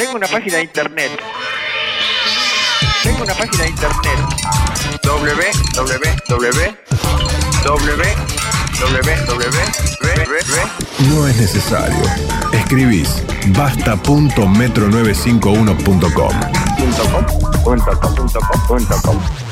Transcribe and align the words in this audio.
Tengo 0.00 0.16
una 0.16 0.28
página 0.28 0.56
de 0.56 0.62
internet. 0.62 1.10
Tengo 3.02 3.22
una 3.22 3.34
página 3.34 3.64
de 3.64 3.68
internet. 3.68 4.18
www. 7.82 8.49
No 11.10 11.28
es 11.28 11.36
necesario. 11.36 12.02
Escribís 12.52 13.22
basta.metro95uno.com. 13.48 16.40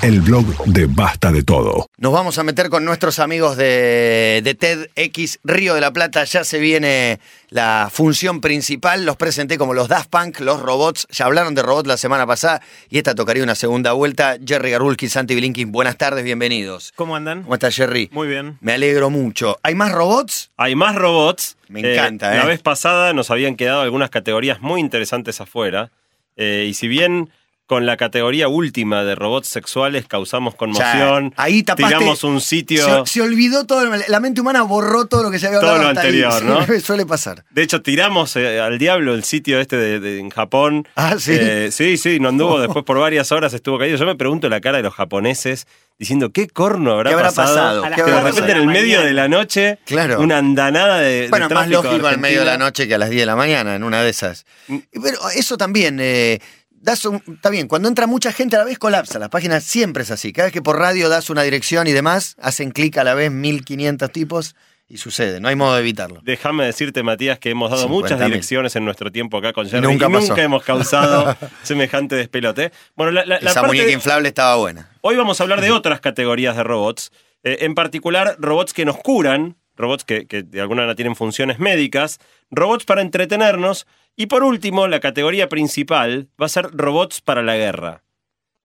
El 0.00 0.22
blog 0.22 0.46
de 0.64 0.86
Basta 0.86 1.30
de 1.30 1.42
Todo. 1.42 1.88
Nos 1.98 2.12
vamos 2.12 2.38
a 2.38 2.42
meter 2.42 2.70
con 2.70 2.86
nuestros 2.86 3.18
amigos 3.18 3.58
de, 3.58 4.40
de 4.42 4.54
TEDx 4.54 5.40
Río 5.44 5.74
de 5.74 5.82
la 5.82 5.92
Plata. 5.92 6.24
Ya 6.24 6.42
se 6.44 6.58
viene 6.58 7.20
la 7.50 7.90
función 7.92 8.40
principal. 8.40 9.04
Los 9.04 9.16
presenté 9.16 9.58
como 9.58 9.74
los 9.74 9.88
Daft 9.88 10.08
Punk, 10.08 10.40
los 10.40 10.62
robots. 10.62 11.06
Ya 11.10 11.26
hablaron 11.26 11.54
de 11.54 11.62
robots 11.62 11.86
la 11.86 11.98
semana 11.98 12.26
pasada 12.26 12.62
y 12.88 12.96
esta 12.96 13.14
tocaría 13.14 13.42
una 13.42 13.54
segunda 13.54 13.92
vuelta. 13.92 14.38
Jerry 14.44 14.70
Garulki, 14.70 15.08
Santi 15.08 15.34
Blinkin, 15.34 15.70
buenas 15.70 15.98
tardes, 15.98 16.24
bienvenidos. 16.24 16.94
¿Cómo 16.96 17.14
andan? 17.14 17.42
¿Cómo 17.42 17.54
está 17.54 17.70
Jerry? 17.70 18.08
Muy 18.12 18.28
bien. 18.28 18.56
Me 18.62 18.72
alegro 18.72 19.10
mucho. 19.10 19.17
¿Hay 19.62 19.74
más 19.74 19.92
robots? 19.92 20.50
Hay 20.56 20.74
más 20.74 20.94
robots. 20.94 21.56
Me 21.68 21.80
encanta, 21.80 22.34
¿eh? 22.34 22.38
La 22.38 22.44
vez 22.44 22.60
pasada 22.60 23.12
nos 23.12 23.30
habían 23.30 23.56
quedado 23.56 23.82
algunas 23.82 24.10
categorías 24.10 24.60
muy 24.60 24.80
interesantes 24.80 25.40
afuera. 25.40 25.90
Eh, 26.36 26.66
y 26.68 26.74
si 26.74 26.88
bien 26.88 27.30
con 27.68 27.84
la 27.84 27.98
categoría 27.98 28.48
última 28.48 29.04
de 29.04 29.14
robots 29.14 29.46
sexuales 29.46 30.06
causamos 30.08 30.54
conmoción. 30.54 31.34
Ahí 31.36 31.62
tapaste, 31.62 31.98
Tiramos 31.98 32.24
un 32.24 32.40
sitio. 32.40 33.04
Se, 33.04 33.12
se, 33.12 33.20
olvidó 33.20 33.66
todo. 33.66 33.84
La 34.08 34.20
mente 34.20 34.40
humana 34.40 34.62
borró 34.62 35.04
todo 35.04 35.24
lo 35.24 35.30
que 35.30 35.38
se 35.38 35.48
había 35.48 35.58
hablado. 35.58 35.76
Todo 35.76 35.84
lo 35.84 35.90
anterior, 35.90 36.32
ahí. 36.32 36.44
¿no? 36.44 36.66
Sí, 36.66 36.80
suele 36.80 37.04
pasar. 37.04 37.44
De 37.50 37.62
hecho, 37.62 37.82
tiramos 37.82 38.34
eh, 38.36 38.58
al 38.58 38.78
diablo 38.78 39.12
el 39.12 39.22
sitio 39.22 39.60
este 39.60 39.76
de, 39.76 40.00
de, 40.00 40.18
en 40.18 40.30
Japón. 40.30 40.88
Ah, 40.96 41.16
sí. 41.18 41.32
Eh, 41.34 41.68
sí, 41.70 41.98
sí, 41.98 42.18
no 42.18 42.30
anduvo 42.30 42.58
después 42.58 42.86
por 42.86 42.98
varias 42.98 43.32
horas, 43.32 43.52
estuvo 43.52 43.78
caído. 43.78 43.98
Yo 43.98 44.06
me 44.06 44.16
pregunto 44.16 44.48
la 44.48 44.62
cara 44.62 44.78
de 44.78 44.82
los 44.82 44.94
japoneses 44.94 45.66
diciendo 45.98 46.30
qué 46.30 46.48
corno 46.48 46.92
habrá, 46.92 47.10
¿Qué 47.10 47.14
habrá 47.16 47.32
pasado. 47.32 47.82
pasado? 47.82 47.96
Que 47.96 48.10
de 48.10 48.20
repente 48.22 48.52
en 48.52 48.58
el 48.58 48.66
medio 48.66 49.02
de 49.02 49.12
la 49.12 49.28
noche, 49.28 49.78
claro. 49.84 50.22
una 50.22 50.38
andanada 50.38 51.00
de. 51.00 51.26
Bueno, 51.28 51.48
de 51.48 51.54
más 51.54 51.68
lógico 51.68 52.06
al 52.06 52.18
medio 52.18 52.40
de 52.40 52.46
la 52.46 52.56
noche 52.56 52.88
que 52.88 52.94
a 52.94 52.98
las 52.98 53.10
10 53.10 53.20
de 53.20 53.26
la 53.26 53.36
mañana, 53.36 53.74
en 53.74 53.84
una 53.84 54.02
de 54.02 54.08
esas. 54.08 54.46
Pero 54.66 55.18
eso 55.34 55.58
también. 55.58 55.98
Eh, 56.00 56.40
das 56.80 57.04
un, 57.04 57.22
está 57.26 57.50
bien, 57.50 57.68
cuando 57.68 57.88
entra 57.88 58.06
mucha 58.06 58.32
gente 58.32 58.56
a 58.56 58.60
la 58.60 58.64
vez 58.64 58.78
colapsa. 58.78 59.18
Las 59.18 59.28
páginas 59.28 59.64
siempre 59.64 60.02
es 60.02 60.10
así. 60.10 60.32
Cada 60.32 60.46
vez 60.46 60.52
que 60.52 60.62
por 60.62 60.78
radio 60.78 61.08
das 61.08 61.30
una 61.30 61.42
dirección 61.42 61.86
y 61.86 61.92
demás, 61.92 62.36
hacen 62.40 62.70
clic 62.70 62.96
a 62.98 63.04
la 63.04 63.14
vez 63.14 63.30
1500 63.30 64.10
tipos 64.12 64.54
y 64.90 64.96
sucede. 64.96 65.38
No 65.40 65.48
hay 65.48 65.56
modo 65.56 65.74
de 65.74 65.80
evitarlo. 65.80 66.20
Déjame 66.22 66.64
decirte, 66.64 67.02
Matías, 67.02 67.38
que 67.38 67.50
hemos 67.50 67.70
dado 67.70 67.82
50 67.82 68.02
muchas 68.02 68.18
mil. 68.20 68.28
direcciones 68.30 68.74
en 68.76 68.84
nuestro 68.86 69.12
tiempo 69.12 69.36
acá 69.38 69.52
con 69.52 69.68
Jerry 69.68 69.82
nunca 69.86 70.08
y 70.08 70.12
pasó. 70.12 70.28
nunca 70.28 70.42
hemos 70.42 70.62
causado 70.64 71.36
semejante 71.62 72.14
despelote. 72.16 72.72
Bueno, 72.96 73.12
la, 73.12 73.26
la- 73.26 73.38
la 73.40 73.50
Esa 73.50 73.60
parte 73.60 73.66
muñeca 73.68 73.86
de- 73.86 73.92
inflable 73.92 74.28
estaba 74.28 74.56
buena. 74.56 74.88
Hoy 75.02 75.16
vamos 75.16 75.40
a 75.40 75.44
hablar 75.44 75.60
de 75.60 75.70
otras 75.72 76.00
categorías 76.00 76.56
de 76.56 76.64
robots, 76.64 77.12
eh, 77.44 77.58
en 77.60 77.74
particular 77.74 78.36
robots 78.38 78.72
que 78.72 78.84
nos 78.86 78.96
curan, 78.96 79.56
robots 79.78 80.04
que, 80.04 80.26
que 80.26 80.42
de 80.42 80.60
alguna 80.60 80.82
manera 80.82 80.96
tienen 80.96 81.16
funciones 81.16 81.58
médicas, 81.58 82.18
robots 82.50 82.84
para 82.84 83.00
entretenernos 83.00 83.86
y 84.20 84.26
por 84.26 84.42
último, 84.42 84.88
la 84.88 84.98
categoría 84.98 85.48
principal 85.48 86.26
va 86.42 86.46
a 86.46 86.48
ser 86.48 86.66
robots 86.72 87.20
para 87.20 87.40
la 87.40 87.56
guerra. 87.56 88.02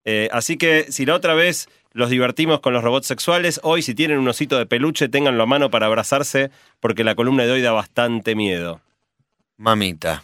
Eh, 0.04 0.28
así 0.32 0.58
que 0.58 0.92
si 0.92 1.06
la 1.06 1.14
otra 1.14 1.36
vez 1.36 1.70
los 1.92 2.10
divertimos 2.10 2.60
con 2.60 2.74
los 2.74 2.84
robots 2.84 3.06
sexuales, 3.06 3.60
hoy 3.62 3.84
si 3.84 3.94
tienen 3.94 4.18
un 4.18 4.28
osito 4.28 4.58
de 4.58 4.66
peluche, 4.66 5.10
ténganlo 5.10 5.44
a 5.44 5.46
mano 5.46 5.70
para 5.70 5.86
abrazarse 5.86 6.50
porque 6.80 7.04
la 7.04 7.14
columna 7.14 7.46
de 7.46 7.52
hoy 7.52 7.62
da 7.62 7.72
bastante 7.72 8.34
miedo. 8.34 8.82
Mamita. 9.58 10.24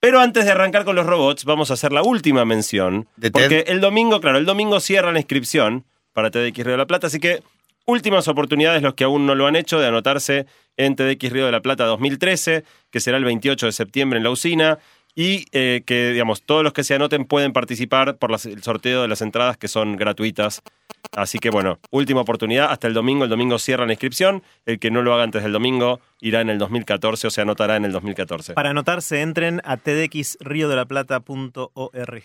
Pero 0.00 0.18
antes 0.18 0.46
de 0.46 0.52
arrancar 0.52 0.86
con 0.86 0.96
los 0.96 1.04
robots, 1.04 1.44
vamos 1.44 1.70
a 1.70 1.74
hacer 1.74 1.92
la 1.92 2.02
última 2.02 2.46
mención. 2.46 3.06
¿De 3.16 3.30
porque 3.30 3.64
el 3.66 3.82
domingo, 3.82 4.18
claro, 4.22 4.38
el 4.38 4.46
domingo 4.46 4.80
cierra 4.80 5.12
la 5.12 5.18
inscripción 5.18 5.84
para 6.14 6.30
TEDx 6.30 6.56
Río 6.56 6.72
de 6.72 6.78
la 6.78 6.86
Plata, 6.86 7.08
así 7.08 7.20
que 7.20 7.42
últimas 7.88 8.28
oportunidades 8.28 8.82
los 8.82 8.94
que 8.94 9.04
aún 9.04 9.26
no 9.26 9.34
lo 9.34 9.46
han 9.46 9.56
hecho 9.56 9.80
de 9.80 9.86
anotarse 9.88 10.46
en 10.76 10.94
TEDx 10.94 11.32
Río 11.32 11.46
de 11.46 11.52
la 11.52 11.60
Plata 11.62 11.84
2013, 11.86 12.62
que 12.90 13.00
será 13.00 13.16
el 13.16 13.24
28 13.24 13.66
de 13.66 13.72
septiembre 13.72 14.18
en 14.18 14.22
la 14.24 14.30
usina. 14.30 14.78
Y 15.14 15.46
eh, 15.50 15.82
que, 15.84 16.10
digamos, 16.12 16.42
todos 16.42 16.62
los 16.62 16.72
que 16.72 16.84
se 16.84 16.94
anoten 16.94 17.24
pueden 17.24 17.52
participar 17.52 18.18
por 18.18 18.30
las- 18.30 18.46
el 18.46 18.62
sorteo 18.62 19.02
de 19.02 19.08
las 19.08 19.20
entradas 19.20 19.56
que 19.56 19.66
son 19.66 19.96
gratuitas. 19.96 20.62
Así 21.10 21.40
que, 21.40 21.50
bueno, 21.50 21.80
última 21.90 22.20
oportunidad 22.20 22.70
hasta 22.70 22.86
el 22.86 22.94
domingo. 22.94 23.24
El 23.24 23.30
domingo 23.30 23.58
cierra 23.58 23.84
la 23.86 23.92
inscripción. 23.94 24.44
El 24.64 24.78
que 24.78 24.92
no 24.92 25.02
lo 25.02 25.12
haga 25.14 25.24
antes 25.24 25.42
del 25.42 25.50
domingo 25.52 25.98
irá 26.20 26.40
en 26.40 26.50
el 26.50 26.58
2014 26.58 27.26
o 27.26 27.30
se 27.30 27.40
anotará 27.40 27.74
en 27.74 27.84
el 27.86 27.90
2014. 27.90 28.54
Para 28.54 28.70
anotarse, 28.70 29.20
entren 29.22 29.60
a 29.64 29.76
tdxriodelaplata.org. 29.78 32.22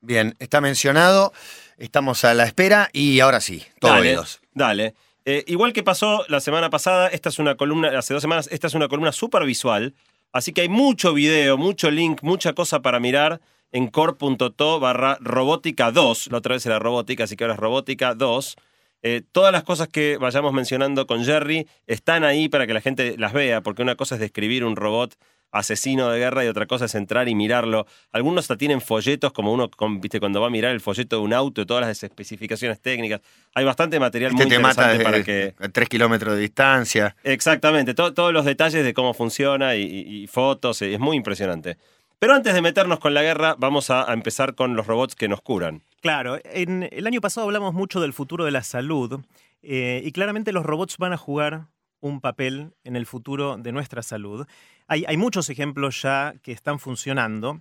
Bien, 0.00 0.36
está 0.38 0.60
mencionado. 0.60 1.32
Estamos 1.76 2.24
a 2.24 2.34
la 2.34 2.44
espera 2.44 2.88
y 2.92 3.18
ahora 3.18 3.40
sí, 3.40 3.64
todo 3.80 3.94
Dale, 3.94 4.10
oídos. 4.10 4.40
dale. 4.54 4.94
Eh, 5.30 5.44
igual 5.46 5.74
que 5.74 5.82
pasó 5.82 6.24
la 6.28 6.40
semana 6.40 6.70
pasada, 6.70 7.08
esta 7.08 7.28
es 7.28 7.38
una 7.38 7.54
columna, 7.54 7.98
hace 7.98 8.14
dos 8.14 8.22
semanas, 8.22 8.48
esta 8.50 8.66
es 8.66 8.72
una 8.72 8.88
columna 8.88 9.12
súper 9.12 9.44
visual. 9.44 9.94
Así 10.32 10.54
que 10.54 10.62
hay 10.62 10.70
mucho 10.70 11.12
video, 11.12 11.58
mucho 11.58 11.90
link, 11.90 12.22
mucha 12.22 12.54
cosa 12.54 12.80
para 12.80 12.98
mirar 12.98 13.42
en 13.70 13.88
core.to 13.88 14.80
barra 14.80 15.18
robótica 15.20 15.90
2. 15.90 16.28
La 16.32 16.38
otra 16.38 16.54
vez 16.54 16.64
era 16.64 16.78
robótica, 16.78 17.24
así 17.24 17.36
que 17.36 17.44
ahora 17.44 17.52
es 17.52 17.60
robótica 17.60 18.14
2. 18.14 18.56
Eh, 19.02 19.20
todas 19.30 19.52
las 19.52 19.64
cosas 19.64 19.88
que 19.88 20.16
vayamos 20.16 20.54
mencionando 20.54 21.06
con 21.06 21.22
Jerry 21.22 21.68
están 21.86 22.24
ahí 22.24 22.48
para 22.48 22.66
que 22.66 22.72
la 22.72 22.80
gente 22.80 23.18
las 23.18 23.34
vea, 23.34 23.60
porque 23.60 23.82
una 23.82 23.96
cosa 23.96 24.14
es 24.14 24.22
describir 24.22 24.64
un 24.64 24.76
robot 24.76 25.14
asesino 25.50 26.08
de 26.10 26.18
guerra 26.18 26.44
y 26.44 26.48
otra 26.48 26.66
cosa 26.66 26.84
es 26.86 26.94
entrar 26.94 27.28
y 27.28 27.34
mirarlo. 27.34 27.86
Algunos 28.12 28.44
hasta 28.44 28.56
tienen 28.56 28.80
folletos, 28.80 29.32
como 29.32 29.52
uno, 29.52 29.70
con- 29.70 30.00
viste, 30.00 30.20
cuando 30.20 30.40
va 30.40 30.48
a 30.48 30.50
mirar 30.50 30.72
el 30.72 30.80
folleto 30.80 31.16
de 31.16 31.22
un 31.22 31.32
auto 31.32 31.60
y 31.62 31.66
todas 31.66 31.86
las 31.86 32.02
especificaciones 32.02 32.80
técnicas. 32.80 33.20
Hay 33.54 33.64
bastante 33.64 33.98
material 33.98 34.32
Este 34.32 34.44
muy 34.44 34.50
te 34.50 34.58
mata 34.58 34.92
interesante 34.92 35.04
para 35.04 35.24
que... 35.24 35.54
a 35.58 35.68
3 35.68 35.88
kilómetros 35.88 36.34
de 36.34 36.40
distancia. 36.40 37.16
Exactamente, 37.24 37.94
to- 37.94 38.12
todos 38.14 38.32
los 38.32 38.44
detalles 38.44 38.84
de 38.84 38.94
cómo 38.94 39.14
funciona 39.14 39.74
y, 39.76 39.82
y- 39.82 40.22
y 40.22 40.26
fotos, 40.26 40.82
eh, 40.82 40.94
es 40.94 41.00
muy 41.00 41.16
impresionante. 41.16 41.76
Pero 42.18 42.34
antes 42.34 42.52
de 42.52 42.60
meternos 42.62 42.98
con 42.98 43.14
la 43.14 43.22
guerra, 43.22 43.54
vamos 43.58 43.90
a, 43.90 44.10
a 44.10 44.12
empezar 44.12 44.54
con 44.56 44.74
los 44.74 44.86
robots 44.88 45.14
que 45.14 45.28
nos 45.28 45.40
curan. 45.40 45.82
Claro, 46.00 46.38
en 46.44 46.88
el 46.90 47.06
año 47.06 47.20
pasado 47.20 47.46
hablamos 47.46 47.74
mucho 47.74 48.00
del 48.00 48.12
futuro 48.12 48.44
de 48.44 48.50
la 48.50 48.62
salud 48.64 49.20
eh, 49.62 50.02
y 50.04 50.10
claramente 50.12 50.52
los 50.52 50.66
robots 50.66 50.96
van 50.98 51.12
a 51.12 51.16
jugar 51.16 51.66
un 52.00 52.20
papel 52.20 52.74
en 52.84 52.96
el 52.96 53.06
futuro 53.06 53.56
de 53.56 53.72
nuestra 53.72 54.02
salud. 54.02 54.46
Hay, 54.86 55.04
hay 55.06 55.16
muchos 55.16 55.50
ejemplos 55.50 56.02
ya 56.02 56.34
que 56.42 56.52
están 56.52 56.78
funcionando. 56.78 57.60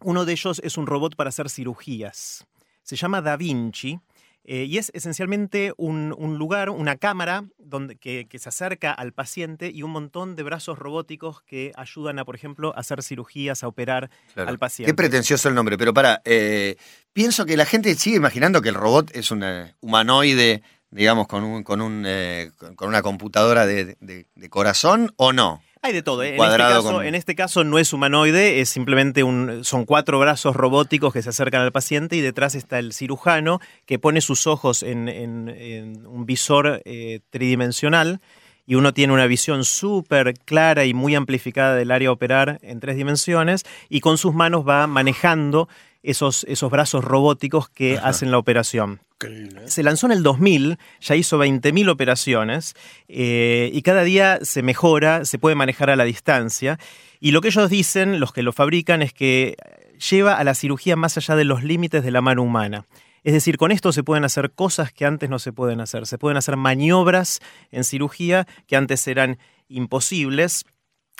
Uno 0.00 0.24
de 0.24 0.32
ellos 0.32 0.60
es 0.64 0.76
un 0.76 0.86
robot 0.86 1.16
para 1.16 1.28
hacer 1.28 1.48
cirugías. 1.50 2.46
Se 2.82 2.96
llama 2.96 3.22
Da 3.22 3.36
Vinci 3.36 4.00
eh, 4.44 4.64
y 4.64 4.78
es 4.78 4.90
esencialmente 4.94 5.72
un, 5.76 6.12
un 6.18 6.36
lugar, 6.36 6.68
una 6.70 6.96
cámara 6.96 7.44
donde, 7.58 7.94
que, 7.96 8.26
que 8.28 8.40
se 8.40 8.48
acerca 8.48 8.90
al 8.92 9.12
paciente 9.12 9.70
y 9.72 9.84
un 9.84 9.92
montón 9.92 10.34
de 10.34 10.42
brazos 10.42 10.78
robóticos 10.80 11.42
que 11.42 11.70
ayudan 11.76 12.18
a, 12.18 12.24
por 12.24 12.34
ejemplo, 12.34 12.72
a 12.76 12.80
hacer 12.80 13.02
cirugías, 13.04 13.62
a 13.62 13.68
operar 13.68 14.10
Claro. 14.34 14.50
al 14.50 14.58
paciente. 14.58 14.90
Qué 14.90 14.96
pretencioso 14.96 15.48
el 15.48 15.54
nombre, 15.54 15.78
pero 15.78 15.94
para, 15.94 16.20
eh, 16.24 16.74
pienso 17.12 17.46
que 17.46 17.56
la 17.56 17.64
gente 17.66 17.94
sigue 17.94 18.16
imaginando 18.16 18.60
que 18.62 18.70
el 18.70 18.74
robot 18.74 19.14
es 19.14 19.30
un 19.30 19.44
eh, 19.44 19.76
humanoide, 19.80 20.62
digamos, 20.92 21.26
con, 21.26 21.42
un, 21.42 21.64
con, 21.64 21.80
un, 21.80 22.04
eh, 22.06 22.52
con, 22.76 22.88
una 22.88 23.02
computadora 23.02 23.66
de, 23.66 23.96
de- 24.00 24.26
de 24.34 24.48
corazón 24.48 25.12
o 25.16 25.32
no. 25.32 25.60
Hay 25.84 25.92
de 25.92 26.02
todo. 26.02 26.22
¿eh? 26.22 26.28
En, 26.28 26.34
este 26.34 26.36
Cuadrado 26.36 26.82
caso, 26.84 26.94
con- 26.94 27.04
en 27.06 27.14
este 27.16 27.34
caso 27.34 27.64
no 27.64 27.76
es 27.80 27.92
humanoide, 27.92 28.60
es 28.60 28.68
simplemente 28.68 29.24
un, 29.24 29.64
son 29.64 29.84
cuatro 29.84 30.20
brazos 30.20 30.54
robóticos 30.54 31.12
que 31.12 31.22
se 31.22 31.30
acercan 31.30 31.60
al 31.62 31.72
paciente 31.72 32.14
y 32.14 32.20
detrás 32.20 32.54
está 32.54 32.78
el 32.78 32.92
cirujano 32.92 33.58
que 33.84 33.98
pone 33.98 34.20
sus 34.20 34.46
ojos 34.46 34.84
en, 34.84 35.08
en- 35.08 35.48
en 35.48 36.06
un 36.06 36.24
visor 36.24 36.82
eh, 36.84 37.18
tridimensional 37.30 38.20
y 38.64 38.76
uno 38.76 38.94
tiene 38.94 39.12
una 39.12 39.26
visión 39.26 39.64
súper 39.64 40.34
clara 40.34 40.84
y 40.84 40.94
muy 40.94 41.16
amplificada 41.16 41.74
del 41.74 41.90
área 41.90 42.10
a 42.10 42.12
operar 42.12 42.60
en 42.62 42.78
tres 42.78 42.94
dimensiones 42.96 43.64
y 43.88 43.98
con 43.98 44.18
sus 44.18 44.34
manos 44.34 44.62
va 44.66 44.86
manejando 44.86 45.68
esos, 46.02 46.44
esos 46.44 46.70
brazos 46.70 47.04
robóticos 47.04 47.68
que 47.68 47.98
hacen 47.98 48.30
la 48.30 48.38
operación. 48.38 49.00
Se 49.66 49.82
lanzó 49.82 50.06
en 50.06 50.12
el 50.12 50.22
2000, 50.22 50.78
ya 51.00 51.14
hizo 51.14 51.38
20.000 51.38 51.88
operaciones 51.88 52.74
eh, 53.08 53.70
y 53.72 53.82
cada 53.82 54.02
día 54.02 54.40
se 54.42 54.62
mejora, 54.62 55.24
se 55.24 55.38
puede 55.38 55.54
manejar 55.54 55.90
a 55.90 55.96
la 55.96 56.04
distancia. 56.04 56.78
Y 57.20 57.30
lo 57.30 57.40
que 57.40 57.48
ellos 57.48 57.70
dicen, 57.70 58.18
los 58.18 58.32
que 58.32 58.42
lo 58.42 58.52
fabrican, 58.52 59.00
es 59.00 59.12
que 59.12 59.56
lleva 60.10 60.34
a 60.34 60.44
la 60.44 60.54
cirugía 60.54 60.96
más 60.96 61.16
allá 61.16 61.36
de 61.36 61.44
los 61.44 61.62
límites 61.62 62.02
de 62.02 62.10
la 62.10 62.20
mano 62.20 62.42
humana. 62.42 62.84
Es 63.24 63.32
decir, 63.32 63.56
con 63.56 63.70
esto 63.70 63.92
se 63.92 64.02
pueden 64.02 64.24
hacer 64.24 64.50
cosas 64.50 64.92
que 64.92 65.06
antes 65.06 65.30
no 65.30 65.38
se 65.38 65.52
pueden 65.52 65.80
hacer. 65.80 66.06
Se 66.06 66.18
pueden 66.18 66.36
hacer 66.36 66.56
maniobras 66.56 67.38
en 67.70 67.84
cirugía 67.84 68.48
que 68.66 68.74
antes 68.74 69.06
eran 69.06 69.38
imposibles. 69.68 70.64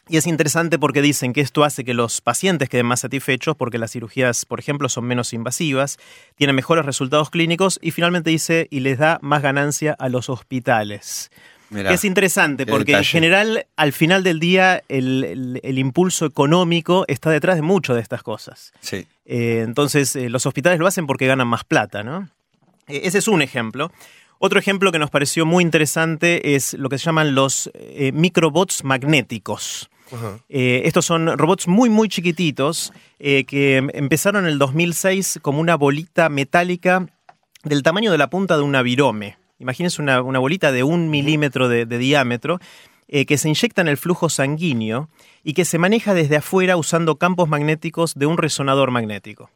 Y 0.09 0.17
es 0.17 0.27
interesante 0.27 0.79
porque 0.79 1.01
dicen 1.01 1.33
que 1.33 1.41
esto 1.41 1.63
hace 1.65 1.85
que 1.85 1.95
los 1.95 2.21
pacientes 2.21 2.69
queden 2.69 2.87
más 2.87 3.01
satisfechos 3.01 3.57
porque 3.57 3.79
las 3.79 3.93
cirugías, 3.93 4.45
por 4.45 4.59
ejemplo, 4.59 4.89
son 4.89 5.05
menos 5.05 5.33
invasivas, 5.33 5.99
tienen 6.37 6.57
mejores 6.57 6.85
resultados 6.85 7.31
clínicos 7.31 7.79
y 7.81 7.93
finalmente 7.93 8.31
dice, 8.31 8.67
y 8.71 8.81
les 8.81 8.99
da 8.99 9.19
más 9.23 9.43
ganancia 9.43 9.95
a 9.99 10.09
los 10.09 10.29
hospitales. 10.29 11.31
Mirá. 11.71 11.93
Es 11.95 12.05
interesante, 12.05 12.67
porque 12.67 12.93
en 12.93 13.05
general, 13.05 13.67
al 13.77 13.93
final 13.95 14.23
del 14.25 14.41
día, 14.41 14.83
el, 14.89 15.25
el- 15.25 15.61
el 15.63 15.79
impulso 15.79 16.27
económico 16.27 17.05
está 17.09 17.31
detrás 17.31 17.57
de 17.57 17.63
mucho 17.63 17.95
de 17.95 18.03
estas 18.03 18.23
cosas. 18.23 18.73
Sí. 18.81 19.07
Eh, 19.25 19.63
entonces, 19.65 20.15
eh, 20.17 20.29
los 20.29 20.45
hospitales 20.45 20.79
lo 20.81 20.87
hacen 20.87 21.07
porque 21.07 21.27
ganan 21.27 21.49
más 21.49 21.65
plata, 21.65 22.03
¿no? 22.03 22.29
Eh, 22.89 23.03
ese 23.05 23.19
es 23.19 23.29
un 23.29 23.41
ejemplo. 23.41 23.91
Otro 24.45 24.59
ejemplo 24.59 24.91
que 24.91 24.99
nos 24.99 25.09
pareció 25.09 25.47
muy 25.47 25.63
interesante 25.63 26.57
es 26.57 26.75
lo 26.75 26.89
que 26.89 26.99
se 26.99 27.05
llaman 27.05 27.33
los 27.33 27.71
eh, 27.75 28.11
microbots 28.13 28.83
magnéticos. 28.83 29.89
Eh, 30.49 30.83
estos 30.85 31.07
son 31.07 31.39
robots 31.39 31.69
muy, 31.69 31.89
muy 31.89 32.09
chiquititos 32.09 32.93
eh, 33.21 33.45
que 33.45 33.77
em- 33.77 33.89
empezaron 33.95 34.45
en 34.45 34.51
el 34.51 34.59
2006 34.59 35.39
como 35.43 35.61
una 35.61 35.77
bolita 35.77 36.29
metálica 36.29 37.07
del 37.63 37.85
tamaño 37.85 38.11
de 38.11 38.19
la 38.19 38.31
punta 38.31 38.57
de 38.57 38.65
un 38.65 38.75
avirome. 38.75 39.39
Imagínense 39.61 40.03
una, 40.03 40.21
una 40.23 40.41
bolita 40.41 40.73
de 40.73 40.83
un 40.83 41.09
milímetro 41.09 41.69
de, 41.69 41.87
de 41.87 41.99
diámetro 41.99 42.59
eh, 43.07 43.27
que 43.27 43.39
se 43.39 43.49
inyecta 43.49 43.81
en 43.81 43.87
el 43.87 43.97
flujo 43.97 44.29
sanguíneo 44.29 45.09
y 45.45 45.53
que 45.53 45.65
se 45.65 45.79
maneja 45.79 46.15
desde 46.15 46.39
afuera 46.39 46.77
usando 46.77 47.15
campos 47.15 47.49
magnéticos 47.49 48.15
de 48.15 48.27
un 48.27 48.39
resonador 48.39 48.91
magnético. 48.91 49.51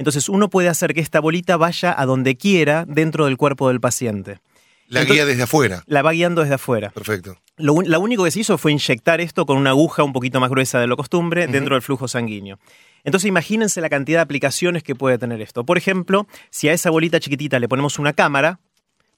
Entonces 0.00 0.30
uno 0.30 0.48
puede 0.48 0.70
hacer 0.70 0.94
que 0.94 1.00
esta 1.02 1.20
bolita 1.20 1.58
vaya 1.58 1.94
a 1.94 2.06
donde 2.06 2.34
quiera 2.38 2.86
dentro 2.88 3.26
del 3.26 3.36
cuerpo 3.36 3.68
del 3.68 3.80
paciente. 3.80 4.40
La 4.88 5.00
Entonces- 5.02 5.14
guía 5.14 5.26
desde 5.26 5.42
afuera. 5.42 5.84
La 5.86 6.00
va 6.00 6.12
guiando 6.12 6.40
desde 6.40 6.54
afuera. 6.54 6.88
Perfecto. 6.88 7.36
Lo 7.58 7.74
único 7.74 8.24
que 8.24 8.30
se 8.30 8.40
hizo 8.40 8.56
fue 8.56 8.72
inyectar 8.72 9.20
esto 9.20 9.44
con 9.44 9.58
una 9.58 9.70
aguja 9.70 10.02
un 10.02 10.14
poquito 10.14 10.40
más 10.40 10.48
gruesa 10.48 10.80
de 10.80 10.86
lo 10.86 10.96
costumbre 10.96 11.46
dentro 11.48 11.74
del 11.74 11.82
flujo 11.82 12.08
sanguíneo. 12.08 12.58
Entonces 13.04 13.28
imagínense 13.28 13.82
la 13.82 13.90
cantidad 13.90 14.20
de 14.20 14.22
aplicaciones 14.22 14.82
que 14.82 14.94
puede 14.94 15.18
tener 15.18 15.42
esto. 15.42 15.64
Por 15.64 15.76
ejemplo, 15.76 16.26
si 16.48 16.70
a 16.70 16.72
esa 16.72 16.88
bolita 16.88 17.20
chiquitita 17.20 17.58
le 17.58 17.68
ponemos 17.68 17.98
una 17.98 18.14
cámara, 18.14 18.58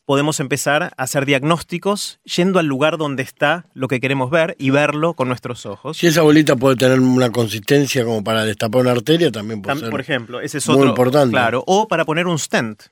podemos 0.04 0.40
empezar 0.40 0.82
a 0.96 1.02
hacer 1.02 1.26
diagnósticos 1.26 2.20
yendo 2.24 2.58
al 2.58 2.66
lugar 2.66 2.98
donde 2.98 3.22
está 3.22 3.66
lo 3.74 3.88
que 3.88 4.00
queremos 4.00 4.30
ver 4.30 4.56
y 4.58 4.70
verlo 4.70 5.14
con 5.14 5.28
nuestros 5.28 5.66
ojos. 5.66 5.96
Si 5.98 6.06
esa 6.06 6.22
bolita 6.22 6.56
puede 6.56 6.76
tener 6.76 7.00
una 7.00 7.30
consistencia 7.30 8.04
como 8.04 8.24
para 8.24 8.44
destapar 8.44 8.80
una 8.82 8.92
arteria, 8.92 9.30
también 9.30 9.62
puede 9.62 9.78
ser. 9.80 9.90
Por 9.90 10.00
ejemplo, 10.00 10.40
ese 10.40 10.58
es 10.58 10.68
muy 10.68 10.78
otro. 10.78 10.88
importante. 10.90 11.32
Claro, 11.32 11.62
o 11.66 11.86
para 11.88 12.04
poner 12.04 12.26
un 12.26 12.38
stent. 12.38 12.82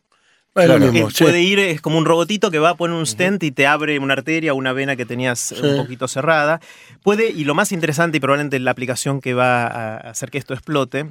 Es 0.52 0.66
lo 0.66 0.80
Que 0.80 0.90
mismo, 0.90 1.10
sí. 1.10 1.22
puede 1.22 1.42
ir, 1.42 1.60
es 1.60 1.80
como 1.80 1.96
un 1.96 2.04
robotito 2.04 2.50
que 2.50 2.58
va 2.58 2.70
a 2.70 2.74
poner 2.76 2.96
un 2.96 3.06
stent 3.06 3.40
y 3.44 3.52
te 3.52 3.68
abre 3.68 4.00
una 4.00 4.14
arteria 4.14 4.52
o 4.52 4.56
una 4.56 4.72
vena 4.72 4.96
que 4.96 5.06
tenías 5.06 5.52
eh, 5.52 5.60
un 5.62 5.76
poquito 5.76 6.08
cerrada. 6.08 6.60
Puede, 7.04 7.30
y 7.30 7.44
lo 7.44 7.54
más 7.54 7.70
interesante 7.70 8.16
y 8.16 8.20
probablemente 8.20 8.58
la 8.58 8.72
aplicación 8.72 9.20
que 9.20 9.32
va 9.32 9.66
a 9.68 9.96
hacer 10.10 10.28
que 10.30 10.38
esto 10.38 10.52
explote, 10.52 11.06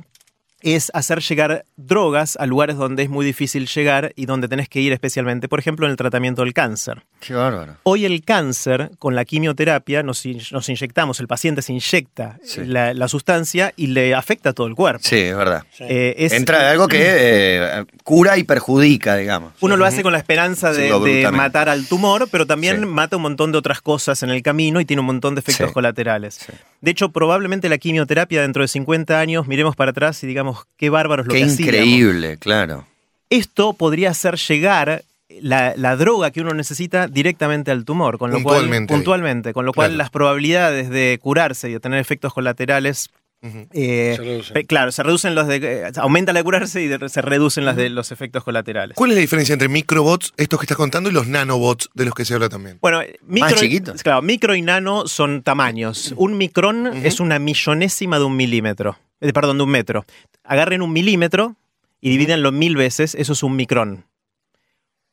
es 0.62 0.92
hacer 0.94 1.20
llegar 1.22 1.66
drogas 1.78 2.36
a 2.40 2.46
lugares 2.46 2.76
donde 2.78 3.04
es 3.04 3.10
muy 3.10 3.26
difícil 3.26 3.68
llegar 3.68 4.12
y 4.16 4.26
donde 4.26 4.48
tenés 4.48 4.68
que 4.70 4.82
ir 4.82 4.92
especialmente, 4.94 5.48
por 5.48 5.60
ejemplo, 5.60 5.86
en 5.86 5.92
el 5.92 5.98
tratamiento 5.98 6.42
del 6.44 6.54
cáncer. 6.54 7.04
Qué 7.20 7.34
bárbaro. 7.34 7.78
Hoy 7.84 8.06
el 8.06 8.24
cáncer, 8.24 8.92
con 9.00 9.16
la 9.16 9.26
quimioterapia, 9.26 10.04
nos, 10.04 10.26
in- 10.26 10.42
nos 10.52 10.68
inyectamos, 10.70 11.20
el 11.20 11.28
paciente 11.28 11.62
se 11.62 11.74
inyecta 11.74 12.38
Sí. 12.44 12.66
la, 12.66 12.94
la 12.94 13.08
sustancia 13.08 13.74
y 13.76 13.88
le 13.88 14.14
afecta 14.16 14.50
a 14.50 14.54
todo 14.54 14.68
el 14.68 14.76
cuerpo. 14.76 15.02
Sí, 15.04 15.18
es 15.18 15.36
verdad. 15.38 15.64
Eh, 15.80 16.16
es- 16.18 16.34
Entra 16.34 16.70
algo 16.72 16.88
que 16.88 16.98
eh, 17.04 17.86
cura 18.04 18.38
y 18.38 18.44
perjudica, 18.44 19.16
digamos. 19.16 19.54
Uno 19.62 19.78
lo 19.78 19.86
hace 19.86 20.04
con 20.04 20.12
la 20.12 20.18
esperanza 20.20 20.72
de, 20.74 20.90
Sí, 20.92 21.12
de 21.24 21.32
matar 21.32 21.70
al 21.70 21.86
tumor, 21.88 22.28
pero 22.32 22.46
también 22.46 22.80
Sí. 22.82 22.86
mata 22.86 23.16
un 23.16 23.22
montón 23.24 23.52
de 23.52 23.58
otras 23.58 23.82
cosas 23.82 24.24
en 24.24 24.30
el 24.30 24.42
camino 24.42 24.80
y 24.82 24.86
tiene 24.86 25.00
un 25.02 25.06
montón 25.08 25.36
de 25.36 25.40
efectos 25.40 25.68
Sí. 25.68 25.74
colaterales. 25.74 26.40
De 26.81 26.92
hecho, 26.92 27.10
probablemente 27.10 27.68
la 27.70 27.78
quimioterapia 27.78 28.42
dentro 28.42 28.62
de 28.62 28.68
50 28.68 29.20
años 29.20 29.48
miremos 29.48 29.76
para 29.76 29.92
atrás 29.92 30.24
y 30.24 30.28
digamos 30.28 30.66
qué 30.78 30.90
bárbaros 30.90 31.26
lo 31.28 31.34
Qué 31.34 31.40
que 31.40 31.46
hacíamos. 31.46 31.76
increíble, 31.76 32.38
claro. 32.38 32.86
Esto 33.30 33.74
podría 33.74 34.10
hacer 34.12 34.36
llegar 34.38 35.04
la, 35.42 35.74
la 35.76 35.96
droga 35.96 36.31
que 36.31 36.42
uno 36.42 36.54
necesita 36.54 37.08
directamente 37.08 37.70
al 37.72 37.86
tumor, 37.86 38.18
con 38.18 38.31
lo 38.31 38.38
Puntualmente 38.38 38.88
cual 38.92 38.98
puntualmente, 39.00 39.54
con 39.54 39.66
lo 39.66 39.74
cual 39.74 39.90
Claro. 39.90 39.98
las 39.98 40.10
probabilidades 40.10 40.90
de 40.90 41.20
curarse 41.22 41.70
y 41.70 41.74
de 41.74 41.80
tener 41.80 42.00
efectos 42.00 42.34
colaterales 42.34 43.10
Eh, 43.42 44.14
Se 44.18 44.22
reducen. 44.22 44.54
pe- 44.54 44.66
claro, 44.66 44.92
se 44.92 45.02
reducen 45.02 45.34
los 45.34 45.48
de 45.48 45.56
eh, 45.58 45.92
aumenta 45.96 46.34
la 46.34 46.40
de 46.40 46.44
curarse 46.44 46.82
y 46.82 46.88
de- 46.88 47.08
se 47.08 47.22
reducen 47.22 47.64
las 47.64 47.78
de 47.78 47.90
los 47.90 48.12
efectos 48.12 48.44
colaterales. 48.44 48.96
¿Cuál 48.96 49.12
es 49.12 49.16
la 49.16 49.22
diferencia 49.22 49.54
entre 49.54 49.70
microbots, 49.70 50.34
estos 50.36 50.60
que 50.60 50.66
estás 50.66 50.76
contando, 50.78 51.10
y 51.10 51.14
los 51.14 51.28
nanobots 51.28 51.90
de 51.94 52.06
los 52.06 52.14
que 52.14 52.26
se 52.26 52.34
habla 52.34 52.50
también? 52.50 52.80
Bueno, 52.82 53.00
micro, 53.24 53.56
chiquitos. 53.56 54.04
Claro, 54.04 54.22
micro 54.22 54.56
y 54.56 54.62
nano 54.62 55.08
son 55.08 55.42
tamaños. 55.42 56.14
Un 56.18 56.38
micrón 56.38 56.88
es 57.06 57.20
una 57.22 57.40
millonésima 57.40 58.20
de 58.20 58.26
un 58.26 58.36
milímetro. 58.36 58.98
Eh, 59.22 59.32
perdón, 59.32 59.58
de 59.58 59.64
un 59.64 59.70
metro. 59.70 60.06
Agarren 60.44 60.82
un 60.82 60.92
milímetro 60.92 61.56
y 62.02 62.10
divídenlo 62.10 62.52
mil 62.52 62.76
veces, 62.76 63.16
eso 63.16 63.34
es 63.34 63.44
un 63.44 63.56
micrón. 63.56 64.06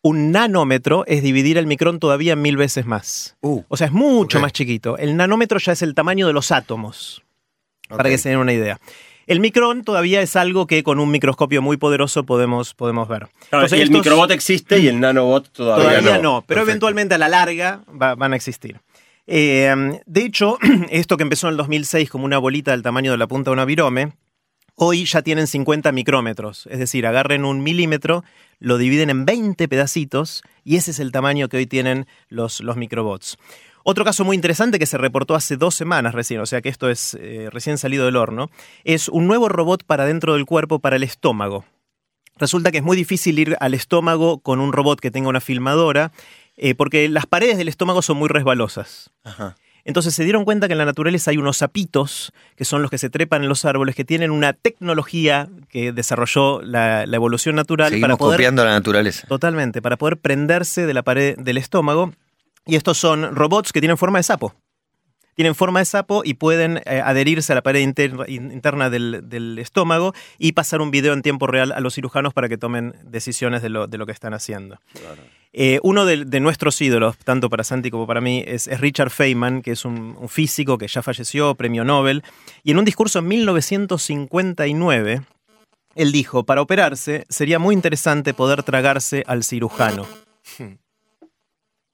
Un 0.02 0.30
nanómetro 0.30 1.04
es 1.06 1.22
dividir 1.22 1.58
el 1.58 1.66
micrón 1.66 1.98
todavía 1.98 2.36
mil 2.36 2.56
veces 2.56 2.86
más. 2.86 3.36
Uh, 3.40 3.62
O 3.68 3.76
sea, 3.76 3.88
es 3.88 3.92
mucho 3.92 4.38
más 4.40 4.52
chiquito. 4.52 4.96
El 4.98 5.16
nanómetro 5.16 5.58
ya 5.58 5.72
es 5.72 5.82
el 5.82 5.94
tamaño 5.94 6.28
de 6.28 6.32
los 6.32 6.52
átomos, 6.52 7.22
para 7.88 8.08
que 8.08 8.18
se 8.18 8.28
den 8.30 8.38
una 8.38 8.52
idea. 8.52 8.78
El 9.26 9.40
micrón 9.40 9.82
todavía 9.82 10.20
es 10.22 10.36
algo 10.36 10.66
que 10.68 10.82
con 10.84 11.00
un 11.00 11.10
microscopio 11.10 11.60
muy 11.60 11.76
poderoso 11.76 12.24
podemos, 12.24 12.74
podemos 12.74 13.08
ver. 13.08 13.26
Claro, 13.50 13.64
Entonces, 13.64 13.78
y 13.80 13.82
el 13.82 13.90
microbot 13.90 14.30
existe 14.30 14.78
y 14.78 14.86
el 14.86 15.00
nanobot 15.00 15.50
todavía, 15.50 15.98
Todavía 15.98 16.16
no. 16.18 16.22
no, 16.22 16.40
pero 16.42 16.58
Perfecto. 16.60 16.70
eventualmente 16.70 17.14
a 17.16 17.18
la 17.18 17.28
larga 17.28 17.80
va- 18.00 18.14
van 18.14 18.32
a 18.34 18.36
existir. 18.36 18.80
Eh, 19.26 20.00
de 20.06 20.20
hecho, 20.24 20.58
esto 20.90 21.16
que 21.16 21.24
empezó 21.24 21.48
en 21.48 21.52
el 21.52 21.56
2006 21.56 22.08
como 22.08 22.24
una 22.24 22.38
bolita 22.38 22.70
del 22.70 22.82
tamaño 22.82 23.10
de 23.10 23.18
la 23.18 23.26
punta 23.26 23.50
de 23.50 23.54
una 23.54 23.64
virome, 23.64 24.12
hoy 24.76 25.04
ya 25.06 25.22
tienen 25.22 25.48
50 25.48 25.90
micrómetros. 25.90 26.68
Es 26.70 26.78
decir, 26.78 27.04
agarren 27.06 27.44
un 27.44 27.62
milímetro, 27.64 28.22
lo 28.60 28.78
dividen 28.78 29.10
en 29.10 29.24
20 29.24 29.66
pedacitos 29.66 30.42
y 30.62 30.76
ese 30.76 30.92
es 30.92 31.00
el 31.00 31.10
tamaño 31.10 31.48
que 31.48 31.56
hoy 31.56 31.66
tienen 31.66 32.06
los, 32.28 32.60
los 32.60 32.76
microbots. 32.76 33.38
Otro 33.88 34.04
caso 34.04 34.24
muy 34.24 34.34
interesante 34.34 34.80
que 34.80 34.86
se 34.86 34.98
reportó 34.98 35.36
hace 35.36 35.56
dos 35.56 35.76
semanas 35.76 36.12
recién, 36.12 36.40
o 36.40 36.46
sea 36.46 36.60
que 36.60 36.68
esto 36.68 36.90
es 36.90 37.16
eh, 37.20 37.50
recién 37.52 37.78
salido 37.78 38.04
del 38.04 38.16
horno, 38.16 38.50
es 38.82 39.08
un 39.08 39.28
nuevo 39.28 39.48
robot 39.48 39.84
para 39.84 40.04
dentro 40.04 40.34
del 40.34 40.44
cuerpo 40.44 40.80
para 40.80 40.96
el 40.96 41.04
estómago. 41.04 41.64
Resulta 42.36 42.72
que 42.72 42.78
es 42.78 42.82
muy 42.82 42.96
difícil 42.96 43.38
ir 43.38 43.56
al 43.60 43.74
estómago 43.74 44.40
con 44.40 44.58
un 44.58 44.72
robot 44.72 44.98
que 44.98 45.12
tenga 45.12 45.28
una 45.28 45.40
filmadora, 45.40 46.10
eh, 46.56 46.74
porque 46.74 47.08
las 47.08 47.26
paredes 47.26 47.58
del 47.58 47.68
estómago 47.68 48.02
son 48.02 48.16
muy 48.16 48.28
resbalosas. 48.28 49.10
Ajá. 49.22 49.54
Entonces 49.84 50.16
se 50.16 50.24
dieron 50.24 50.44
cuenta 50.44 50.66
que 50.66 50.72
en 50.72 50.78
la 50.78 50.84
naturaleza 50.84 51.30
hay 51.30 51.36
unos 51.36 51.58
sapitos, 51.58 52.32
que 52.56 52.64
son 52.64 52.82
los 52.82 52.90
que 52.90 52.98
se 52.98 53.08
trepan 53.08 53.44
en 53.44 53.48
los 53.48 53.64
árboles, 53.64 53.94
que 53.94 54.04
tienen 54.04 54.32
una 54.32 54.52
tecnología 54.52 55.48
que 55.68 55.92
desarrolló 55.92 56.60
la, 56.60 57.06
la 57.06 57.14
evolución 57.14 57.54
natural 57.54 57.90
Seguimos 57.90 58.08
para 58.08 58.16
poder 58.16 58.38
copiando 58.38 58.64
la 58.64 58.72
naturaleza. 58.72 59.28
Totalmente, 59.28 59.80
para 59.80 59.96
poder 59.96 60.16
prenderse 60.16 60.86
de 60.86 60.94
la 60.94 61.04
pared 61.04 61.38
del 61.38 61.56
estómago. 61.56 62.12
Y 62.66 62.76
estos 62.76 62.98
son 62.98 63.34
robots 63.34 63.72
que 63.72 63.80
tienen 63.80 63.96
forma 63.96 64.18
de 64.18 64.24
sapo. 64.24 64.54
Tienen 65.34 65.54
forma 65.54 65.80
de 65.80 65.84
sapo 65.84 66.22
y 66.24 66.34
pueden 66.34 66.78
eh, 66.86 67.02
adherirse 67.04 67.52
a 67.52 67.56
la 67.56 67.62
pared 67.62 67.80
inter- 67.80 68.14
in- 68.26 68.50
interna 68.50 68.88
del, 68.88 69.20
del 69.28 69.58
estómago 69.58 70.14
y 70.38 70.52
pasar 70.52 70.80
un 70.80 70.90
video 70.90 71.12
en 71.12 71.20
tiempo 71.20 71.46
real 71.46 71.72
a 71.72 71.80
los 71.80 71.94
cirujanos 71.94 72.32
para 72.32 72.48
que 72.48 72.56
tomen 72.56 72.94
decisiones 73.04 73.60
de 73.60 73.68
lo, 73.68 73.86
de 73.86 73.98
lo 73.98 74.06
que 74.06 74.12
están 74.12 74.32
haciendo. 74.32 74.80
Eh, 75.52 75.78
uno 75.82 76.06
de, 76.06 76.24
de 76.24 76.40
nuestros 76.40 76.80
ídolos, 76.80 77.18
tanto 77.18 77.50
para 77.50 77.64
Santi 77.64 77.90
como 77.90 78.06
para 78.06 78.20
mí, 78.22 78.42
es, 78.46 78.66
es 78.66 78.80
Richard 78.80 79.10
Feynman, 79.10 79.60
que 79.62 79.72
es 79.72 79.84
un, 79.84 80.16
un 80.18 80.28
físico 80.30 80.78
que 80.78 80.88
ya 80.88 81.02
falleció, 81.02 81.54
premio 81.54 81.84
Nobel. 81.84 82.22
Y 82.64 82.70
en 82.72 82.78
un 82.78 82.84
discurso 82.86 83.18
en 83.18 83.28
1959, 83.28 85.22
él 85.94 86.12
dijo, 86.12 86.44
para 86.44 86.62
operarse 86.62 87.26
sería 87.28 87.58
muy 87.58 87.74
interesante 87.74 88.32
poder 88.34 88.62
tragarse 88.62 89.22
al 89.26 89.44
cirujano. 89.44 90.06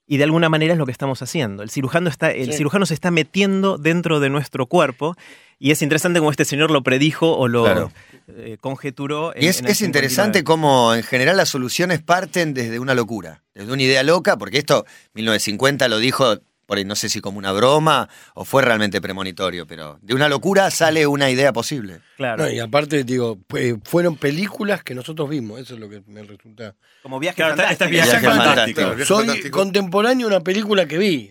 Y 0.07 0.17
de 0.17 0.25
alguna 0.25 0.49
manera 0.49 0.73
es 0.73 0.79
lo 0.79 0.85
que 0.87 0.93
estamos 0.93 1.23
haciendo. 1.23 1.63
El 1.63 1.71
cirujano, 1.71 2.09
está, 2.11 2.31
el 2.33 2.51
Sí. 2.53 2.59
cirujano 2.59 2.87
se 2.87 2.95
está 2.95 3.11
metiendo 3.11 3.79
dentro 3.79 4.19
de 4.21 4.31
nuestro 4.31 4.67
cuerpo 4.67 5.17
y 5.59 5.71
es 5.71 5.81
interesante 5.81 6.19
como 6.19 6.31
este 6.33 6.45
señor 6.45 6.71
lo 6.73 6.83
predijo 6.83 7.37
o 7.37 7.47
lo 7.49 7.63
Claro. 7.65 7.93
eh, 8.29 8.57
conjeturó. 8.61 9.35
en- 9.35 9.45
Y 9.45 9.47
es, 9.47 9.61
en 9.61 9.69
es 9.69 9.81
interesante 9.81 10.41
59. 10.41 10.45
cómo 10.45 10.95
en 10.95 11.03
general 11.05 11.37
las 11.37 11.49
soluciones 11.51 12.03
parten 12.03 12.53
desde 12.53 12.79
una 12.81 12.95
locura, 12.95 13.43
desde 13.55 13.73
una 13.73 13.83
idea 13.83 14.03
loca, 14.03 14.37
porque 14.37 14.59
esto 14.59 14.85
1950 15.15 15.89
lo 15.89 15.99
dijo, 15.99 16.39
por 16.73 16.79
ahí 16.79 16.87
no 16.87 16.97
sé 16.97 17.11
si 17.11 17.21
como 17.21 17.37
una 17.37 17.53
broma 17.53 18.09
o 18.33 18.47
fue 18.47 18.63
realmente 18.63 18.99
premonitorio, 19.03 19.67
pero 19.67 19.99
de 20.01 20.15
una 20.15 20.27
locura 20.27 20.71
sale 20.71 21.07
una 21.07 21.29
idea 21.29 21.53
posible. 21.53 22.01
Claro. 22.17 22.45
No, 22.45 22.51
y 22.51 22.61
aparte, 22.61 23.05
digo, 23.05 23.39
pues, 23.47 23.75
fueron 23.85 24.17
películas 24.17 24.83
que 24.83 24.95
nosotros 24.95 25.29
vimos, 25.29 25.61
eso 25.61 25.75
es 25.75 25.81
lo 25.81 25.91
que 25.91 26.03
me 26.07 26.23
resulta. 26.23 26.75
Como 27.03 27.21
viaje 27.21 27.37
Claro, 27.37 27.57
fantástico. 27.57 27.91
viaje 27.91 28.21
fantástico. 28.21 29.05
Soy 29.05 29.27
fantástico. 29.27 29.59
contemporáneo 29.59 30.27
a 30.29 30.31
una 30.31 30.41
película 30.41 30.87
que 30.87 30.97
vi. 30.97 31.31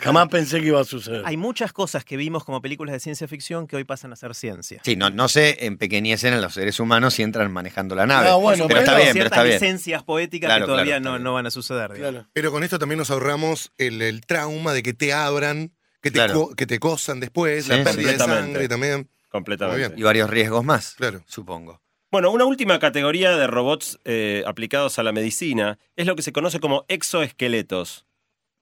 Jamás 0.00 0.28
pensé 0.28 0.60
que 0.60 0.66
iba 0.66 0.80
a 0.80 0.84
suceder. 0.84 1.22
Hay 1.24 1.36
muchas 1.36 1.72
cosas 1.72 2.04
que 2.04 2.16
vimos 2.16 2.44
como 2.44 2.60
películas 2.62 2.92
de 2.92 3.00
ciencia 3.00 3.26
ficción 3.28 3.66
que 3.66 3.76
hoy 3.76 3.84
pasan 3.84 4.12
a 4.12 4.16
ser 4.16 4.34
ciencia. 4.34 4.80
Sí, 4.84 4.96
no, 4.96 5.10
no 5.10 5.28
sé 5.28 5.64
en 5.66 5.78
pequeñecen 5.78 6.34
en 6.34 6.40
los 6.42 6.54
seres 6.54 6.78
humanos 6.80 7.14
si 7.14 7.22
entran 7.22 7.50
manejando 7.52 7.94
la 7.94 8.06
nave. 8.06 8.28
Ah, 8.28 8.34
bueno, 8.36 8.66
pero 8.68 8.80
está 8.80 8.94
bien, 8.96 9.08
pero 9.08 9.12
ciertas 9.14 9.32
está 9.38 9.42
bien. 9.44 9.54
licencias 9.60 10.02
poéticas 10.02 10.48
Claro, 10.48 10.66
que 10.66 10.72
todavía 10.72 11.00
claro, 11.00 11.18
no, 11.18 11.24
no 11.24 11.34
van 11.34 11.46
a 11.46 11.50
suceder. 11.50 11.90
Claro. 11.92 12.26
Pero 12.32 12.50
con 12.52 12.62
esto 12.64 12.78
también 12.78 12.98
nos 12.98 13.10
ahorramos 13.10 13.72
el, 13.78 14.02
el 14.02 14.20
trauma 14.26 14.72
de 14.72 14.82
que 14.82 14.92
te 14.94 15.12
abran, 15.12 15.72
que 16.00 16.10
te, 16.10 16.18
Claro. 16.18 16.34
co- 16.34 16.54
que 16.54 16.66
te 16.66 16.78
cosan 16.78 17.20
después, 17.20 17.64
Sí, 17.64 17.70
la 17.72 17.84
pérdida 17.84 18.12
de 18.12 18.18
sangre 18.18 18.68
también. 18.68 19.08
Completamente. 19.28 19.94
Y 19.98 20.02
varios 20.02 20.30
riesgos 20.30 20.64
más, 20.64 20.94
Claro. 20.94 21.22
supongo. 21.26 21.82
Bueno, 22.10 22.30
una 22.30 22.44
última 22.44 22.78
categoría 22.78 23.36
de 23.36 23.46
robots 23.48 23.98
eh, 24.04 24.44
aplicados 24.46 24.98
a 24.98 25.02
la 25.02 25.10
medicina 25.12 25.78
es 25.96 26.06
lo 26.06 26.14
que 26.16 26.22
se 26.22 26.32
conoce 26.32 26.60
como 26.60 26.84
exoesqueletos. 26.88 28.06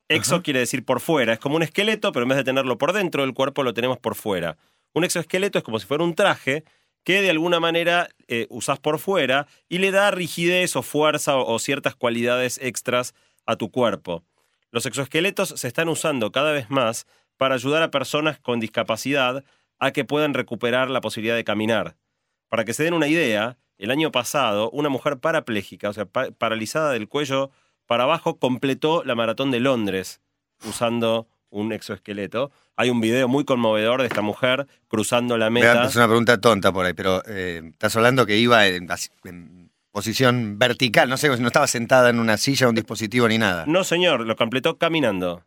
Exo 0.08 0.42
quiere 0.42 0.60
decir 0.60 0.84
por 0.84 1.00
fuera, 1.00 1.32
es 1.32 1.38
como 1.38 1.56
un 1.56 1.62
esqueleto, 1.62 2.12
pero 2.12 2.24
en 2.24 2.28
vez 2.28 2.38
de 2.38 2.44
tenerlo 2.44 2.76
por 2.78 2.92
dentro 2.92 3.22
del 3.22 3.32
cuerpo 3.34 3.62
lo 3.62 3.72
tenemos 3.74 3.98
por 3.98 4.14
fuera. 4.14 4.58
Un 4.92 5.04
exoesqueleto 5.04 5.58
es 5.58 5.64
como 5.64 5.78
si 5.78 5.86
fuera 5.86 6.04
un 6.04 6.14
traje 6.14 6.64
que 7.04 7.20
de 7.20 7.30
alguna 7.30 7.58
manera 7.60 8.08
eh, 8.28 8.46
usás 8.50 8.78
por 8.78 8.98
fuera 8.98 9.46
y 9.68 9.78
le 9.78 9.90
da 9.90 10.10
rigidez 10.10 10.76
o 10.76 10.82
fuerza 10.82 11.36
o, 11.36 11.52
o 11.52 11.58
ciertas 11.58 11.94
cualidades 11.94 12.58
extras 12.62 13.14
a 13.46 13.56
tu 13.56 13.70
cuerpo. 13.70 14.24
Los 14.70 14.86
exoesqueletos 14.86 15.50
se 15.56 15.68
están 15.68 15.88
usando 15.88 16.32
cada 16.32 16.52
vez 16.52 16.70
más 16.70 17.06
para 17.36 17.54
ayudar 17.54 17.82
a 17.82 17.90
personas 17.90 18.38
con 18.38 18.60
discapacidad 18.60 19.44
a 19.78 19.90
que 19.90 20.04
puedan 20.04 20.34
recuperar 20.34 20.90
la 20.90 21.00
posibilidad 21.00 21.34
de 21.34 21.44
caminar. 21.44 21.96
Para 22.48 22.64
que 22.64 22.74
se 22.74 22.84
den 22.84 22.94
una 22.94 23.08
idea, 23.08 23.58
el 23.78 23.90
año 23.90 24.12
pasado 24.12 24.70
una 24.70 24.88
mujer 24.88 25.18
parapléjica, 25.18 25.88
o 25.88 25.92
sea, 25.92 26.06
pa- 26.06 26.30
paralizada 26.30 26.92
del 26.92 27.08
cuello 27.08 27.50
para 27.86 28.04
abajo, 28.04 28.38
completó 28.38 29.04
la 29.04 29.14
maratón 29.14 29.50
de 29.50 29.60
Londres 29.60 30.20
usando 30.66 31.26
un 31.50 31.72
exoesqueleto. 31.72 32.50
Hay 32.76 32.90
un 32.90 33.00
video 33.00 33.28
muy 33.28 33.44
conmovedor 33.44 34.00
de 34.00 34.08
esta 34.08 34.22
mujer 34.22 34.66
cruzando 34.88 35.38
la 35.38 35.50
meta. 35.50 35.84
Es 35.84 35.96
una 35.96 36.06
pregunta 36.06 36.40
tonta 36.40 36.72
por 36.72 36.84
ahí, 36.86 36.92
pero 36.92 37.22
eh, 37.26 37.62
estás 37.70 37.94
hablando 37.96 38.26
que 38.26 38.36
iba 38.38 38.66
en, 38.66 38.88
posición 39.92 40.58
vertical, 40.58 41.08
no 41.08 41.16
sé, 41.16 41.28
no 41.28 41.46
estaba 41.46 41.68
sentada 41.68 42.10
en 42.10 42.18
una 42.18 42.36
silla 42.36 42.68
un 42.68 42.74
dispositivo 42.74 43.28
ni 43.28 43.38
nada. 43.38 43.64
No, 43.66 43.84
señor, 43.84 44.26
lo 44.26 44.34
completó 44.34 44.76
caminando. 44.76 45.44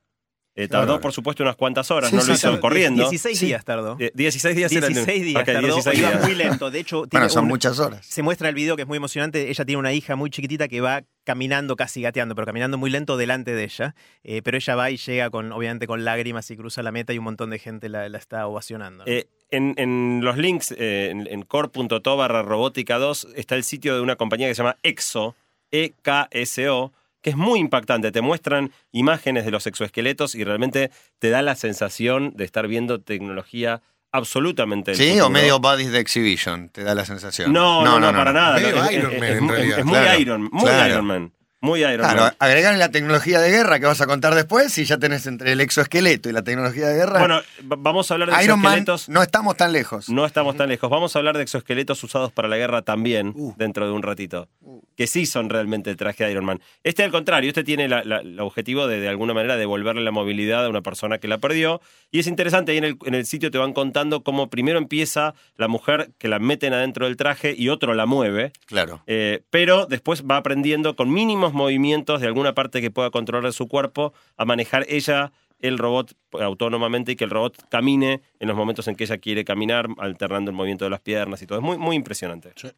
Eh, 0.59 0.67
tardó, 0.67 0.99
por 0.99 1.13
supuesto, 1.13 1.43
unas 1.43 1.55
cuantas 1.55 1.91
horas, 1.91 2.09
Sí, 2.09 2.15
no 2.15 2.21
sí, 2.23 2.29
lo 2.29 2.33
hizo 2.33 2.53
sí. 2.55 2.59
corriendo. 2.59 3.03
16 3.03 3.39
días 3.39 3.63
tardó. 3.63 3.95
Eh, 3.99 4.11
16 4.15 4.55
días 4.55 4.71
era 4.71 4.87
el- 4.87 4.93
16 4.95 5.23
días 5.23 5.45
tardó. 5.45 5.61
16 5.67 5.99
iba 5.99 6.09
días. 6.09 6.23
muy 6.23 6.33
lento. 6.35 6.71
De 6.71 6.79
hecho, 6.79 7.05
tiene 7.07 7.25
Bueno, 7.25 7.29
son 7.33 7.43
un- 7.43 7.49
muchas 7.49 7.77
horas. 7.79 8.05
se 8.05 8.23
muestra 8.23 8.49
el 8.49 8.55
video 8.55 8.75
que 8.75 8.81
es 8.81 8.87
muy 8.87 8.97
emocionante. 8.97 9.49
Ella 9.51 9.63
tiene 9.65 9.77
una 9.79 9.93
hija 9.93 10.15
muy 10.15 10.29
chiquitita 10.31 10.67
que 10.67 10.81
va 10.81 11.03
caminando, 11.23 11.75
casi 11.75 12.01
gateando, 12.01 12.33
pero 12.35 12.45
caminando 12.47 12.77
muy 12.77 12.89
lento 12.89 13.17
delante 13.17 13.53
de 13.53 13.63
ella. 13.65 13.95
Eh, 14.23 14.41
pero 14.43 14.57
ella 14.57 14.75
va 14.75 14.89
y 14.89 14.97
llega 14.97 15.29
con, 15.29 15.51
obviamente, 15.51 15.85
con 15.85 16.03
lágrimas 16.03 16.49
y 16.49 16.57
cruza 16.57 16.81
la 16.81 16.91
meta 16.91 17.13
y 17.13 17.19
un 17.19 17.25
montón 17.25 17.51
de 17.51 17.59
gente 17.59 17.87
la, 17.87 18.09
la 18.09 18.17
está 18.17 18.47
ovacionando. 18.47 19.05
¿no? 19.05 19.11
Eh, 19.11 19.27
en, 19.51 19.75
en 19.77 20.21
los 20.23 20.37
links, 20.37 20.71
eh, 20.77 21.09
en, 21.11 21.27
en 21.27 21.43
core.to 21.43 22.17
barra 22.17 22.41
robótica 22.41 22.97
2, 22.97 23.27
está 23.35 23.55
el 23.55 23.63
sitio 23.63 23.93
de 23.95 24.01
una 24.01 24.15
compañía 24.15 24.47
que 24.47 24.55
se 24.55 24.63
llama 24.63 24.75
EXO, 24.83 25.35
E-K-S-O, 25.71 26.93
que 27.21 27.29
es 27.31 27.35
muy 27.37 27.59
impactante. 27.59 28.11
Te 28.11 28.21
muestran 28.21 28.71
imágenes 28.91 29.45
de 29.45 29.51
los 29.51 29.67
exoesqueletos 29.67 30.35
y 30.35 30.43
realmente 30.43 30.91
te 31.19 31.29
da 31.29 31.41
la 31.41 31.55
sensación 31.55 32.33
de 32.35 32.45
estar 32.45 32.67
viendo 32.67 33.01
tecnología 33.01 33.81
absolutamente. 34.11 34.95
¿Sí? 34.95 35.07
futuro. 35.09 35.25
O 35.27 35.29
medio 35.29 35.59
Bodies 35.59 35.91
de 35.91 35.99
Exhibition, 35.99 36.69
te 36.69 36.83
da 36.83 36.95
la 36.95 37.05
sensación. 37.05 37.51
No, 37.53 37.83
no, 37.83 37.99
no, 37.99 38.11
para 38.11 38.31
nada. 38.33 38.55
Medio 38.55 38.75
No, 38.75 38.85
es- 38.85 38.91
Iron 38.93 39.11
es- 39.13 39.19
Man, 39.19 39.29
es 39.29 39.37
en 39.37 39.43
mu- 39.43 39.51
es- 39.51 39.57
realidad. 39.57 39.79
Es 39.79 39.85
muy 39.85 39.93
Claro, 39.99 40.19
Iron, 40.19 40.49
muy 40.51 40.63
claro. 40.63 40.93
Iron 40.93 41.05
Man. 41.05 41.33
Muy 41.59 41.79
Iron 41.81 41.97
Claro, 41.97 42.21
Man. 42.21 42.33
agregar 42.37 42.77
la 42.77 42.89
tecnología 42.91 43.39
de 43.39 43.49
guerra 43.49 43.79
que 43.79 43.87
vas 43.87 43.99
a 43.99 44.05
contar 44.05 44.35
después 44.35 44.77
y 44.77 44.85
ya 44.85 44.97
tenés 44.99 45.25
entre 45.25 45.53
el 45.53 45.59
exoesqueleto 45.61 46.29
y 46.29 46.31
la 46.31 46.43
tecnología 46.43 46.87
de 46.87 46.95
guerra. 46.95 47.19
Bueno, 47.19 47.41
va- 47.61 47.77
vamos 47.79 48.11
a 48.11 48.13
hablar 48.13 48.29
de 48.29 48.43
Iron 48.43 48.59
Man, 48.59 48.73
exoesqueletos. 48.79 49.09
no 49.09 49.23
estamos 49.23 49.57
tan 49.57 49.71
lejos. 49.73 50.07
No 50.09 50.25
estamos 50.25 50.55
tan 50.55 50.69
lejos. 50.69 50.87
Vamos 50.89 51.15
a 51.15 51.19
hablar 51.19 51.35
de 51.35 51.41
exoesqueletos 51.43 52.03
usados 52.03 52.31
para 52.31 52.47
la 52.47 52.57
guerra 52.57 52.83
también 52.83 53.33
Uh. 53.35 53.53
dentro 53.57 53.87
de 53.87 53.91
un 53.91 54.03
ratito. 54.03 54.47
Que 54.95 55.07
sí 55.07 55.25
son 55.25 55.49
realmente 55.49 55.89
el 55.89 55.97
traje 55.97 56.23
de 56.25 56.31
Iron 56.31 56.45
Man. 56.45 56.61
Este 56.83 57.03
al 57.03 57.11
contrario, 57.11 57.47
este 57.49 57.63
tiene 57.63 57.87
la- 57.87 58.03
la- 58.03 58.19
el 58.19 58.39
objetivo 58.39 58.85
de 58.87 58.99
de 58.99 59.07
alguna 59.09 59.33
manera 59.33 59.57
devolverle 59.57 60.01
la 60.03 60.11
movilidad 60.11 60.65
a 60.65 60.69
una 60.69 60.81
persona 60.81 61.17
que 61.17 61.27
la 61.27 61.39
perdió. 61.39 61.81
Y 62.11 62.19
es 62.19 62.27
interesante, 62.27 62.71
ahí 62.71 62.77
en 62.77 62.83
el, 62.83 62.97
en 63.05 63.15
el 63.15 63.25
sitio 63.25 63.49
te 63.49 63.57
van 63.57 63.73
contando 63.73 64.23
cómo 64.23 64.49
primero 64.49 64.77
empieza 64.77 65.33
la 65.55 65.67
mujer 65.67 66.11
que 66.19 66.27
la 66.27 66.37
meten 66.39 66.73
adentro 66.73 67.05
del 67.05 67.17
traje 67.17 67.55
y 67.57 67.69
otro 67.69 67.95
la 67.95 68.05
mueve. 68.05 68.51
Claro. 68.67 69.01
Eh, 69.07 69.41
pero 69.49 69.87
después 69.87 70.23
va 70.23 70.37
aprendiendo 70.37 70.95
con 70.95 71.11
movimientos 71.53 72.21
de 72.21 72.27
alguna 72.27 72.53
parte 72.53 72.81
que 72.81 72.91
pueda 72.91 73.09
controlar 73.11 73.51
su 73.53 73.67
cuerpo 73.67 74.13
a 74.37 74.45
manejar 74.45 74.85
ella 74.89 75.31
el 75.59 75.77
robot 75.77 76.13
autónomamente 76.39 77.13
y 77.13 77.15
que 77.15 77.23
el 77.23 77.29
robot 77.31 77.67
camine 77.69 78.21
en 78.39 78.47
los 78.47 78.55
momentos 78.57 78.87
en 78.87 78.95
que 78.95 79.05
ella 79.05 79.17
quiere 79.17 79.43
caminar, 79.43 79.87
alternando 79.97 80.51
el 80.51 80.55
movimiento 80.57 80.85
de 80.85 80.91
las 80.91 80.99
piernas 81.01 81.41
y 81.41 81.47
todo. 81.47 81.57
Es 81.59 81.65
muy, 81.65 81.77
muy 81.77 81.95
impresionante. 81.95 82.51
Sí. 82.55 82.69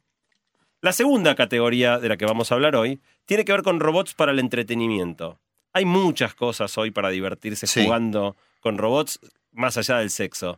La 0.81 0.93
segunda 0.93 1.35
categoría 1.35 1.99
de 1.99 2.07
la 2.07 2.15
que 2.15 2.25
vamos 2.25 2.51
a 2.51 2.55
hablar 2.55 2.75
hoy 2.77 3.01
tiene 3.25 3.43
que 3.43 3.51
ver 3.51 3.63
con 3.63 3.81
robots 3.81 4.13
para 4.13 4.31
el 4.31 4.39
entretenimiento. 4.39 5.39
Hay 5.73 5.83
muchas 5.83 6.33
cosas 6.35 6.77
hoy 6.77 6.91
para 6.91 7.09
divertirse 7.09 7.67
Sí. 7.67 7.83
jugando 7.83 8.37
con 8.61 8.77
robots 8.77 9.19
más 9.51 9.75
allá 9.77 9.97
del 9.97 10.09
sexo. 10.09 10.57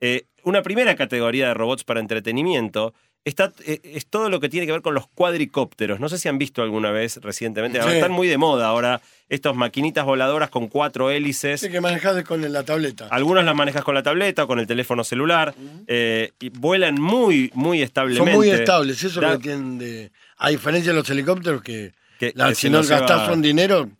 Eh, 0.00 0.26
una 0.44 0.62
primera 0.62 0.94
categoría 0.94 1.48
de 1.48 1.54
robots 1.54 1.82
para 1.82 1.98
entretenimiento 2.00 2.94
está, 3.26 3.52
eh, 3.66 3.80
es 3.84 4.06
todo 4.06 4.30
lo 4.30 4.40
que 4.40 4.48
tiene 4.48 4.64
que 4.66 4.72
ver 4.72 4.80
con 4.82 4.94
los 4.94 5.06
cuadricópteros. 5.08 6.00
No 6.00 6.08
sé 6.08 6.16
si 6.18 6.28
han 6.28 6.38
visto 6.38 6.62
alguna 6.62 6.90
vez 6.90 7.18
recientemente. 7.18 7.82
Sí. 7.82 7.88
Están 7.88 8.12
muy 8.12 8.28
de 8.28 8.38
moda 8.38 8.66
ahora 8.68 9.02
estos 9.28 9.54
maquinitas 9.54 10.04
voladoras 10.06 10.48
con 10.48 10.68
cuatro 10.68 11.10
hélices. 11.10 11.62
Ese 11.62 11.70
que 11.70 11.80
manejas 11.80 12.22
con 12.24 12.50
la 12.52 12.62
tableta. 12.62 13.08
Algunas 13.10 13.44
las 13.44 13.54
manejas 13.54 13.84
con 13.84 13.94
la 13.94 14.02
tableta 14.02 14.44
o 14.44 14.46
con 14.46 14.58
el 14.60 14.66
teléfono 14.66 15.04
celular. 15.04 15.54
eh, 15.86 16.32
y 16.40 16.48
vuelan 16.50 16.94
muy, 17.00 17.50
muy 17.54 17.82
establemente. 17.82 18.30
Son 18.30 18.36
muy 18.38 18.48
estables, 18.50 19.02
eso 19.02 19.20
Da- 19.20 19.32
lo 19.32 19.38
tienen 19.38 19.78
de... 19.78 20.10
A 20.38 20.48
diferencia 20.50 20.92
de 20.92 20.98
los 20.98 21.08
helicópteros 21.10 21.62
que, 21.62 21.92
Que- 22.18 22.32
la- 22.34 22.54
si 22.54 22.70
no 22.70 22.82
lleva- 22.82 23.00
gastás 23.00 23.28
un 23.30 23.42
dinero, 23.42 23.90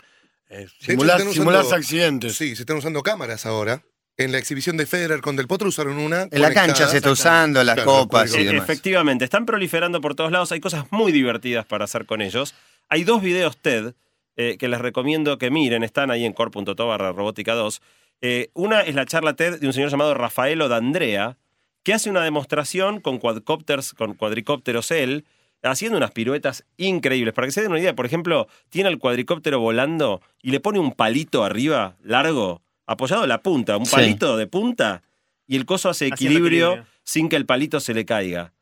eh, 0.48 0.62
hecho, 0.62 0.72
simulás, 0.78 1.16
usando- 1.16 1.32
simulás 1.34 1.72
accidentes. 1.72 2.36
Sí, 2.36 2.54
se 2.56 2.62
están 2.62 2.76
usando 2.76 3.02
cámaras 3.02 3.44
ahora. 3.46 3.82
En 4.18 4.32
la 4.32 4.38
exhibición 4.38 4.78
de 4.78 4.86
Federer 4.86 5.20
con 5.20 5.36
Del 5.36 5.46
Potro 5.46 5.68
usaron 5.68 5.98
una. 5.98 6.22
En 6.30 6.40
la 6.40 6.52
cancha 6.52 6.88
se 6.88 6.96
está 6.98 7.10
usando, 7.10 7.62
las 7.62 7.74
Claro, 7.74 7.90
copas 7.90 8.30
y 8.30 8.34
cuelgo. 8.34 8.52
Demás. 8.52 8.64
Efectivamente, 8.64 9.24
están 9.24 9.44
proliferando 9.44 10.00
por 10.00 10.14
todos 10.14 10.32
lados. 10.32 10.52
Hay 10.52 10.60
cosas 10.60 10.86
muy 10.90 11.12
divertidas 11.12 11.66
para 11.66 11.84
hacer 11.84 12.06
con 12.06 12.22
ellos. 12.22 12.54
Hay 12.88 13.04
dos 13.04 13.20
videos 13.20 13.58
TED 13.58 13.92
eh, 14.36 14.56
que 14.58 14.68
les 14.68 14.80
recomiendo 14.80 15.36
que 15.36 15.50
miren. 15.50 15.82
Están 15.82 16.10
ahí 16.10 16.24
en 16.24 16.32
core.to 16.32 16.86
barra 16.86 17.12
robótica 17.12 17.54
2. 17.54 17.82
Eh, 18.22 18.48
una 18.54 18.80
es 18.80 18.94
la 18.94 19.04
charla 19.04 19.34
TED 19.34 19.60
de 19.60 19.66
un 19.66 19.74
señor 19.74 19.90
llamado 19.90 20.14
Rafaelo 20.14 20.68
D'Andrea, 20.68 21.36
que 21.82 21.92
hace 21.92 22.08
una 22.08 22.24
demostración 22.24 23.00
con 23.00 23.18
quadcópteros, 23.18 23.92
con 23.92 24.14
cuadricópteros 24.14 24.90
él, 24.92 25.26
haciendo 25.62 25.98
unas 25.98 26.12
piruetas 26.12 26.64
increíbles. 26.78 27.34
Para 27.34 27.48
que 27.48 27.52
se 27.52 27.60
den 27.60 27.70
una 27.70 27.80
idea, 27.80 27.94
por 27.94 28.06
ejemplo, 28.06 28.48
tiene 28.70 28.88
el 28.88 28.98
cuadricóptero 28.98 29.60
volando 29.60 30.22
y 30.42 30.52
le 30.52 30.60
pone 30.60 30.78
un 30.78 30.92
palito 30.92 31.44
arriba, 31.44 31.96
largo, 32.02 32.62
apoyado 32.86 33.26
la 33.26 33.42
punta, 33.42 33.76
un 33.76 33.86
Sí. 33.86 33.94
palito 33.96 34.36
de 34.36 34.46
punta, 34.46 35.02
y 35.46 35.56
el 35.56 35.66
coso 35.66 35.88
hace 35.88 36.06
equilibrio, 36.06 36.66
equilibrio. 36.72 36.86
sin 37.04 37.28
que 37.28 37.36
el 37.36 37.46
palito 37.46 37.80
se 37.80 37.94
le 37.94 38.04
caiga. 38.04 38.52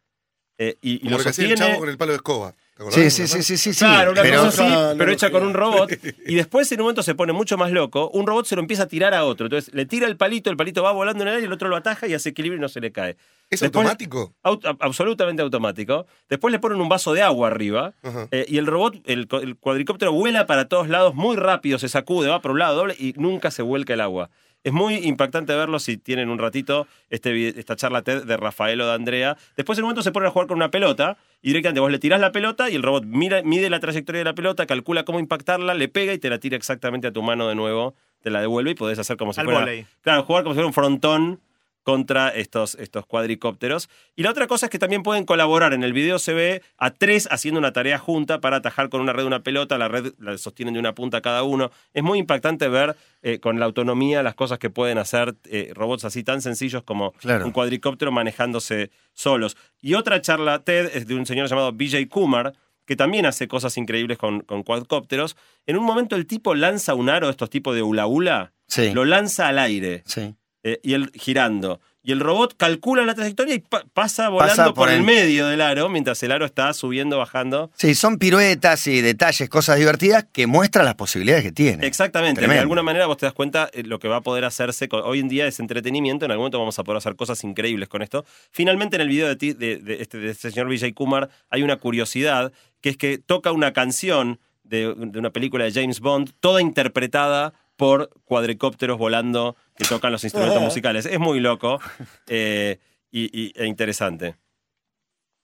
Eh, 0.58 0.76
y, 0.82 1.04
y 1.06 1.08
lo 1.10 1.16
hacía 1.16 1.28
el 1.30 1.34
sostiene. 1.34 1.54
chavo 1.56 1.78
con 1.80 1.88
el 1.88 1.96
palo 1.98 2.12
de 2.12 2.16
escoba. 2.16 2.54
Sí, 2.90 3.08
sí, 3.08 3.28
sí, 3.28 3.42
sí, 3.44 3.56
sí, 3.56 3.72
sí. 3.72 3.84
Claro, 3.84 4.10
una 4.10 4.22
pero 4.22 4.42
cosa 4.42 4.88
así, 4.90 4.98
pero 4.98 5.12
hecha 5.12 5.30
con 5.30 5.44
un 5.44 5.54
robot. 5.54 5.90
Y 6.26 6.34
después 6.34 6.70
en 6.72 6.80
un 6.80 6.84
momento 6.86 7.04
se 7.04 7.14
pone 7.14 7.32
mucho 7.32 7.56
más 7.56 7.70
loco. 7.70 8.10
Un 8.10 8.26
robot 8.26 8.46
se 8.46 8.56
lo 8.56 8.62
empieza 8.62 8.82
a 8.82 8.86
tirar 8.88 9.14
a 9.14 9.24
otro. 9.24 9.46
Entonces 9.46 9.72
le 9.72 9.86
tira 9.86 10.08
el 10.08 10.16
palito, 10.16 10.50
el 10.50 10.56
palito 10.56 10.82
va 10.82 10.90
volando 10.90 11.22
en 11.22 11.28
el 11.28 11.34
aire, 11.34 11.46
el 11.46 11.52
otro 11.52 11.68
lo 11.68 11.76
ataja 11.76 12.08
y 12.08 12.14
hace 12.14 12.30
equilibrio 12.30 12.58
y 12.58 12.60
no 12.60 12.68
se 12.68 12.80
le 12.80 12.90
cae. 12.90 13.16
¿Es 13.48 13.60
Después- 13.60 13.84
automático? 13.86 14.34
Aut- 14.42 14.76
absolutamente 14.80 15.40
automático. 15.42 16.06
Después 16.28 16.50
le 16.50 16.58
ponen 16.58 16.80
un 16.80 16.88
vaso 16.88 17.12
de 17.12 17.22
agua 17.22 17.46
arriba 17.48 17.92
eh, 18.32 18.44
y 18.48 18.58
el 18.58 18.66
robot, 18.66 18.96
el, 19.04 19.28
cuadricóptero 19.60 20.12
vuela 20.12 20.46
para 20.46 20.66
todos 20.66 20.88
lados 20.88 21.14
muy 21.14 21.36
rápido, 21.36 21.78
se 21.78 21.88
sacude, 21.88 22.28
va 22.28 22.40
por 22.42 22.50
un 22.50 22.58
lado 22.58 22.74
doble 22.76 22.96
y 22.98 23.12
nunca 23.16 23.52
se 23.52 23.62
vuelca 23.62 23.94
el 23.94 24.00
agua. 24.00 24.30
Es 24.64 24.72
muy 24.72 24.94
impactante 24.96 25.54
verlo 25.54 25.78
si 25.78 25.98
tienen 25.98 26.30
un 26.30 26.38
ratito 26.38 26.86
este, 27.10 27.48
esta 27.48 27.76
charla 27.76 28.00
TED 28.00 28.24
de 28.24 28.36
Rafaelo 28.38 28.86
de 28.86 28.94
Andrea. 28.94 29.36
Después 29.56 29.78
en 29.78 29.84
un 29.84 29.88
momento 29.88 30.02
se 30.02 30.10
ponen 30.10 30.28
a 30.28 30.30
jugar 30.30 30.48
con 30.48 30.56
una 30.56 30.70
pelota 30.70 31.18
y 31.42 31.48
directamente 31.48 31.80
vos 31.80 31.92
le 31.92 31.98
tirás 31.98 32.18
la 32.18 32.32
pelota 32.32 32.70
y 32.70 32.74
el 32.74 32.82
robot 32.82 33.04
mira, 33.04 33.42
mide 33.42 33.68
la 33.68 33.78
trayectoria 33.78 34.20
de 34.20 34.24
la 34.24 34.34
pelota, 34.34 34.66
calcula 34.66 35.04
cómo 35.04 35.20
impactarla, 35.20 35.74
le 35.74 35.88
pega 35.88 36.14
y 36.14 36.18
te 36.18 36.30
la 36.30 36.38
tira 36.38 36.56
exactamente 36.56 37.06
a 37.06 37.12
tu 37.12 37.22
mano 37.22 37.46
de 37.46 37.54
nuevo, 37.54 37.94
te 38.22 38.30
la 38.30 38.40
devuelve 38.40 38.70
y 38.70 38.74
podés 38.74 38.98
hacer 38.98 39.18
como 39.18 39.34
si 39.34 39.40
Al 39.40 39.46
fuera... 39.46 39.60
vóley. 39.60 39.86
Claro, 40.00 40.24
jugar 40.24 40.44
como 40.44 40.54
si 40.54 40.56
fuera 40.56 40.66
un 40.66 40.72
frontón 40.72 41.40
contra 41.84 42.30
estos, 42.30 42.74
estos 42.74 43.06
cuadricópteros. 43.06 43.88
Y 44.16 44.22
la 44.24 44.30
otra 44.30 44.48
cosa 44.48 44.66
es 44.66 44.70
que 44.70 44.78
también 44.80 45.02
pueden 45.04 45.24
colaborar. 45.24 45.72
En 45.74 45.84
el 45.84 45.92
video 45.92 46.18
se 46.18 46.34
ve 46.34 46.62
a 46.78 46.90
tres 46.90 47.28
haciendo 47.30 47.60
una 47.60 47.72
tarea 47.72 47.98
junta 47.98 48.40
para 48.40 48.56
atajar 48.56 48.88
con 48.88 49.00
una 49.00 49.12
red 49.12 49.24
una 49.24 49.42
pelota. 49.44 49.78
La 49.78 49.86
red 49.88 50.12
la 50.18 50.36
sostienen 50.38 50.74
de 50.74 50.80
una 50.80 50.94
punta 50.94 51.20
cada 51.20 51.42
uno. 51.44 51.70
Es 51.92 52.02
muy 52.02 52.18
impactante 52.18 52.66
ver 52.68 52.96
eh, 53.22 53.38
con 53.38 53.60
la 53.60 53.66
autonomía 53.66 54.22
las 54.24 54.34
cosas 54.34 54.58
que 54.58 54.70
pueden 54.70 54.98
hacer 54.98 55.36
eh, 55.44 55.70
robots 55.74 56.04
así 56.04 56.24
tan 56.24 56.42
sencillos 56.42 56.82
como 56.82 57.12
Claro. 57.12 57.46
un 57.46 57.52
cuadricóptero 57.52 58.10
manejándose 58.10 58.90
solos. 59.12 59.56
Y 59.80 59.94
otra 59.94 60.20
charla 60.20 60.60
TED 60.64 60.90
es 60.96 61.06
de 61.06 61.14
un 61.14 61.26
señor 61.26 61.48
llamado 61.48 61.72
BJ 61.72 62.08
Kumar, 62.08 62.54
que 62.86 62.96
también 62.96 63.24
hace 63.26 63.46
cosas 63.48 63.76
increíbles 63.78 64.18
con, 64.18 64.40
con 64.40 64.62
cuadcópteros. 64.62 65.36
En 65.66 65.76
un 65.76 65.84
momento 65.84 66.16
el 66.16 66.26
tipo 66.26 66.54
lanza 66.54 66.94
un 66.94 67.08
aro, 67.08 67.30
estos 67.30 67.48
tipos 67.50 67.74
de 67.74 67.82
hula 67.82 68.06
hula, 68.06 68.52
Sí. 68.66 68.92
lo 68.94 69.04
lanza 69.04 69.48
al 69.48 69.58
aire 69.58 70.02
Sí. 70.06 70.34
Eh, 70.64 70.80
y 70.82 70.94
el 70.94 71.10
girando. 71.14 71.80
Y 72.06 72.12
el 72.12 72.20
robot 72.20 72.54
calcula 72.58 73.02
la 73.06 73.14
trayectoria 73.14 73.54
y 73.54 73.60
pa- 73.60 73.82
pasa 73.94 74.28
volando 74.28 74.74
por, 74.74 74.74
por 74.74 74.88
el 74.90 74.96
el- 74.96 75.02
medio 75.04 75.46
del 75.46 75.62
aro 75.62 75.88
mientras 75.88 76.22
el 76.22 76.32
aro 76.32 76.44
está 76.44 76.70
subiendo, 76.74 77.16
bajando. 77.16 77.70
Sí, 77.76 77.94
son 77.94 78.18
piruetas 78.18 78.86
y 78.88 79.00
detalles, 79.00 79.48
cosas 79.48 79.78
divertidas 79.78 80.26
que 80.30 80.46
muestran 80.46 80.84
las 80.84 80.96
posibilidades 80.96 81.44
que 81.44 81.52
tiene. 81.52 81.86
Exactamente. 81.86 82.40
Tremendo. 82.40 82.56
De 82.56 82.60
alguna 82.60 82.82
manera 82.82 83.06
vos 83.06 83.16
te 83.16 83.24
das 83.24 83.32
cuenta 83.32 83.70
eh, 83.72 83.84
lo 83.84 83.98
que 83.98 84.08
va 84.08 84.16
a 84.16 84.20
poder 84.20 84.44
hacerse. 84.44 84.86
con- 84.86 85.00
hoy 85.02 85.20
en 85.20 85.28
día 85.28 85.46
es 85.46 85.60
entretenimiento. 85.60 86.26
En 86.26 86.30
algún 86.32 86.42
momento 86.42 86.58
vamos 86.58 86.78
a 86.78 86.84
poder 86.84 86.98
hacer 86.98 87.16
cosas 87.16 87.42
increíbles 87.42 87.88
con 87.88 88.02
esto. 88.02 88.26
Finalmente, 88.50 88.96
en 88.96 89.02
el 89.02 89.08
video 89.08 89.28
de, 89.28 89.36
ti- 89.36 89.54
de, 89.54 89.78
de 89.78 90.02
este, 90.02 90.18
de 90.18 90.30
este 90.30 90.50
señor 90.50 90.68
Vijay 90.68 90.92
Kumar 90.92 91.30
hay 91.48 91.62
una 91.62 91.76
curiosidad 91.76 92.52
que 92.82 92.90
es 92.90 92.98
que 92.98 93.16
toca 93.16 93.50
una 93.50 93.72
canción 93.72 94.40
de, 94.62 94.94
de 94.94 95.18
una 95.18 95.30
película 95.30 95.64
de 95.64 95.72
James 95.72 96.00
Bond, 96.00 96.32
toda 96.40 96.60
interpretada 96.60 97.54
por 97.76 98.10
cuadricópteros 98.24 98.98
volando 98.98 99.56
que 99.76 99.84
tocan 99.84 100.12
los 100.12 100.24
instrumentos 100.24 100.62
musicales. 100.62 101.06
Es 101.06 101.18
muy 101.18 101.40
loco 101.40 101.80
eh, 102.28 102.78
y, 103.10 103.24
y- 103.38 103.52
e 103.56 103.66
interesante. 103.66 104.36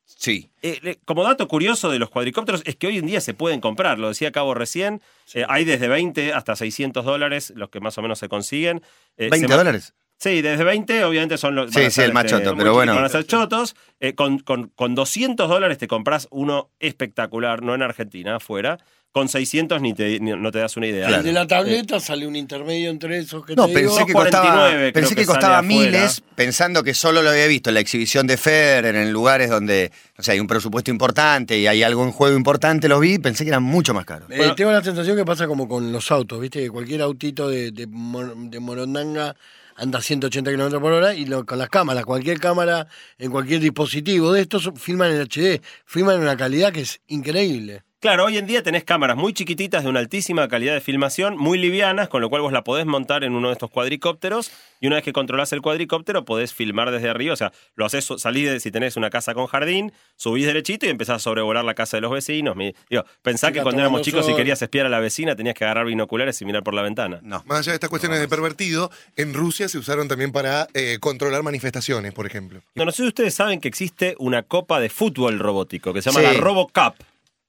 Sí. 0.04 0.50
Eh, 0.62 0.98
como 1.04 1.22
dato 1.22 1.46
curioso 1.46 1.88
de 1.90 1.98
los 2.00 2.10
cuadricópteros 2.10 2.62
es 2.66 2.74
que 2.76 2.88
hoy 2.88 2.98
en 2.98 3.06
día 3.06 3.20
se 3.20 3.32
pueden 3.32 3.60
comprar, 3.60 3.98
lo 4.00 4.08
decía 4.08 4.32
Cabo 4.32 4.54
recién, 4.54 5.00
eh, 5.34 5.44
hay 5.48 5.64
desde 5.64 5.86
20 5.86 6.32
hasta 6.32 6.56
600 6.56 7.04
dólares, 7.04 7.52
los 7.54 7.70
que 7.70 7.78
más 7.80 7.96
o 7.96 8.02
menos 8.02 8.18
se 8.18 8.28
consiguen. 8.28 8.82
Eh, 9.16 9.28
se 9.30 9.36
¿20 9.46 9.48
ma- 9.48 9.56
dólares? 9.56 9.94
Sí, 10.22 10.42
desde 10.42 10.64
20 10.64 11.02
obviamente 11.04 11.38
son 11.38 11.54
los... 11.54 11.70
Sí, 11.70 11.90
sí, 11.90 12.02
el 12.02 12.12
más 12.12 12.26
este, 12.26 12.36
choto, 12.36 12.50
muy 12.54 12.58
pero 12.62 12.74
bueno. 12.74 12.94
Van 12.94 13.04
a 13.04 13.08
ser 13.08 13.24
chotos. 13.24 13.74
Eh, 14.00 14.14
con, 14.14 14.38
con- 14.40 14.68
con 14.74 14.94
200 14.94 15.48
dólares 15.48 15.78
te 15.78 15.88
compras 15.88 16.28
uno 16.30 16.68
espectacular, 16.78 17.62
no 17.62 17.74
en 17.74 17.80
Argentina, 17.82 18.36
afuera. 18.36 18.78
Con 19.12 19.28
600 19.30 19.80
ni 19.80 19.94
te, 19.94 20.20
ni- 20.20 20.32
no 20.32 20.52
te 20.52 20.58
das 20.58 20.76
una 20.76 20.86
idea. 20.88 21.08
El 21.08 21.22
de 21.22 21.32
la 21.32 21.46
tableta 21.46 21.98
sale 22.00 22.26
un 22.26 22.36
intermedio 22.36 22.90
entre 22.90 23.18
esos 23.18 23.44
que 23.46 23.56
No, 23.56 23.66
te 23.66 23.72
pensé 23.72 23.94
digo. 23.94 24.06
que 24.06 24.12
49 24.12 24.52
costaba, 24.52 24.68
creo 24.78 24.92
pensé 24.92 25.14
que 25.16 25.24
costaba 25.26 25.58
afuera. 25.60 25.74
miles, 25.90 26.22
pensando 26.36 26.84
que 26.84 26.92
solo 26.94 27.22
lo 27.22 27.30
había 27.30 27.46
visto 27.46 27.70
en 27.70 27.74
la 27.74 27.80
exhibición 27.80 28.26
de 28.26 28.36
Federer, 28.36 28.94
en 28.96 29.10
lugares 29.12 29.48
donde 29.48 29.90
o 30.18 30.22
sea, 30.22 30.34
hay 30.34 30.40
un 30.40 30.46
presupuesto 30.46 30.90
importante 30.90 31.58
y 31.58 31.66
hay 31.66 31.82
algo 31.82 32.04
en 32.04 32.12
juego 32.12 32.36
importante, 32.36 32.88
los 32.88 33.00
vi, 33.00 33.18
pensé 33.18 33.44
que 33.44 33.48
eran 33.50 33.62
mucho 33.62 33.94
más 33.94 34.04
caros. 34.04 34.30
Eh, 34.30 34.34
Bueno. 34.36 34.54
tengo 34.54 34.70
la 34.70 34.84
sensación 34.84 35.16
que 35.16 35.24
pasa 35.24 35.46
como 35.48 35.66
con 35.66 35.90
los 35.92 36.10
autos, 36.12 36.38
¿viste? 36.40 36.60
Que 36.60 36.70
cualquier 36.70 37.00
autito 37.00 37.48
de, 37.48 37.72
de, 37.72 37.86
de 37.86 38.60
Morondanga 38.60 39.34
anda 39.80 39.98
a 39.98 40.02
180 40.02 40.50
kilómetros 40.50 40.80
por 40.82 40.92
hora 40.92 41.14
y 41.14 41.24
lo- 41.26 41.44
con 41.46 41.58
las 41.58 41.68
cámaras, 41.70 42.04
cualquier 42.04 42.38
cámara 42.38 42.86
en 43.18 43.30
cualquier 43.30 43.60
dispositivo 43.60 44.32
de 44.32 44.42
estos 44.42 44.70
filman 44.76 45.10
en 45.12 45.20
HD, 45.22 45.60
filman 45.86 46.16
en 46.16 46.22
una 46.22 46.36
calidad 46.36 46.72
que 46.72 46.82
es 46.82 47.00
increíble. 47.08 47.82
Claro, 48.00 48.24
hoy 48.24 48.38
en 48.38 48.46
día 48.46 48.62
tenés 48.62 48.82
cámaras 48.84 49.14
muy 49.18 49.34
chiquititas 49.34 49.82
de 49.84 49.90
una 49.90 50.00
altísima 50.00 50.48
calidad 50.48 50.72
de 50.72 50.80
filmación, 50.80 51.36
muy 51.36 51.58
livianas, 51.58 52.08
con 52.08 52.22
lo 52.22 52.30
cual 52.30 52.40
vos 52.40 52.50
la 52.50 52.64
podés 52.64 52.86
montar 52.86 53.24
en 53.24 53.34
uno 53.34 53.48
de 53.48 53.52
estos 53.52 53.68
cuadricópteros 53.70 54.50
y 54.80 54.86
una 54.86 54.96
vez 54.96 55.04
que 55.04 55.12
controlás 55.12 55.52
el 55.52 55.60
cuadricóptero 55.60 56.24
podés 56.24 56.54
filmar 56.54 56.90
desde 56.92 57.10
arriba, 57.10 57.34
o 57.34 57.36
sea, 57.36 57.52
lo 57.74 57.84
haces, 57.84 58.08
salís 58.16 58.48
de, 58.50 58.58
si 58.58 58.70
tenés 58.70 58.96
una 58.96 59.10
casa 59.10 59.34
con 59.34 59.46
jardín, 59.48 59.92
subís 60.16 60.46
derechito 60.46 60.86
y 60.86 60.88
empezás 60.88 61.16
a 61.16 61.18
sobrevolar 61.18 61.62
la 61.62 61.74
casa 61.74 61.98
de 61.98 62.00
los 62.00 62.10
vecinos. 62.10 62.56
Mi- 62.56 62.74
digo, 62.88 63.04
pensá 63.20 63.52
que 63.52 63.60
cuando 63.60 63.82
éramos 63.82 64.00
chicos 64.00 64.24
si 64.24 64.30
sol. 64.30 64.38
querías 64.38 64.62
espiar 64.62 64.86
a 64.86 64.88
la 64.88 64.98
vecina 65.00 65.36
tenías 65.36 65.54
que 65.54 65.64
agarrar 65.64 65.84
binoculares 65.84 66.40
y 66.40 66.46
mirar 66.46 66.62
por 66.62 66.72
la 66.72 66.80
ventana. 66.80 67.20
No. 67.22 67.42
Más 67.44 67.58
allá 67.58 67.72
de 67.72 67.74
estas 67.76 67.90
cuestiones 67.90 68.18
de 68.18 68.28
pervertido, 68.28 68.90
en 69.16 69.34
Rusia 69.34 69.68
se 69.68 69.76
usaron 69.76 70.08
también 70.08 70.32
para 70.32 70.68
eh, 70.72 70.96
controlar 71.00 71.42
manifestaciones, 71.42 72.14
por 72.14 72.24
ejemplo. 72.24 72.62
No, 72.76 72.86
no 72.86 72.92
sé 72.92 73.02
si 73.02 73.08
ustedes 73.08 73.34
saben 73.34 73.60
que 73.60 73.68
existe 73.68 74.14
una 74.18 74.42
copa 74.42 74.80
de 74.80 74.88
fútbol 74.88 75.38
robótico 75.38 75.92
que 75.92 76.00
se 76.00 76.10
llama 76.10 76.26
Sí. 76.30 76.34
la 76.34 76.40
RoboCup. 76.42 76.94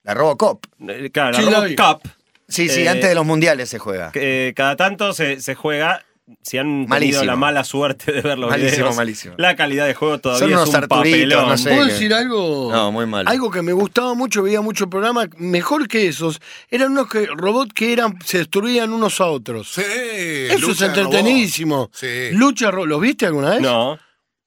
La 0.03 0.13
Robocop. 0.13 0.65
Eh, 0.87 1.09
Claro, 1.11 1.39
la 1.41 1.59
vi. 1.61 1.75
RoboCup. 1.75 2.07
Sí, 2.47 2.67
sí, 2.69 2.81
Eh, 2.81 2.89
antes 2.89 3.07
de 3.09 3.15
los 3.15 3.25
mundiales 3.25 3.69
se 3.69 3.79
juega. 3.79 4.11
que, 4.11 4.49
eh, 4.49 4.53
cada 4.53 4.75
tanto 4.75 5.13
se, 5.13 5.39
se 5.41 5.55
juega. 5.55 6.03
Si 6.43 6.57
han 6.57 6.65
tenido 6.67 6.87
Malísimo. 6.87 7.23
la 7.25 7.35
mala 7.35 7.63
suerte 7.65 8.09
de 8.13 8.21
ver 8.21 8.37
los 8.39 8.49
Malísimo, 8.49 8.77
videos, 8.83 8.95
malísimo. 8.95 9.33
la 9.37 9.55
calidad 9.57 9.85
de 9.85 9.93
juego 9.95 10.17
todavía 10.19 10.39
Son 10.47 10.53
unos 10.53 10.69
es 10.69 10.75
un 10.75 10.87
papelón. 10.87 11.49
no 11.49 11.57
sé. 11.57 11.69
¿Puedo 11.71 11.85
que- 11.87 11.91
decir 11.91 12.13
algo? 12.13 12.69
No, 12.71 12.89
muy 12.93 13.05
mal. 13.05 13.27
Algo 13.27 13.51
que 13.51 13.61
me 13.61 13.73
gustaba 13.73 14.13
mucho, 14.13 14.41
veía 14.41 14.61
mucho 14.61 14.85
el 14.85 14.89
programa, 14.89 15.27
mejor 15.37 15.89
que 15.89 16.07
esos, 16.07 16.39
eran 16.69 16.93
unos 16.93 17.09
que, 17.09 17.25
robots 17.35 17.73
que 17.73 17.91
eran, 17.91 18.17
se 18.23 18.37
destruían 18.37 18.93
unos 18.93 19.19
a 19.19 19.25
otros. 19.25 19.73
Sí, 19.73 19.81
Eso 19.83 20.71
es 20.71 20.81
entretenidísimo. 20.81 21.75
robot. 21.75 21.95
Sí. 21.95 22.29
Lucha, 22.31 22.71
¿los 22.71 23.01
viste 23.01 23.25
alguna 23.25 23.49
vez? 23.51 23.61
No, 23.61 23.99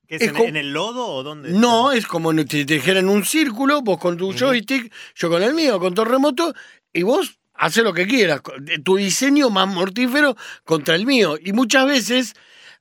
¿Qué 0.07 0.17
es, 0.17 0.23
Es 0.23 0.35
en, 0.37 0.57
el 0.57 0.73
lodo 0.73 1.07
o 1.07 1.23
dónde? 1.23 1.51
No, 1.51 1.93
es 1.93 2.07
como 2.07 2.33
si 2.33 2.45
te 2.45 2.65
dijeran 2.75 3.09
un 3.09 3.25
círculo, 3.25 3.83
vos 3.83 3.99
con 3.99 4.17
tu 4.17 4.33
joystick, 4.33 4.93
yo 5.15 5.31
con 5.31 5.43
el 5.43 5.55
mío, 5.55 5.79
con 5.81 5.95
tu 5.95 6.05
remoto, 6.05 6.53
y 6.93 7.03
vos 7.03 7.39
haces 7.55 7.83
lo 7.85 7.93
que 7.95 8.07
quieras. 8.07 8.41
Tu 8.85 8.97
diseño 8.97 9.51
más 9.51 9.67
mortífero 9.69 10.37
contra 10.65 10.95
el 10.95 11.07
mío. 11.07 11.37
Y 11.43 11.53
muchas 11.53 11.87
veces 11.87 12.35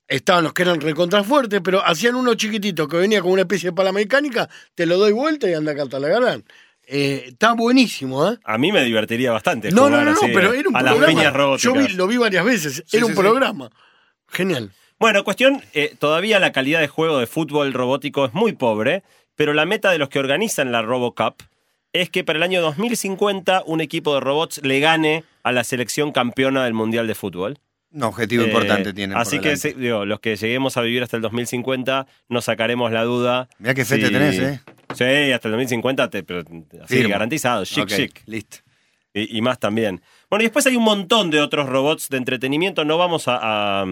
estaban 0.07 0.43
los 0.43 0.53
que 0.53 0.63
eran 0.63 0.81
recontra 0.81 1.23
fuertes, 1.23 1.61
pero 1.63 1.83
hacían 1.85 2.15
uno 2.15 2.33
chiquitito 2.35 2.87
que 2.87 2.97
venía 2.97 3.21
con 3.21 3.31
una 3.31 3.43
especie 3.43 3.69
de 3.69 3.75
pala 3.75 3.91
mecánica, 3.91 4.49
te 4.75 4.85
lo 4.85 4.97
doy 4.97 5.11
vuelta 5.13 5.49
y 5.49 5.53
anda 5.53 5.71
a 5.71 5.75
cantar 5.75 6.01
la 6.01 6.09
ganan. 6.09 6.43
Eh, 6.85 7.23
está 7.27 7.53
buenísimo, 7.53 8.29
¿eh? 8.29 8.37
a 8.43 8.57
mí 8.57 8.73
me 8.73 8.83
divertiría 8.83 9.31
bastante. 9.31 9.71
No, 9.71 9.83
no, 9.83 9.87
jugar 9.87 10.03
no, 10.05 10.11
no, 10.11 10.17
así, 10.17 10.31
pero 10.33 10.51
era 10.53 10.67
un 10.67 10.75
a 10.75 10.81
las 10.81 10.93
programa. 10.95 11.17
peñas 11.19 11.33
robóticas. 11.33 11.63
Yo 11.73 11.87
vi- 11.87 11.93
lo 11.93 12.07
vi 12.07 12.17
varias 12.17 12.43
veces. 12.43 12.83
Sí, 12.85 12.97
era 12.97 13.05
un 13.05 13.13
sí. 13.13 13.17
programa. 13.17 13.69
Genial. 14.27 14.71
Bueno, 14.99 15.23
cuestión, 15.23 15.61
eh, 15.73 15.95
todavía 15.99 16.39
la 16.39 16.51
calidad 16.51 16.79
de 16.79 16.87
juego 16.87 17.17
de 17.19 17.27
fútbol 17.27 17.73
robótico 17.73 18.25
es 18.25 18.33
muy 18.33 18.53
pobre, 18.53 19.03
pero 19.35 19.53
la 19.53 19.65
meta 19.65 19.91
de 19.91 19.97
los 19.97 20.09
que 20.09 20.19
organizan 20.19 20.71
la 20.71 20.81
RoboCup 20.81 21.41
es 21.91 22.09
que 22.09 22.23
para 22.23 22.37
el 22.37 22.43
año 22.43 22.61
2050 22.61 23.63
un 23.65 23.81
equipo 23.81 24.13
de 24.15 24.19
robots 24.21 24.61
le 24.63 24.79
gane 24.79 25.23
a 25.43 25.51
la 25.51 25.63
selección 25.63 26.11
campeona 26.11 26.63
del 26.63 26.73
Mundial 26.73 27.07
de 27.07 27.15
Fútbol. 27.15 27.57
Un 27.91 28.03
objetivo 28.03 28.43
Eh, 28.43 28.47
importante 28.47 28.93
tienen. 28.93 29.15
Así 29.17 29.39
que 29.39 29.55
digo, 29.77 30.05
los 30.05 30.19
que 30.19 30.35
lleguemos 30.35 30.77
a 30.77 30.81
vivir 30.81 31.03
hasta 31.03 31.17
el 31.17 31.21
2050 31.21 32.07
nos 32.29 32.45
sacaremos 32.45 32.91
la 32.91 33.03
duda. 33.03 33.47
Mirá 33.59 33.73
qué 33.75 33.85
fe 33.85 33.99
te 33.99 34.09
tenés, 34.09 34.39
¿eh? 34.39 34.61
Sí, 34.95 35.31
hasta 35.31 35.47
el 35.47 35.51
2050, 35.53 36.09
te, 36.09 36.23
pero 36.23 36.39
así 36.83 36.95
Firmo. 36.95 37.09
garantizado, 37.11 37.65
chic, 37.65 37.83
Ok, 37.83 37.89
chic. 37.89 38.21
Listo. 38.25 38.57
Y, 39.13 39.37
y 39.37 39.41
más 39.41 39.59
también. 39.59 40.01
Bueno, 40.29 40.41
y 40.43 40.45
después 40.47 40.65
hay 40.65 40.75
un 40.75 40.83
montón 40.83 41.29
de 41.29 41.39
otros 41.41 41.67
robots 41.69 42.09
de 42.09 42.17
entretenimiento. 42.17 42.83
No 42.85 42.97
vamos 42.97 43.27
a, 43.27 43.81
a- 43.83 43.85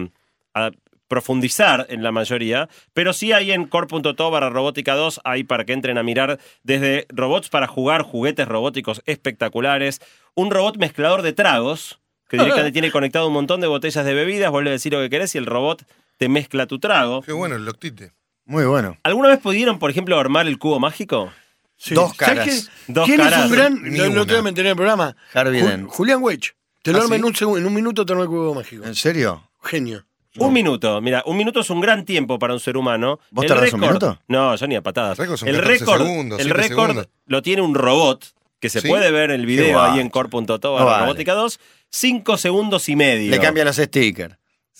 a 0.54 0.70
profundizar 1.12 1.86
en 1.90 2.02
la 2.02 2.10
mayoría, 2.10 2.70
pero 2.94 3.12
sí 3.12 3.32
hay 3.32 3.52
en 3.52 3.66
core.to 3.66 4.30
barra 4.30 4.48
robótica 4.48 4.94
2, 4.94 5.20
hay 5.24 5.44
para 5.44 5.66
que 5.66 5.74
entren 5.74 5.98
a 5.98 6.02
mirar 6.02 6.38
desde 6.62 7.06
robots 7.10 7.50
para 7.50 7.66
jugar, 7.66 8.00
juguetes 8.00 8.48
robóticos 8.48 9.02
espectaculares, 9.04 10.00
un 10.34 10.50
robot 10.50 10.78
mezclador 10.78 11.20
de 11.20 11.34
tragos, 11.34 12.00
que 12.30 12.38
directamente 12.38 12.72
tiene 12.78 12.90
conectado 12.90 13.26
un 13.26 13.34
montón 13.34 13.60
de 13.60 13.66
botellas 13.66 14.06
de 14.06 14.14
bebidas, 14.14 14.50
vuelve 14.50 14.70
a 14.70 14.72
decir 14.72 14.90
lo 14.90 15.00
que 15.00 15.10
querés 15.10 15.34
y 15.34 15.38
el 15.38 15.44
robot 15.44 15.84
te 16.16 16.30
mezcla 16.30 16.66
tu 16.66 16.78
trago. 16.78 17.20
Qué 17.20 17.32
bueno 17.32 17.56
el 17.56 17.66
Loctite. 17.66 18.12
Muy 18.46 18.64
bueno. 18.64 18.96
¿Alguna 19.02 19.28
vez 19.28 19.38
pudieron, 19.38 19.78
por 19.78 19.90
ejemplo, 19.90 20.18
armar 20.18 20.46
el 20.46 20.58
cubo 20.58 20.80
mágico? 20.80 21.30
Sí. 21.76 21.94
Dos 21.94 22.12
¿Sabés 22.16 22.38
caras. 22.38 22.70
Dos 22.86 23.04
¿Quién 23.06 23.18
caras. 23.18 23.38
es 23.40 23.44
un 23.46 23.52
gran.? 23.52 23.82
Ni 23.82 23.98
Lo, 23.98 24.24
que 24.24 24.36
en 24.38 24.66
el 24.66 24.76
programa. 24.76 25.14
Harvey 25.34 25.60
Ju- 25.60 25.66
Dent. 25.68 25.88
Julián 25.90 26.22
Wedge. 26.22 26.54
Te 26.82 26.92
lo 26.92 26.98
¿Ah, 26.98 27.02
arma 27.02 27.16
sí? 27.16 27.20
en 27.20 27.24
un 27.26 27.34
segundo. 27.36 27.58
En 27.60 27.66
un 27.66 27.74
minuto 27.74 28.06
te 28.06 28.12
arma 28.14 28.22
el 28.22 28.28
cubo 28.30 28.54
mágico. 28.54 28.84
¿En 28.86 28.94
serio? 28.94 29.50
Genio. 29.62 30.06
Un 30.38 30.52
minuto, 30.52 31.00
mira, 31.00 31.22
un 31.26 31.36
minuto 31.36 31.60
es 31.60 31.68
un 31.70 31.80
gran 31.80 32.04
tiempo 32.04 32.38
para 32.38 32.54
un 32.54 32.60
ser 32.60 32.76
humano. 32.76 33.18
¿Vos 33.30 33.44
El 33.44 33.48
tardás 33.48 33.72
un 33.72 33.80
minuto? 33.80 34.18
No, 34.28 34.54
yo 34.56 34.66
ni 34.66 34.76
a 34.76 34.82
patadas. 34.82 35.18
El 35.18 35.26
récord 35.28 35.48
el 35.48 35.56
14 35.56 35.78
récord, 35.78 36.02
segundos, 36.06 36.38
el 36.40 36.46
7 36.46 36.60
récord 36.68 36.86
segundos. 36.86 37.08
lo 37.26 37.42
tiene 37.42 37.62
un 37.62 37.74
robot 37.74 38.24
que 38.58 38.68
se 38.70 38.80
¿Sí? 38.80 38.88
puede 38.88 39.10
ver 39.10 39.30
el 39.30 39.40
Qué 39.42 39.46
video 39.46 39.82
ahí 39.82 40.00
en 40.00 40.08
core.to 40.08 40.58
No 40.78 40.84
vale. 40.86 41.04
robótica 41.04 41.34
2. 41.34 41.60
Cinco 41.90 42.36
segundos 42.38 42.88
y 42.88 42.96
medio. 42.96 43.30
Le 43.30 43.38
cambia 43.40 43.64
los 43.64 43.76
stickers. 43.76 44.36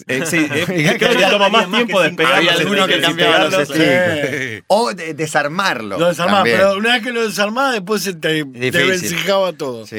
Eh, 0.06 0.24
sí, 0.24 0.46
eh, 0.50 0.64
creo 0.98 1.16
que 1.16 1.24
toma 1.26 1.48
más 1.50 1.68
más 1.68 1.76
tiempo 1.78 2.00
Había 2.26 2.52
los 2.52 2.60
alguno 2.60 2.86
que 2.86 3.00
cambiaba. 3.00 3.50
O 4.68 4.92
de- 4.94 5.14
desarmarlo. 5.14 5.98
Lo 5.98 6.06
pero 6.44 6.76
una 6.78 6.94
vez 6.94 7.02
que 7.02 7.12
lo 7.12 7.22
desarmaba, 7.26 7.72
después 7.72 8.02
se 8.02 8.14
te, 8.14 8.44
te 8.44 9.52
todo. 9.52 9.86
Sí. 9.86 9.98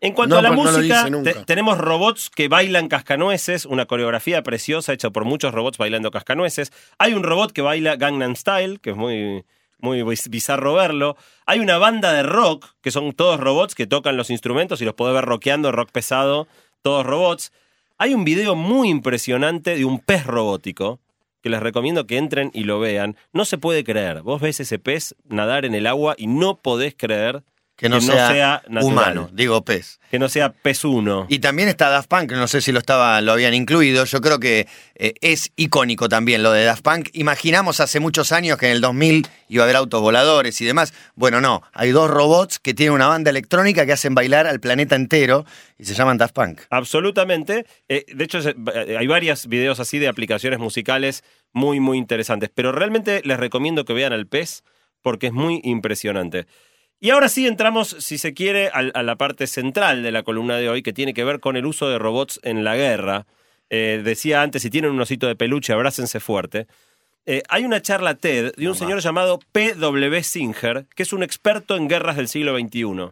En 0.00 0.12
cuanto 0.12 0.34
No, 0.34 0.38
a 0.38 0.42
la 0.42 0.50
no 0.50 0.56
música, 0.56 1.06
te- 1.22 1.34
tenemos 1.44 1.78
robots 1.78 2.30
que 2.34 2.48
bailan 2.48 2.88
cascanueces, 2.88 3.66
una 3.66 3.86
coreografía 3.86 4.42
preciosa 4.42 4.92
hecha 4.92 5.10
por 5.10 5.24
muchos 5.24 5.52
robots 5.52 5.78
bailando 5.78 6.10
cascanueces. 6.10 6.72
Hay 6.98 7.12
un 7.14 7.22
robot 7.22 7.52
que 7.52 7.62
baila 7.62 7.96
Gangnam 7.96 8.36
Style, 8.36 8.80
que 8.80 8.90
es 8.90 8.96
muy, 8.96 9.44
muy 9.78 10.02
biz- 10.02 10.28
bizarro 10.30 10.72
verlo. 10.74 11.16
Hay 11.46 11.60
una 11.60 11.76
banda 11.78 12.12
de 12.14 12.22
rock, 12.22 12.66
que 12.80 12.90
son 12.90 13.12
todos 13.12 13.38
robots 13.38 13.74
que 13.74 13.86
tocan 13.86 14.16
los 14.16 14.30
instrumentos 14.30 14.80
y 14.80 14.84
los 14.86 14.94
podés 14.94 15.14
ver 15.14 15.24
rockeando, 15.26 15.70
rock 15.70 15.90
pesado, 15.92 16.48
todos 16.82 17.04
robots. 17.04 17.52
Hay 17.96 18.12
un 18.12 18.24
video 18.24 18.56
muy 18.56 18.88
impresionante 18.88 19.76
de 19.76 19.84
un 19.84 20.00
pez 20.00 20.26
robótico, 20.26 20.98
que 21.42 21.48
les 21.48 21.60
recomiendo 21.60 22.08
que 22.08 22.16
entren 22.16 22.50
y 22.52 22.64
lo 22.64 22.80
vean. 22.80 23.16
No 23.32 23.44
se 23.44 23.56
puede 23.56 23.84
creer. 23.84 24.22
Vos 24.22 24.40
ves 24.40 24.58
ese 24.58 24.80
pez 24.80 25.14
nadar 25.28 25.64
en 25.64 25.76
el 25.76 25.86
agua 25.86 26.16
y 26.18 26.26
no 26.26 26.56
podés 26.60 26.94
creer 26.96 27.44
Que 27.76 27.88
no, 27.88 27.98
Que 27.98 28.06
no 28.06 28.12
sea, 28.12 28.62
natural. 28.68 28.84
humano, 28.84 29.30
digo 29.32 29.64
pez. 29.64 29.98
que 30.08 30.20
no 30.20 30.28
sea 30.28 30.52
pez 30.52 30.84
uno. 30.84 31.26
Y 31.28 31.40
también 31.40 31.68
está 31.68 31.88
Daft 31.88 32.08
Punk, 32.08 32.30
no 32.30 32.46
sé 32.46 32.60
si 32.60 32.70
lo 32.70 32.78
estaba, 32.78 33.20
lo 33.20 33.32
habían 33.32 33.52
incluido. 33.52 34.04
Yo 34.04 34.20
creo 34.20 34.38
que 34.38 34.68
eh, 34.94 35.14
es 35.20 35.50
icónico 35.56 36.08
también 36.08 36.44
lo 36.44 36.52
de 36.52 36.64
Daft 36.64 36.82
Punk. 36.82 37.08
Imaginamos 37.14 37.80
hace 37.80 37.98
muchos 37.98 38.30
años 38.30 38.58
que 38.58 38.66
en 38.66 38.72
el 38.72 38.80
2000 38.80 39.26
iba 39.48 39.62
a 39.62 39.64
haber 39.64 39.74
autos 39.74 40.00
voladores 40.00 40.60
y 40.60 40.64
demás. 40.64 40.94
Bueno, 41.16 41.40
no, 41.40 41.62
hay 41.72 41.90
dos 41.90 42.08
robots 42.08 42.60
que 42.60 42.74
tienen 42.74 42.94
una 42.94 43.08
banda 43.08 43.30
electrónica 43.30 43.84
que 43.86 43.92
hacen 43.92 44.14
bailar 44.14 44.46
al 44.46 44.60
planeta 44.60 44.94
entero 44.94 45.44
y 45.76 45.84
se 45.84 45.94
llaman 45.94 46.16
Daft 46.16 46.34
Punk. 46.34 46.60
Absolutamente. 46.70 47.66
Eh, 47.88 48.04
de 48.14 48.24
hecho, 48.24 48.38
eh, 48.38 48.96
hay 48.96 49.06
varios 49.08 49.48
videos 49.48 49.80
así 49.80 49.98
de 49.98 50.06
aplicaciones 50.06 50.60
musicales 50.60 51.24
muy, 51.52 51.80
muy 51.80 51.98
interesantes. 51.98 52.50
Pero 52.54 52.70
realmente 52.70 53.20
les 53.24 53.38
recomiendo 53.40 53.84
que 53.84 53.94
vean 53.94 54.12
al 54.12 54.28
pez 54.28 54.62
porque 55.02 55.26
es 55.26 55.32
muy 55.32 55.60
impresionante. 55.64 56.46
Y 57.04 57.10
ahora 57.10 57.28
sí 57.28 57.46
entramos, 57.46 57.94
si 57.98 58.16
se 58.16 58.32
quiere, 58.32 58.68
a, 58.68 59.02
la 59.02 59.16
parte 59.16 59.46
central 59.46 60.02
de 60.02 60.10
la 60.10 60.22
columna 60.22 60.56
de 60.56 60.70
hoy, 60.70 60.82
que 60.82 60.94
tiene 60.94 61.12
que 61.12 61.22
ver 61.22 61.38
con 61.38 61.54
el 61.58 61.66
uso 61.66 61.86
de 61.86 61.98
robots 61.98 62.40
en 62.42 62.64
la 62.64 62.76
guerra. 62.76 63.26
Eh, 63.68 64.00
decía 64.02 64.40
antes, 64.40 64.62
si 64.62 64.70
tienen 64.70 64.90
un 64.90 65.02
osito 65.02 65.26
de 65.26 65.36
peluche, 65.36 65.74
abrácense 65.74 66.18
fuerte. 66.18 66.66
Eh, 67.26 67.42
hay 67.50 67.66
una 67.66 67.82
charla 67.82 68.14
TED 68.14 68.54
de 68.54 68.68
un 68.70 68.74
señor 68.74 69.00
llamado 69.00 69.38
P.W. 69.52 70.22
Singer, 70.22 70.86
que 70.96 71.02
es 71.02 71.12
un 71.12 71.22
experto 71.22 71.76
en 71.76 71.88
guerras 71.88 72.16
del 72.16 72.26
siglo 72.26 72.58
XXI. 72.58 73.10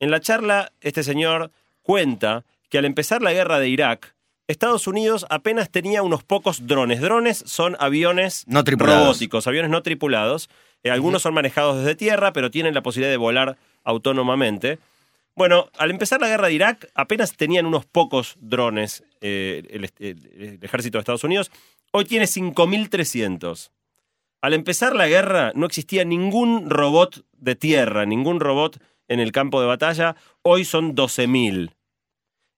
En 0.00 0.10
la 0.10 0.20
charla, 0.20 0.72
este 0.82 1.02
señor 1.02 1.50
cuenta 1.80 2.44
que 2.68 2.76
al 2.76 2.84
empezar 2.84 3.22
la 3.22 3.32
guerra 3.32 3.58
de 3.58 3.70
Irak, 3.70 4.14
Estados 4.48 4.86
Unidos 4.86 5.24
apenas 5.30 5.70
tenía 5.70 6.02
unos 6.02 6.24
pocos 6.24 6.66
drones. 6.66 7.00
Drones 7.00 7.42
son 7.46 7.74
aviones 7.80 8.44
No 8.46 8.64
tripulados. 8.64 9.02
robóticos, 9.02 9.46
aviones 9.46 9.70
no 9.70 9.82
tripulados. 9.82 10.50
Eh, 10.84 10.90
algunos 10.90 11.22
son 11.22 11.34
manejados 11.34 11.78
desde 11.78 11.96
tierra, 11.96 12.32
pero 12.32 12.50
tienen 12.50 12.74
la 12.74 12.82
posibilidad 12.82 13.10
de 13.10 13.16
volar 13.16 13.56
autónomamente. 13.82 14.78
Bueno, 15.34 15.68
al 15.78 15.90
empezar 15.90 16.20
la 16.20 16.28
guerra 16.28 16.46
de 16.46 16.54
Irak, 16.54 16.90
apenas 16.94 17.36
tenían 17.36 17.66
unos 17.66 17.86
pocos 17.86 18.36
drones 18.40 19.02
eh, 19.20 19.62
el, 19.70 19.90
el 19.98 20.58
ejército 20.62 20.98
de 20.98 21.00
Estados 21.00 21.24
Unidos. 21.24 21.50
Hoy 21.90 22.04
tiene 22.04 22.26
5.300. 22.26 23.70
Al 24.42 24.52
empezar 24.52 24.94
la 24.94 25.08
guerra, 25.08 25.52
no 25.54 25.66
existía 25.66 26.04
ningún 26.04 26.68
robot 26.68 27.24
de 27.32 27.56
tierra, 27.56 28.04
ningún 28.04 28.40
robot 28.40 28.78
en 29.08 29.18
el 29.18 29.32
campo 29.32 29.60
de 29.60 29.66
batalla. 29.66 30.16
Hoy 30.42 30.64
son 30.64 30.94
12.000. 30.94 31.70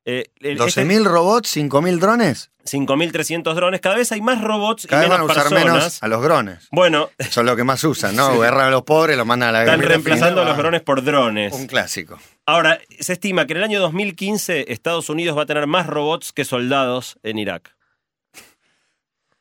Eh, 0.08 0.24
el- 0.40 0.52
este- 0.60 0.82
12.000 0.84 1.04
robots, 1.04 1.48
5.000 1.50 1.98
drones. 1.98 2.50
5.300 2.64 3.54
drones. 3.56 3.80
Cada 3.80 3.96
vez 3.96 4.10
hay 4.12 4.20
más 4.20 4.40
robots 4.42 4.86
Cada 4.86 5.02
y 5.02 5.04
vez 5.04 5.10
van 5.10 5.20
a 5.20 5.24
menos 5.24 5.36
usar 5.36 5.48
personas. 5.50 5.74
menos 5.74 6.02
a 6.02 6.08
los 6.08 6.22
drones. 6.22 6.68
Bueno, 6.70 7.10
Eso 7.18 7.40
es 7.40 7.46
lo 7.46 7.56
que 7.56 7.64
más 7.64 7.82
usan, 7.84 8.14
¿no? 8.16 8.38
Guerra 8.40 8.68
a 8.68 8.70
los 8.70 8.82
pobres, 8.82 9.16
los 9.16 9.26
mandan 9.26 9.48
a 9.50 9.52
la 9.52 9.58
guerra. 9.64 9.74
están 9.74 9.88
reemplazando 9.88 10.42
a 10.42 10.44
los 10.44 10.56
drones 10.56 10.80
por 10.82 11.02
drones. 11.04 11.52
Un 11.52 11.66
clásico. 11.66 12.18
Ahora, 12.46 12.78
se 13.00 13.12
estima 13.14 13.46
que 13.46 13.52
en 13.54 13.58
el 13.58 13.64
año 13.64 13.80
2015 13.80 14.72
Estados 14.72 15.08
Unidos 15.10 15.36
va 15.36 15.42
a 15.42 15.46
tener 15.46 15.66
más 15.66 15.86
robots 15.88 16.32
que 16.32 16.44
soldados 16.44 17.18
en 17.24 17.38
Irak. 17.38 17.74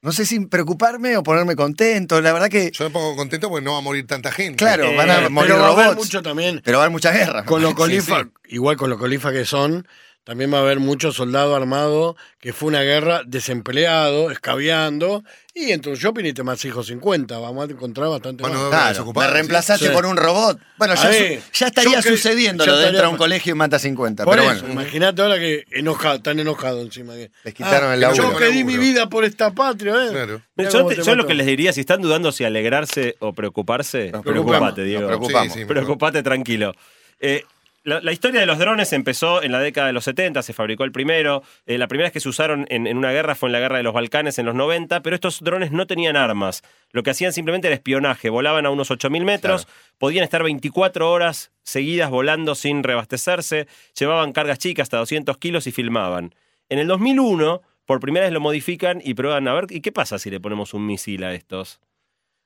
No 0.02 0.12
sé 0.12 0.26
si 0.28 0.40
preocuparme 0.46 1.18
o 1.18 1.24
ponerme 1.24 1.56
contento. 1.56 2.22
La 2.22 2.32
verdad 2.32 2.48
que, 2.50 2.70
Yo 2.72 2.84
me 2.86 2.90
pongo 2.92 3.16
contento 3.16 3.50
porque 3.50 3.66
no 3.66 3.72
va 3.74 3.78
a 3.80 3.82
morir 3.82 4.06
tanta 4.06 4.32
gente. 4.32 4.58
claro, 4.58 4.86
Eh, 4.86 4.96
van 4.96 5.10
a 5.10 5.30
morir 5.30 5.52
Pero 5.52 5.62
va 5.64 5.70
a 5.70 5.72
haber 5.74 5.86
robots. 5.88 5.98
mucho 6.06 6.22
también. 6.22 6.62
Pero 6.64 6.78
va 6.78 6.84
a 6.84 6.86
haber 6.86 6.92
mucha 6.92 7.12
guerra. 7.12 7.44
Con 7.46 7.62
lo 7.64 7.70
Sí, 7.72 7.76
colifa, 7.76 8.22
sí. 8.24 8.30
igual 8.50 8.78
con 8.78 8.92
lo 8.92 9.00
colifa 9.00 9.32
que 9.32 9.46
son, 9.46 9.88
también 10.26 10.54
va 10.54 10.58
a 10.58 10.62
haber 10.62 10.80
mucho 10.82 11.14
soldado 11.14 11.56
armado 11.56 12.18
que 12.42 12.52
fue 12.52 12.68
una 12.68 12.82
guerra 12.82 13.22
desempleado, 13.26 14.30
escabeando, 14.32 15.24
y 15.54 15.72
entre 15.72 15.92
un 15.94 15.98
shopping 15.98 16.26
y 16.26 16.34
te 16.34 16.44
más 16.44 16.64
hijos 16.66 16.88
50. 16.88 17.38
Vamos 17.40 17.70
a 17.70 17.72
encontrar 17.72 18.10
bastante 18.10 18.42
Bueno, 18.44 18.70
más. 18.70 18.94
Claro, 18.98 19.14
me 19.14 19.28
reemplazaste 19.28 19.88
sí. 19.88 19.92
por 19.94 20.06
un 20.06 20.18
robot. 20.18 20.60
Bueno, 20.78 20.96
ya, 20.96 21.08
Ahí, 21.08 21.40
su- 21.42 21.52
ya 21.60 21.68
estaría 21.68 21.96
yo 21.98 22.04
que- 22.04 22.10
sucediendo 22.10 22.66
ya 22.66 22.72
lo 22.72 22.78
de 22.78 22.88
entra 22.90 23.06
a 23.06 23.10
un 23.10 23.18
colegio 23.18 23.52
y 23.54 23.56
mata 23.56 23.80
50. 23.80 24.26
Por 24.26 24.36
pero 24.38 24.52
eso, 24.52 24.62
bueno. 24.66 24.82
imagínate 24.82 25.22
ahora 25.22 25.40
que 25.40 25.64
enojado, 25.72 26.22
tan 26.22 26.40
enojado 26.40 26.82
encima. 26.82 27.14
Que, 27.14 27.32
Les 27.46 27.54
quitaron 27.54 27.94
el 27.94 28.02
Yo 28.02 28.12
laburo. 28.12 28.38
que 28.38 28.48
di 28.50 28.64
mi 28.66 28.78
vida 28.78 29.08
por 29.08 29.24
esta 29.24 29.52
patria, 29.52 29.94
¿eh? 30.06 30.10
Claro. 30.12 30.42
Yo, 30.58 30.86
te- 30.88 31.02
yo 31.04 31.16
lo 31.16 31.26
que 31.26 31.34
les 31.36 31.46
diría, 31.48 31.72
si 31.72 31.80
están 31.82 32.02
dudando 32.02 32.32
si 32.32 32.44
alegrarse 32.44 33.16
o 33.20 33.32
preocuparse, 33.34 34.12
Nos 34.12 34.24
preocupate, 34.24 34.84
Diego. 34.84 35.02
nos 35.02 35.08
preocupamos. 35.10 35.54
Sí, 35.54 35.60
sí, 35.60 35.66
Preocupate 35.66 36.22
tranquilo. 36.24 36.74
Eh, 37.22 37.44
la, 37.86 38.02
la 38.02 38.12
historia 38.12 38.40
de 38.40 38.48
los 38.48 38.58
drones 38.58 38.92
empezó 38.94 39.44
en 39.44 39.52
la 39.52 39.60
década 39.60 39.88
de 39.88 39.94
los 39.94 40.04
70, 40.04 40.42
se 40.42 40.54
fabricó 40.54 40.84
el 40.84 40.92
primero. 40.92 41.44
Eh, 41.68 41.78
la 41.78 41.88
primera 41.88 42.08
vez 42.08 42.14
que 42.14 42.20
se 42.20 42.28
usaron 42.28 42.66
en, 42.70 42.88
en 42.88 42.98
una 42.98 43.12
guerra 43.12 43.36
fue 43.36 43.48
en 43.48 43.54
la 43.54 43.60
guerra 43.60 43.78
de 43.78 43.84
los 43.84 43.94
Balcanes 43.94 44.40
en 44.40 44.48
los 44.48 44.56
90, 44.56 45.02
pero 45.02 45.16
estos 45.16 45.42
drones 45.42 45.72
no 45.72 45.86
tenían 45.86 46.18
armas. 46.18 46.64
Lo 46.92 47.04
que 47.04 47.12
hacían 47.12 47.32
simplemente 47.32 47.68
era 47.68 47.76
espionaje. 47.76 48.30
Volaban 48.30 48.66
a 48.66 48.72
unos 48.72 48.90
8.000 48.90 49.24
metros, 49.24 49.68
podían 50.00 50.24
estar 50.24 50.44
24 50.44 51.10
horas 51.10 51.52
seguidas 51.62 52.10
volando 52.10 52.56
sin 52.56 52.84
reabastecerse, 52.84 53.68
llevaban 53.98 54.34
cargas 54.34 54.58
chicas 54.58 54.86
hasta 54.86 54.98
200 54.98 55.38
kilos 55.38 55.68
y 55.68 55.72
filmaban. 55.72 56.34
En 56.70 56.80
el 56.80 56.88
2001, 56.88 57.62
por 57.86 58.00
primera 58.00 58.26
vez 58.26 58.34
lo 58.34 58.42
modifican 58.42 59.00
y 59.04 59.14
prueban 59.14 59.48
a 59.48 59.54
ver, 59.54 59.68
¿y 59.70 59.82
qué 59.82 59.92
pasa 59.92 60.18
si 60.18 60.32
le 60.32 60.40
ponemos 60.40 60.74
un 60.74 60.88
misil 60.88 61.24
a 61.24 61.34
estos? 61.34 61.80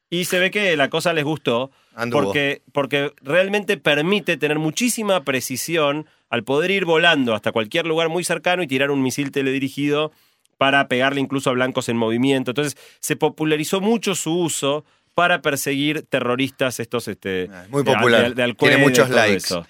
Y 0.10 0.26
se 0.26 0.40
ve 0.40 0.50
que 0.52 0.76
la 0.76 0.90
cosa 0.90 1.14
les 1.14 1.24
gustó 1.24 1.72
Anduvo. 1.96 2.24
porque, 2.24 2.62
porque 2.72 3.14
realmente 3.22 3.78
permite 3.78 4.38
tener 4.38 4.58
muchísima 4.58 5.24
precisión 5.24 6.08
al 6.30 6.44
poder 6.44 6.72
ir 6.72 6.86
volando 6.86 7.34
hasta 7.36 7.52
cualquier 7.52 7.86
lugar 7.86 8.10
muy 8.10 8.24
cercano 8.24 8.64
y 8.64 8.68
tirar 8.68 8.90
un 8.92 9.02
misil 9.04 9.32
teledirigido 9.32 10.12
para 10.58 10.88
pegarle 10.88 11.22
incluso 11.22 11.50
a 11.50 11.54
blancos 11.54 11.90
en 11.90 11.98
movimiento. 11.98 12.52
Entonces 12.52 12.76
se 13.00 13.16
popularizó 13.16 13.82
mucho 13.82 14.16
su 14.16 14.36
uso 14.38 14.84
para 15.14 15.42
perseguir 15.42 16.04
terroristas 16.04 16.80
estos 16.80 17.08
este 17.08 17.50
Ah, 17.52 17.66
muy 17.70 17.84
popular. 17.84 18.30
de- 18.30 18.34
de 18.36 18.44
Al 18.44 18.56
Tiene 18.56 18.78
muchos 18.78 19.10
likes. 19.10 19.38
eso. 19.38 19.66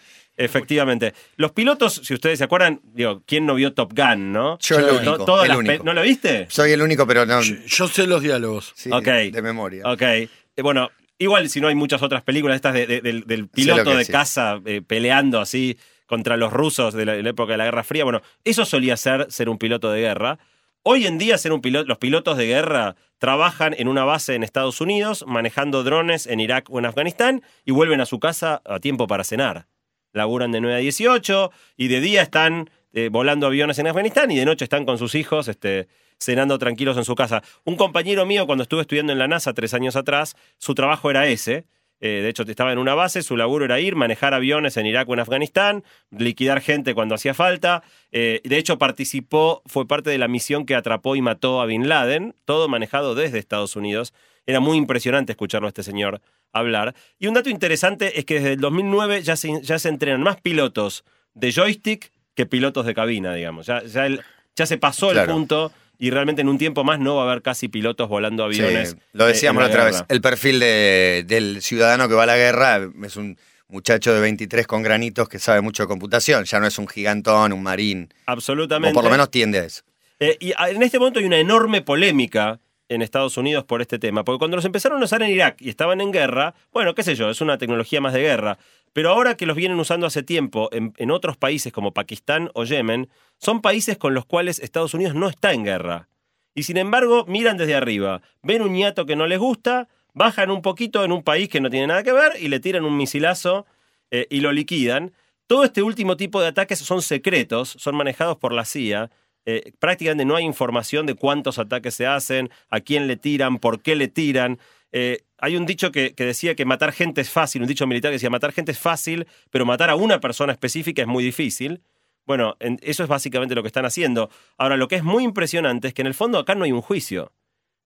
Efectivamente. 0.45 1.13
Los 1.35 1.51
pilotos, 1.51 2.01
si 2.03 2.13
ustedes 2.13 2.37
se 2.39 2.45
acuerdan, 2.45 2.79
digo, 2.83 3.21
¿quién 3.25 3.45
no 3.45 3.55
vio 3.55 3.73
Top 3.73 3.93
Gun, 3.95 4.31
no? 4.31 4.57
Yo 4.59 4.79
el 4.79 4.95
único, 4.95 5.25
todas 5.25 5.43
el 5.43 5.49
las 5.49 5.57
único. 5.57 5.77
pe- 5.77 5.83
¿No 5.83 5.93
lo 5.93 6.01
viste? 6.01 6.47
Soy 6.49 6.71
el 6.71 6.81
único, 6.81 7.05
pero 7.05 7.25
no. 7.25 7.41
Yo, 7.41 7.55
yo 7.65 7.87
sé 7.87 8.07
los 8.07 8.21
diálogos. 8.21 8.71
sí, 8.75 8.89
Ok. 8.91 9.05
De 9.31 9.41
memoria. 9.41 9.83
Ok. 9.85 10.01
Eh, 10.01 10.27
bueno, 10.63 10.89
igual 11.17 11.49
si 11.49 11.59
no 11.61 11.67
hay 11.67 11.75
muchas 11.75 12.01
otras 12.01 12.23
películas 12.23 12.55
estas 12.55 12.73
de- 12.73 12.87
de- 12.87 13.01
del, 13.01 13.23
del 13.25 13.41
lo 13.41 13.47
piloto 13.47 13.91
que 13.91 13.97
de 13.97 14.05
sí. 14.05 14.11
caza 14.11 14.59
eh, 14.65 14.81
peleando 14.85 15.39
así 15.39 15.77
contra 16.05 16.37
los 16.37 16.51
rusos 16.51 16.93
de 16.93 17.05
la, 17.05 17.13
de 17.13 17.21
la 17.23 17.29
época 17.29 17.51
de 17.53 17.57
la 17.57 17.65
Guerra 17.65 17.83
Fría. 17.83 18.03
Bueno, 18.03 18.21
eso 18.43 18.65
solía 18.65 18.97
ser 18.97 19.31
ser 19.31 19.49
un 19.49 19.57
piloto 19.57 19.91
de 19.91 20.01
guerra. 20.01 20.39
Hoy 20.83 21.05
en 21.05 21.17
día 21.17 21.37
ser 21.37 21.51
un 21.51 21.59
piloto, 21.61 21.85
los 21.87 21.97
pilotos 21.97 22.37
de 22.37 22.47
guerra 22.47 22.95
trabajan 23.17 23.75
en 23.77 23.89
una 23.89 24.05
base 24.05 24.33
en 24.35 24.43
Estados 24.43 24.79
Unidos, 24.79 25.25
manejando 25.27 25.83
drones 25.83 26.25
en 26.25 26.39
Irak 26.39 26.67
o 26.69 26.79
en 26.79 26.85
Afganistán 26.85 27.43
y 27.65 27.71
vuelven 27.71 27.99
a 27.99 28.05
su 28.05 28.19
casa 28.19 28.61
a 28.65 28.79
tiempo 28.79 29.05
para 29.05 29.25
cenar. 29.25 29.67
Laburan 30.13 30.51
de 30.51 30.61
9 30.61 30.75
a 30.75 30.79
18 30.79 31.51
y 31.77 31.87
de 31.87 32.01
día 32.01 32.21
están 32.21 32.69
eh, 32.93 33.09
volando 33.11 33.47
aviones 33.47 33.77
en 33.79 33.87
Afganistán 33.87 34.31
y 34.31 34.37
de 34.37 34.45
noche 34.45 34.65
están 34.65 34.85
con 34.85 34.97
sus 34.97 35.15
hijos 35.15 35.47
este, 35.47 35.87
cenando 36.19 36.57
tranquilos 36.57 36.97
en 36.97 37.05
su 37.05 37.15
casa. 37.15 37.43
Un 37.63 37.75
compañero 37.75 38.25
mío, 38.25 38.45
cuando 38.45 38.63
estuve 38.63 38.81
estudiando 38.81 39.13
en 39.13 39.19
la 39.19 39.27
NASA 39.27 39.53
tres 39.53 39.73
años 39.73 39.95
atrás, 39.95 40.35
su 40.57 40.75
trabajo 40.75 41.09
era 41.09 41.27
ese. 41.27 41.65
Eh, 42.01 42.21
de 42.21 42.29
hecho, 42.29 42.43
estaba 42.43 42.71
en 42.71 42.77
una 42.77 42.95
base, 42.95 43.21
su 43.23 43.35
laburo 43.35 43.65
era 43.65 43.79
ir, 43.79 43.95
manejar 43.95 44.33
aviones 44.33 44.77
en 44.77 44.85
Irak 44.85 45.09
o 45.09 45.13
en 45.13 45.19
Afganistán, 45.19 45.83
liquidar 46.11 46.61
gente 46.61 46.93
cuando 46.95 47.15
hacía 47.15 47.33
falta. 47.33 47.83
Eh, 48.11 48.41
de 48.43 48.57
hecho, 48.57 48.77
participó, 48.77 49.61
fue 49.65 49.85
parte 49.85 50.09
de 50.09 50.17
la 50.17 50.29
misión 50.29 50.65
que 50.65 50.75
atrapó 50.75 51.15
y 51.15 51.21
mató 51.21 51.61
a 51.61 51.65
Bin 51.65 51.89
Laden, 51.89 52.35
todo 52.45 52.69
manejado 52.69 53.15
desde 53.15 53.37
Estados 53.37 53.75
Unidos. 53.75 54.13
Era 54.45 54.61
muy 54.61 54.77
impresionante 54.77 55.33
escucharlo 55.33 55.67
a 55.67 55.69
este 55.69 55.83
señor 55.83 56.21
hablar. 56.53 56.95
Y 57.19 57.27
un 57.27 57.33
dato 57.33 57.49
interesante 57.49 58.19
es 58.19 58.25
que 58.25 58.35
desde 58.35 58.53
el 58.53 58.59
2009 58.61 59.21
ya 59.23 59.35
se, 59.35 59.61
ya 59.61 59.79
se 59.79 59.89
entrenan 59.89 60.21
más 60.21 60.39
pilotos 60.41 61.03
de 61.33 61.51
joystick 61.51 62.11
que 62.35 62.45
pilotos 62.45 62.85
de 62.85 62.93
cabina, 62.93 63.33
digamos. 63.33 63.65
Ya, 63.67 63.83
ya, 63.83 64.05
el- 64.05 64.21
ya 64.55 64.65
se 64.65 64.77
pasó 64.77 65.09
Claro. 65.11 65.29
el 65.31 65.35
punto 65.37 65.71
y 65.97 66.09
realmente 66.11 66.41
en 66.41 66.49
un 66.49 66.57
tiempo 66.57 66.83
más 66.83 66.99
no 66.99 67.15
va 67.15 67.23
a 67.23 67.25
haber 67.31 67.41
casi 67.41 67.67
pilotos 67.67 68.07
volando 68.09 68.51
Sí, 68.51 68.61
aviones. 68.61 68.95
lo 69.13 69.25
eh, 69.25 69.33
decíamos 69.33 69.61
la 69.61 69.67
otra 69.69 69.83
vez. 69.85 70.03
El 70.07 70.21
perfil 70.21 70.59
de- 70.59 71.23
del 71.27 71.61
ciudadano 71.61 72.07
que 72.07 72.13
va 72.15 72.23
a 72.23 72.27
la 72.27 72.37
guerra 72.37 72.79
es 73.03 73.15
un 73.17 73.37
muchacho 73.67 74.13
de 74.13 74.19
23 74.21 74.65
con 74.65 74.81
granitos 74.81 75.29
que 75.29 75.37
sabe 75.37 75.61
mucho 75.61 75.83
de 75.83 75.87
computación. 75.87 76.43
Ya 76.45 76.59
no 76.59 76.65
es 76.67 76.77
un 76.79 76.87
gigantón, 76.87 77.53
un 77.53 77.61
marín. 77.61 78.11
Absolutamente. 78.25 78.91
O 78.91 78.93
por 78.95 79.03
lo 79.03 79.09
menos 79.11 79.29
tiende 79.29 79.59
a 79.59 79.65
eso. 79.65 79.83
Eh, 80.19 80.37
y 80.39 80.53
en 80.69 80.81
este 80.83 80.97
momento 80.99 81.19
hay 81.19 81.25
una 81.25 81.37
enorme 81.37 81.81
polémica 81.81 82.59
en 82.89 83.01
Estados 83.01 83.37
Unidos 83.37 83.63
por 83.63 83.81
este 83.81 83.99
tema, 83.99 84.25
porque 84.25 84.39
cuando 84.39 84.57
los 84.57 84.65
empezaron 84.65 85.01
a 85.01 85.05
usar 85.05 85.21
en 85.21 85.29
Irak 85.29 85.61
y 85.61 85.69
estaban 85.69 86.01
en 86.01 86.11
guerra, 86.11 86.55
bueno, 86.73 86.95
qué 86.95 87.03
sé 87.03 87.15
yo, 87.15 87.29
es 87.29 87.39
una 87.39 87.57
tecnología 87.57 88.01
más 88.01 88.13
de 88.13 88.21
guerra, 88.21 88.57
pero 88.93 89.11
ahora 89.11 89.37
que 89.37 89.45
los 89.45 89.55
vienen 89.55 89.79
usando 89.79 90.07
hace 90.07 90.23
tiempo 90.23 90.69
en, 90.71 91.11
otros 91.11 91.37
países 91.37 91.71
como 91.71 91.93
Pakistán 91.93 92.49
o 92.53 92.65
Yemen, 92.65 93.09
son 93.37 93.61
países 93.61 93.97
con 93.97 94.13
los 94.13 94.25
cuales 94.25 94.59
Estados 94.59 94.93
Unidos 94.93 95.15
no 95.15 95.29
está 95.29 95.53
en 95.53 95.63
guerra. 95.63 96.09
Y 96.55 96.63
sin 96.63 96.77
embargo, 96.77 97.25
miran 97.27 97.57
desde 97.57 97.75
arriba, 97.75 98.21
ven 98.41 98.61
un 98.61 98.73
ñato 98.73 99.05
que 99.05 99.15
no 99.15 99.27
les 99.27 99.39
gusta, 99.39 99.87
bajan 100.13 100.49
un 100.49 100.61
poquito 100.61 101.03
en 101.05 101.11
un 101.11 101.23
país 101.23 101.47
que 101.47 101.61
no 101.61 101.69
tiene 101.69 101.87
nada 101.87 102.03
que 102.03 102.11
ver 102.11 102.33
y 102.39 102.47
le 102.47 102.59
tiran 102.59 102.83
un 102.83 102.97
misilazo 102.97 103.65
eh, 104.11 104.27
y 104.29 104.41
lo 104.41 104.51
liquidan. 104.51 105.13
Todo 105.47 105.63
este 105.63 105.83
último 105.83 106.17
tipo 106.17 106.41
de 106.41 106.47
ataques 106.47 106.79
son 106.79 107.01
secretos, 107.01 107.75
son 107.77 107.95
manejados 107.95 108.37
por 108.37 108.53
la 108.53 108.65
CIA. 108.65 109.11
Eh, 109.49 109.71
prácticamente 109.79 110.25
no 110.25 110.35
hay 110.35 110.45
información 110.45 111.05
de 111.05 111.15
cuántos 111.15 111.57
ataques 111.59 111.93
se 111.95 112.05
hacen, 112.05 112.49
a 112.69 112.79
quién 112.81 113.07
le 113.07 113.15
tiran, 113.17 113.57
por 113.57 113.81
qué 113.81 113.95
le 113.95 114.07
tiran. 114.07 114.59
Eh, 114.91 115.19
hay 115.37 115.55
un 115.55 115.65
dicho 115.65 115.91
que, 115.91 116.13
decía 116.15 116.55
que 116.55 116.65
matar 116.65 116.91
gente 116.91 117.21
es 117.21 117.29
fácil, 117.29 117.61
un 117.63 117.67
dicho 117.67 117.87
militar 117.87 118.09
que 118.11 118.15
decía 118.15 118.29
matar 118.29 118.51
gente 118.51 118.71
es 118.71 118.79
fácil, 118.79 119.25
pero 119.51 119.65
matar 119.65 119.89
a 119.89 119.95
una 119.95 120.19
persona 120.19 120.51
específica 120.53 121.01
es 121.01 121.07
muy 121.07 121.23
difícil. 121.23 121.81
Bueno, 122.25 122.55
en- 122.59 122.79
eso 122.83 123.01
es 123.03 123.09
básicamente 123.09 123.55
lo 123.55 123.61
que 123.63 123.67
están 123.67 123.85
haciendo. 123.85 124.29
Ahora, 124.57 124.77
lo 124.77 124.87
que 124.87 124.95
es 124.97 125.03
muy 125.03 125.23
impresionante 125.23 125.87
es 125.87 125.93
que 125.93 126.01
en 126.01 126.07
el 126.07 126.13
fondo 126.13 126.37
acá 126.37 126.53
no 126.55 126.63
hay 126.65 126.71
un 126.71 126.81
juicio. 126.81 127.31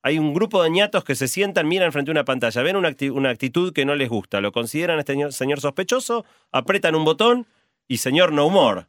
Hay 0.02 0.20
un 0.20 0.34
grupo 0.34 0.62
de 0.62 0.70
ñatos 0.70 1.06
que 1.06 1.16
se 1.16 1.30
sientan, 1.30 1.68
miran 1.68 1.94
frente 1.94 2.12
a 2.12 2.14
una 2.14 2.26
pantalla, 2.26 2.62
ven 2.62 2.76
una, 2.76 2.94
una 3.14 3.30
actitud 3.30 3.72
que 3.72 3.86
no 3.86 3.96
les 3.96 4.10
gusta, 4.10 4.42
lo 4.42 4.52
consideran 4.52 5.00
este 5.00 5.14
señor, 5.32 5.62
sospechoso, 5.62 6.26
apretan 6.52 6.96
un 6.96 7.06
botón 7.06 7.48
y 7.88 7.98
señor 8.00 8.34
no 8.34 8.50
more. 8.50 8.88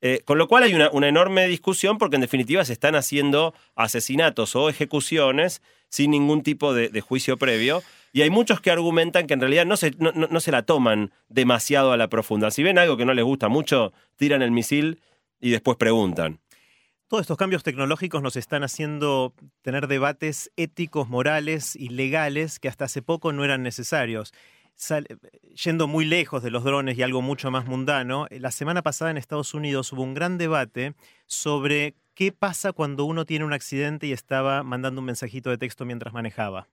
Eh, 0.00 0.22
con 0.24 0.38
lo 0.38 0.46
cual 0.46 0.62
hay 0.62 0.74
una, 0.74 0.90
una 0.92 1.08
enorme 1.08 1.48
discusión 1.48 1.98
porque 1.98 2.16
en 2.16 2.22
definitiva 2.22 2.64
se 2.64 2.72
están 2.72 2.94
haciendo 2.94 3.52
asesinatos 3.74 4.54
o 4.54 4.68
ejecuciones 4.68 5.60
sin 5.88 6.10
ningún 6.12 6.42
tipo 6.42 6.72
de, 6.74 6.88
de 6.88 7.00
juicio 7.00 7.36
previo. 7.36 7.82
Y 8.12 8.22
hay 8.22 8.30
muchos 8.30 8.60
que 8.60 8.70
argumentan 8.70 9.26
que 9.26 9.34
en 9.34 9.40
realidad 9.40 9.66
no 9.66 9.76
se, 9.76 9.90
no, 9.98 10.12
no- 10.12 10.28
no 10.30 10.40
se 10.40 10.52
la 10.52 10.62
toman 10.62 11.12
demasiado 11.28 11.92
a 11.92 11.96
la 11.96 12.08
profunda. 12.08 12.50
Si 12.50 12.62
ven 12.62 12.78
algo 12.78 12.96
que 12.96 13.04
no 13.04 13.12
les 13.14 13.24
gusta 13.24 13.48
mucho, 13.48 13.92
tiran 14.16 14.42
el 14.42 14.50
misil 14.50 15.00
y 15.40 15.50
después 15.50 15.76
preguntan. 15.76 16.38
Todos 17.08 17.22
estos 17.22 17.38
cambios 17.38 17.62
tecnológicos 17.62 18.22
nos 18.22 18.36
están 18.36 18.62
haciendo 18.64 19.32
tener 19.62 19.86
debates 19.88 20.50
éticos, 20.56 21.08
morales 21.08 21.74
y 21.74 21.88
legales 21.88 22.58
que 22.60 22.68
hasta 22.68 22.84
hace 22.84 23.00
poco 23.00 23.32
no 23.32 23.44
eran 23.44 23.62
necesarios. 23.62 24.34
Yendo 25.64 25.88
muy 25.88 26.04
lejos 26.04 26.42
de 26.42 26.50
los 26.50 26.62
drones 26.64 26.96
y 26.96 27.02
algo 27.02 27.20
mucho 27.20 27.50
más 27.50 27.66
mundano, 27.66 28.26
eh, 28.30 28.38
la 28.38 28.50
semana 28.52 28.82
pasada 28.82 29.10
en 29.10 29.16
Estados 29.16 29.52
Unidos 29.52 29.92
hubo 29.92 30.02
un 30.02 30.14
gran 30.14 30.38
debate 30.38 30.94
sobre 31.26 31.94
¿qué 32.14 32.30
pasa 32.32 32.72
cuando 32.72 33.04
uno 33.04 33.24
tiene 33.24 33.44
un 33.44 33.52
accidente 33.52 34.06
y 34.06 34.12
estaba 34.12 34.62
mandando 34.62 35.00
un 35.00 35.06
mensajito 35.06 35.50
de 35.50 35.58
texto 35.58 35.84
mientras 35.84 36.14
manejaba? 36.14 36.68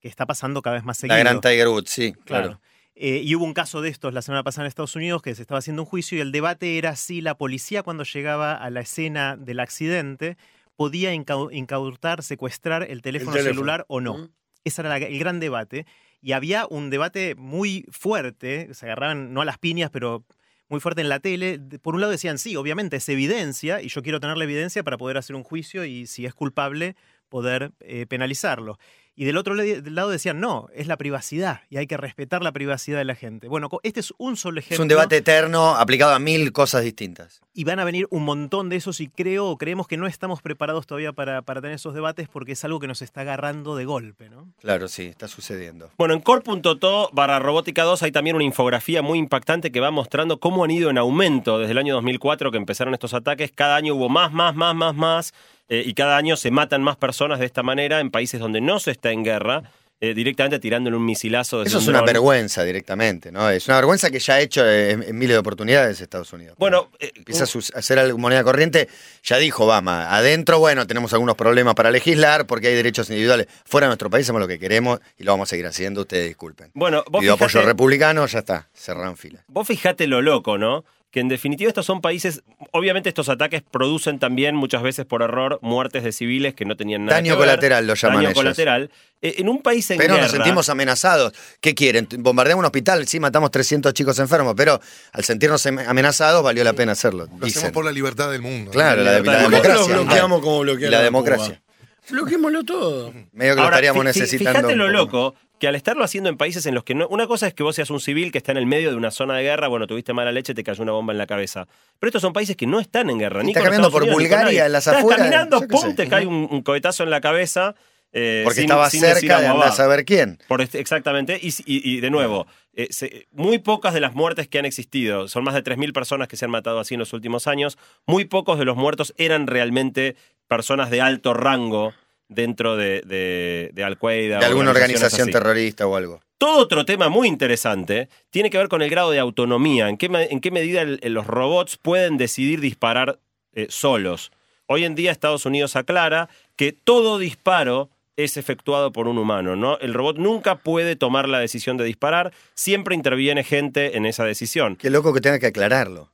Que 0.00 0.08
está 0.08 0.26
pasando 0.26 0.62
cada 0.62 0.74
vez 0.76 0.84
más 0.84 0.96
seguido. 0.98 1.16
La 1.16 1.24
gran 1.24 1.40
Tiger 1.40 1.68
Woods, 1.68 1.90
sí, 1.90 2.12
claro. 2.12 2.46
Claro. 2.48 2.60
Eh, 2.96 3.22
y 3.24 3.34
hubo 3.34 3.44
un 3.44 3.54
caso 3.54 3.80
de 3.82 3.88
estos 3.88 4.14
la 4.14 4.22
semana 4.22 4.44
pasada 4.44 4.64
en 4.64 4.68
Estados 4.68 4.94
Unidos 4.94 5.20
que 5.20 5.34
se 5.34 5.42
estaba 5.42 5.58
haciendo 5.58 5.82
un 5.82 5.86
juicio 5.86 6.16
y 6.16 6.20
el 6.20 6.30
debate 6.30 6.78
era 6.78 6.94
si 6.94 7.20
la 7.20 7.34
policía 7.36 7.82
cuando 7.82 8.04
llegaba 8.04 8.54
a 8.54 8.70
la 8.70 8.80
escena 8.82 9.36
del 9.36 9.58
accidente 9.58 10.36
podía 10.76 11.12
incau- 11.12 11.48
incautar, 11.52 12.22
secuestrar 12.22 12.84
el 12.88 13.02
teléfono, 13.02 13.32
teléfono. 13.32 13.54
celular 13.54 13.84
o 13.88 14.00
no. 14.00 14.30
Ese 14.62 14.82
era 14.82 14.90
la- 14.90 14.98
el 14.98 15.18
gran 15.18 15.40
debate. 15.40 15.86
Y 16.24 16.32
había 16.32 16.66
un 16.66 16.88
debate 16.88 17.34
muy 17.34 17.84
fuerte, 17.90 18.72
se 18.72 18.86
agarraban 18.86 19.34
no 19.34 19.42
a 19.42 19.44
las 19.44 19.58
piñas, 19.58 19.90
pero 19.90 20.24
muy 20.70 20.80
fuerte 20.80 21.02
en 21.02 21.10
la 21.10 21.20
tele. 21.20 21.60
Por 21.82 21.94
un 21.94 22.00
lado 22.00 22.12
decían, 22.12 22.38
sí, 22.38 22.56
obviamente 22.56 22.96
es 22.96 23.06
evidencia 23.10 23.82
y 23.82 23.88
yo 23.88 24.02
quiero 24.02 24.20
tener 24.20 24.38
la 24.38 24.44
evidencia 24.44 24.82
para 24.82 24.96
poder 24.96 25.18
hacer 25.18 25.36
un 25.36 25.42
juicio 25.42 25.84
y 25.84 26.06
si 26.06 26.24
es 26.24 26.32
culpable 26.32 26.96
poder 27.28 27.72
eh, 27.80 28.06
penalizarlo. 28.06 28.78
Y 29.16 29.24
del 29.24 29.36
otro 29.36 29.54
lado 29.54 30.10
decían, 30.10 30.40
no, 30.40 30.68
es 30.74 30.88
la 30.88 30.96
privacidad 30.96 31.60
y 31.70 31.76
hay 31.76 31.86
que 31.86 31.96
respetar 31.96 32.42
la 32.42 32.50
privacidad 32.50 32.98
de 32.98 33.04
la 33.04 33.14
gente. 33.14 33.46
Bueno, 33.46 33.70
este 33.84 34.00
es 34.00 34.12
un 34.18 34.36
solo 34.36 34.58
ejemplo. 34.58 34.74
Es 34.74 34.80
un 34.80 34.88
debate 34.88 35.18
eterno 35.18 35.76
aplicado 35.76 36.12
a 36.12 36.18
mil 36.18 36.52
cosas 36.52 36.82
distintas. 36.82 37.40
Y 37.52 37.62
van 37.62 37.78
a 37.78 37.84
venir 37.84 38.08
un 38.10 38.24
montón 38.24 38.68
de 38.68 38.76
esos 38.76 39.00
y 39.00 39.06
creo 39.06 39.46
o 39.46 39.56
creemos 39.56 39.86
que 39.86 39.96
no 39.96 40.08
estamos 40.08 40.42
preparados 40.42 40.88
todavía 40.88 41.12
para, 41.12 41.42
para 41.42 41.60
tener 41.60 41.76
esos 41.76 41.94
debates 41.94 42.28
porque 42.28 42.52
es 42.52 42.64
algo 42.64 42.80
que 42.80 42.88
nos 42.88 43.02
está 43.02 43.20
agarrando 43.20 43.76
de 43.76 43.84
golpe, 43.84 44.28
¿no? 44.28 44.48
Claro, 44.60 44.88
sí, 44.88 45.04
está 45.04 45.28
sucediendo. 45.28 45.90
Bueno, 45.96 46.14
en 46.14 46.20
core.to 46.20 47.10
barra 47.12 47.38
robótica 47.38 47.84
2 47.84 48.02
hay 48.02 48.10
también 48.10 48.34
una 48.34 48.44
infografía 48.44 49.02
muy 49.02 49.20
impactante 49.20 49.70
que 49.70 49.78
va 49.78 49.92
mostrando 49.92 50.40
cómo 50.40 50.64
han 50.64 50.72
ido 50.72 50.90
en 50.90 50.98
aumento 50.98 51.58
desde 51.58 51.70
el 51.70 51.78
año 51.78 51.94
2004 51.94 52.50
que 52.50 52.58
empezaron 52.58 52.94
estos 52.94 53.14
ataques. 53.14 53.52
Cada 53.54 53.76
año 53.76 53.94
hubo 53.94 54.08
más, 54.08 54.32
más, 54.32 54.56
más, 54.56 54.74
más, 54.74 54.94
más. 54.96 55.34
Eh, 55.68 55.82
y 55.84 55.94
cada 55.94 56.16
año 56.16 56.36
se 56.36 56.50
matan 56.50 56.82
más 56.82 56.96
personas 56.96 57.38
de 57.40 57.46
esta 57.46 57.62
manera 57.62 58.00
en 58.00 58.10
países 58.10 58.40
donde 58.40 58.60
no 58.60 58.78
se 58.80 58.90
está 58.90 59.10
en 59.12 59.24
guerra, 59.24 59.62
eh, 60.00 60.12
directamente 60.12 60.58
tirándole 60.58 60.96
un 60.96 61.06
misilazo 61.06 61.60
desde 61.60 61.68
Eso 61.68 61.78
es 61.78 61.84
un 61.86 61.94
una 61.94 62.02
vergüenza 62.04 62.62
directamente, 62.64 63.30
¿no? 63.32 63.48
Es 63.48 63.68
una 63.68 63.76
vergüenza 63.76 64.10
que 64.10 64.18
ya 64.18 64.34
ha 64.34 64.40
hecho 64.40 64.66
eh, 64.66 64.90
en, 64.90 65.02
en 65.04 65.16
miles 65.16 65.34
de 65.34 65.38
oportunidades 65.38 66.00
Estados 66.00 66.30
Unidos. 66.32 66.56
Bueno, 66.58 66.90
eh, 66.98 67.12
Empieza 67.14 67.44
a 67.44 67.78
hacer 67.78 67.98
algo 68.00 68.18
moneda 68.18 68.42
corriente, 68.44 68.88
ya 69.22 69.38
dijo 69.38 69.64
Obama, 69.64 70.14
adentro, 70.14 70.58
bueno, 70.58 70.86
tenemos 70.86 71.12
algunos 71.14 71.36
problemas 71.36 71.74
para 71.74 71.90
legislar 71.90 72.44
porque 72.46 72.66
hay 72.68 72.74
derechos 72.74 73.08
individuales. 73.08 73.46
Fuera 73.64 73.86
de 73.86 73.90
nuestro 73.90 74.10
país 74.10 74.26
hacemos 74.26 74.42
lo 74.42 74.48
que 74.48 74.58
queremos 74.58 74.98
y 75.16 75.22
lo 75.24 75.32
vamos 75.32 75.48
a 75.48 75.50
seguir 75.50 75.66
haciendo, 75.66 76.02
ustedes 76.02 76.26
disculpen. 76.26 76.70
bueno 76.74 77.02
vos 77.08 77.20
Pido 77.22 77.34
apoyo 77.34 77.60
fijate- 77.60 77.64
republicano, 77.66 78.26
ya 78.26 78.40
está, 78.40 78.68
cerran 78.74 79.16
fila. 79.16 79.44
Vos 79.46 79.66
fijate 79.66 80.06
lo 80.08 80.20
loco, 80.20 80.58
¿no? 80.58 80.84
Que 81.14 81.20
en 81.20 81.28
definitiva 81.28 81.68
estos 81.68 81.86
son 81.86 82.00
países, 82.00 82.42
obviamente 82.72 83.08
estos 83.08 83.28
ataques 83.28 83.62
producen 83.62 84.18
también 84.18 84.56
muchas 84.56 84.82
veces 84.82 85.06
por 85.06 85.22
error 85.22 85.60
muertes 85.62 86.02
de 86.02 86.10
civiles 86.10 86.54
que 86.54 86.64
no 86.64 86.76
tenían 86.76 87.04
nada 87.04 87.18
Daño 87.18 87.34
que 87.34 87.38
ver. 87.40 87.48
colateral 87.50 87.86
lo 87.86 87.94
llaman 87.94 88.16
Daño 88.16 88.28
ellos. 88.30 88.34
colateral. 88.34 88.90
Eh, 89.22 89.36
en 89.38 89.48
un 89.48 89.62
país 89.62 89.88
en 89.92 89.98
Pero 89.98 90.14
guerra... 90.14 90.24
nos 90.26 90.32
sentimos 90.32 90.68
amenazados. 90.68 91.32
¿Qué 91.60 91.72
quieren? 91.76 92.08
Bombardeamos 92.18 92.62
un 92.62 92.66
hospital, 92.66 93.06
sí, 93.06 93.20
matamos 93.20 93.52
300 93.52 93.94
chicos 93.94 94.18
enfermos, 94.18 94.54
pero 94.56 94.80
al 95.12 95.22
sentirnos 95.22 95.64
em- 95.66 95.78
amenazados 95.78 96.42
valió 96.42 96.64
la 96.64 96.72
pena 96.72 96.90
hacerlo. 96.92 97.28
Lo 97.38 97.46
dicen. 97.46 97.60
hacemos 97.60 97.72
por 97.74 97.84
la 97.84 97.92
libertad 97.92 98.32
del 98.32 98.42
mundo. 98.42 98.72
Claro, 98.72 99.04
la, 99.04 99.12
la 99.12 99.18
libertad 99.20 99.38
de- 99.38 99.44
¿Por 99.44 99.62
qué 99.62 99.68
no 99.68 99.74
democracia. 99.74 99.94
lo 99.96 100.02
bloqueamos 100.02 100.40
como 100.40 100.56
Y 100.56 100.62
bloquearon 100.64 100.90
la 100.90 101.02
democracia. 101.02 101.46
Cuba? 101.54 101.73
Bloquémoslo 102.10 102.64
todo. 102.64 103.12
Medio 103.32 103.54
que 103.54 103.60
lo 103.60 103.66
estaríamos 103.66 104.04
necesitando. 104.04 104.58
Fíjate 104.58 104.76
lo 104.76 104.88
loco 104.88 105.34
que 105.58 105.68
al 105.68 105.74
estarlo 105.76 106.04
haciendo 106.04 106.28
en 106.28 106.36
países 106.36 106.66
en 106.66 106.74
los 106.74 106.84
que 106.84 106.94
no. 106.94 107.06
Una 107.08 107.26
cosa 107.26 107.46
es 107.46 107.54
que 107.54 107.62
vos 107.62 107.76
seas 107.76 107.88
un 107.90 108.00
civil 108.00 108.32
que 108.32 108.38
está 108.38 108.52
en 108.52 108.58
el 108.58 108.66
medio 108.66 108.90
de 108.90 108.96
una 108.96 109.10
zona 109.10 109.36
de 109.36 109.44
guerra, 109.44 109.68
bueno, 109.68 109.86
tuviste 109.86 110.12
mala 110.12 110.32
leche, 110.32 110.52
te 110.52 110.64
cayó 110.64 110.82
una 110.82 110.92
bomba 110.92 111.12
en 111.12 111.18
la 111.18 111.26
cabeza. 111.26 111.66
Pero 111.98 112.08
estos 112.08 112.22
son 112.22 112.32
países 112.32 112.56
que 112.56 112.66
no 112.66 112.80
están 112.80 113.08
en 113.08 113.18
guerra. 113.18 113.42
Ni 113.42 113.52
está 113.52 113.62
caminando 113.62 113.90
por 113.90 114.02
Unidos, 114.02 114.18
Bulgaria, 114.20 114.66
en 114.66 114.72
las 114.72 114.86
Estás 114.86 115.00
afueras, 115.00 115.20
caminando, 115.20 115.60
pum, 115.68 115.94
te 115.94 116.08
cae 116.08 116.26
un, 116.26 116.48
un 116.50 116.62
cohetazo 116.62 117.04
en 117.04 117.10
la 117.10 117.20
cabeza. 117.20 117.74
eh, 118.16 118.42
Porque 118.44 118.60
sin- 118.60 118.64
estaba 118.66 118.90
sin 118.90 119.00
decir 119.00 119.20
cerca 119.28 119.40
de 119.40 119.46
andar 119.48 119.68
a 119.68 119.72
saber 119.72 120.04
quién. 120.04 120.38
Por 120.46 120.60
este- 120.60 120.78
exactamente. 120.80 121.36
Y, 121.42 121.48
y- 121.66 121.96
y 121.96 122.00
de 122.00 122.10
nuevo, 122.10 122.46
eh, 122.74 122.86
se- 122.90 123.26
muy 123.32 123.58
pocas 123.58 123.92
de 123.94 123.98
las 124.00 124.14
muertes 124.14 124.46
que 124.46 124.58
han 124.60 124.64
existido, 124.66 125.26
son 125.26 125.42
más 125.44 125.54
de 125.54 125.62
3.000 125.64 125.92
personas 125.92 126.28
que 126.28 126.36
se 126.36 126.44
han 126.44 126.50
matado 126.52 126.78
así 126.78 126.94
en 126.94 127.00
los 127.00 127.12
últimos 127.12 127.46
años, 127.48 127.76
muy 128.06 128.24
pocos 128.24 128.56
de 128.58 128.64
los 128.66 128.76
muertos 128.76 129.14
eran 129.16 129.48
realmente 129.48 130.14
personas 130.54 130.90
de 130.90 131.00
alto 131.00 131.34
rango 131.34 131.92
dentro 132.28 132.76
de, 132.76 133.02
de, 133.02 133.70
de 133.72 133.84
Al-Qaeda. 133.84 134.38
De 134.38 134.46
alguna 134.46 134.70
organización 134.70 135.22
así. 135.28 135.32
terrorista 135.32 135.86
o 135.86 135.96
algo. 135.96 136.20
Todo 136.38 136.58
otro 136.62 136.84
tema 136.84 137.08
muy 137.08 137.26
interesante 137.28 138.08
tiene 138.30 138.50
que 138.50 138.58
ver 138.58 138.68
con 138.68 138.82
el 138.82 138.90
grado 138.90 139.10
de 139.10 139.18
autonomía. 139.18 139.88
¿En 139.88 139.96
qué, 139.96 140.06
en 140.30 140.40
qué 140.40 140.50
medida 140.50 140.82
el- 140.82 141.00
los 141.12 141.26
robots 141.26 141.76
pueden 141.76 142.16
decidir 142.16 142.60
disparar 142.60 143.18
eh, 143.54 143.66
solos? 143.68 144.30
Hoy 144.66 144.84
en 144.84 144.94
día 144.94 145.10
Estados 145.12 145.44
Unidos 145.46 145.76
aclara 145.76 146.28
que 146.56 146.72
todo 146.72 147.18
disparo 147.18 147.90
es 148.16 148.36
efectuado 148.36 148.92
por 148.92 149.08
un 149.08 149.18
humano, 149.18 149.56
¿no? 149.56 149.76
El 149.80 149.92
robot 149.92 150.16
nunca 150.18 150.56
puede 150.56 150.94
tomar 150.96 151.28
la 151.28 151.40
decisión 151.40 151.76
de 151.76 151.84
disparar, 151.84 152.32
siempre 152.54 152.94
interviene 152.94 153.42
gente 153.42 153.96
en 153.96 154.06
esa 154.06 154.24
decisión. 154.24 154.76
Qué 154.76 154.88
loco 154.90 155.12
que 155.12 155.20
tenga 155.20 155.38
que 155.40 155.46
aclararlo. 155.48 156.10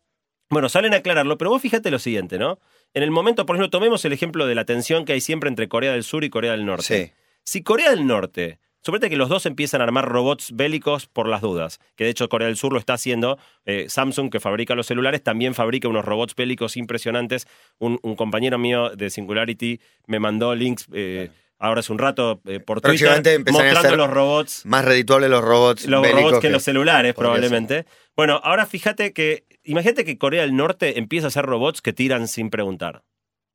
Bueno, 0.48 0.68
salen 0.68 0.94
a 0.94 0.96
aclararlo, 0.98 1.36
pero 1.38 1.50
vos 1.50 1.60
fíjate 1.62 1.90
lo 1.90 1.98
siguiente, 1.98 2.38
¿no? 2.38 2.58
En 2.94 3.02
el 3.02 3.10
momento, 3.10 3.46
por 3.46 3.56
ejemplo, 3.56 3.70
tomemos 3.70 4.04
el 4.04 4.12
ejemplo 4.12 4.46
de 4.46 4.54
la 4.54 4.64
tensión 4.64 5.04
que 5.04 5.12
hay 5.12 5.20
siempre 5.20 5.48
entre 5.48 5.68
Corea 5.68 5.92
del 5.92 6.04
Sur 6.04 6.24
y 6.24 6.30
Corea 6.30 6.52
del 6.52 6.66
Norte. 6.66 7.06
Sí. 7.06 7.12
Si 7.44 7.62
Corea 7.62 7.90
del 7.90 8.06
Norte, 8.06 8.58
suponete 8.82 9.10
que 9.10 9.16
los 9.16 9.28
dos 9.28 9.46
empiezan 9.46 9.80
a 9.80 9.84
armar 9.84 10.08
robots 10.08 10.50
bélicos 10.52 11.06
por 11.06 11.28
las 11.28 11.40
dudas, 11.40 11.78
que 11.96 12.04
de 12.04 12.10
hecho 12.10 12.28
Corea 12.28 12.48
del 12.48 12.56
Sur 12.56 12.72
lo 12.72 12.78
está 12.78 12.94
haciendo, 12.94 13.38
eh, 13.64 13.86
Samsung 13.88 14.30
que 14.30 14.40
fabrica 14.40 14.74
los 14.74 14.86
celulares 14.86 15.22
también 15.22 15.54
fabrica 15.54 15.88
unos 15.88 16.04
robots 16.04 16.34
bélicos 16.34 16.76
impresionantes. 16.76 17.46
Un, 17.78 17.98
un 18.02 18.16
compañero 18.16 18.58
mío 18.58 18.90
de 18.90 19.10
Singularity 19.10 19.80
me 20.06 20.18
mandó 20.18 20.54
links 20.54 20.86
eh, 20.92 21.30
ahora 21.60 21.80
hace 21.80 21.92
un 21.92 21.98
rato 21.98 22.40
eh, 22.46 22.58
por 22.58 22.80
Twitter 22.80 23.08
a 23.08 23.52
mostrando 23.52 23.80
ser 23.82 23.96
los 23.96 24.10
robots 24.10 24.64
Más 24.64 24.84
redituables 24.84 25.30
los 25.30 25.44
robots 25.44 25.86
los 25.86 26.10
robots 26.10 26.40
que, 26.40 26.50
los 26.50 26.62
celulares, 26.64 27.14
probablemente. 27.14 27.86
Bueno, 28.16 28.40
ahora 28.42 28.66
fíjate 28.66 29.12
que. 29.12 29.44
Imagínate 29.70 30.04
que 30.04 30.18
Corea 30.18 30.42
del 30.42 30.56
Norte 30.56 30.98
empieza 30.98 31.28
a 31.28 31.28
hacer 31.28 31.46
robots 31.46 31.80
que 31.80 31.92
tiran 31.92 32.26
sin 32.26 32.50
preguntar. 32.50 33.04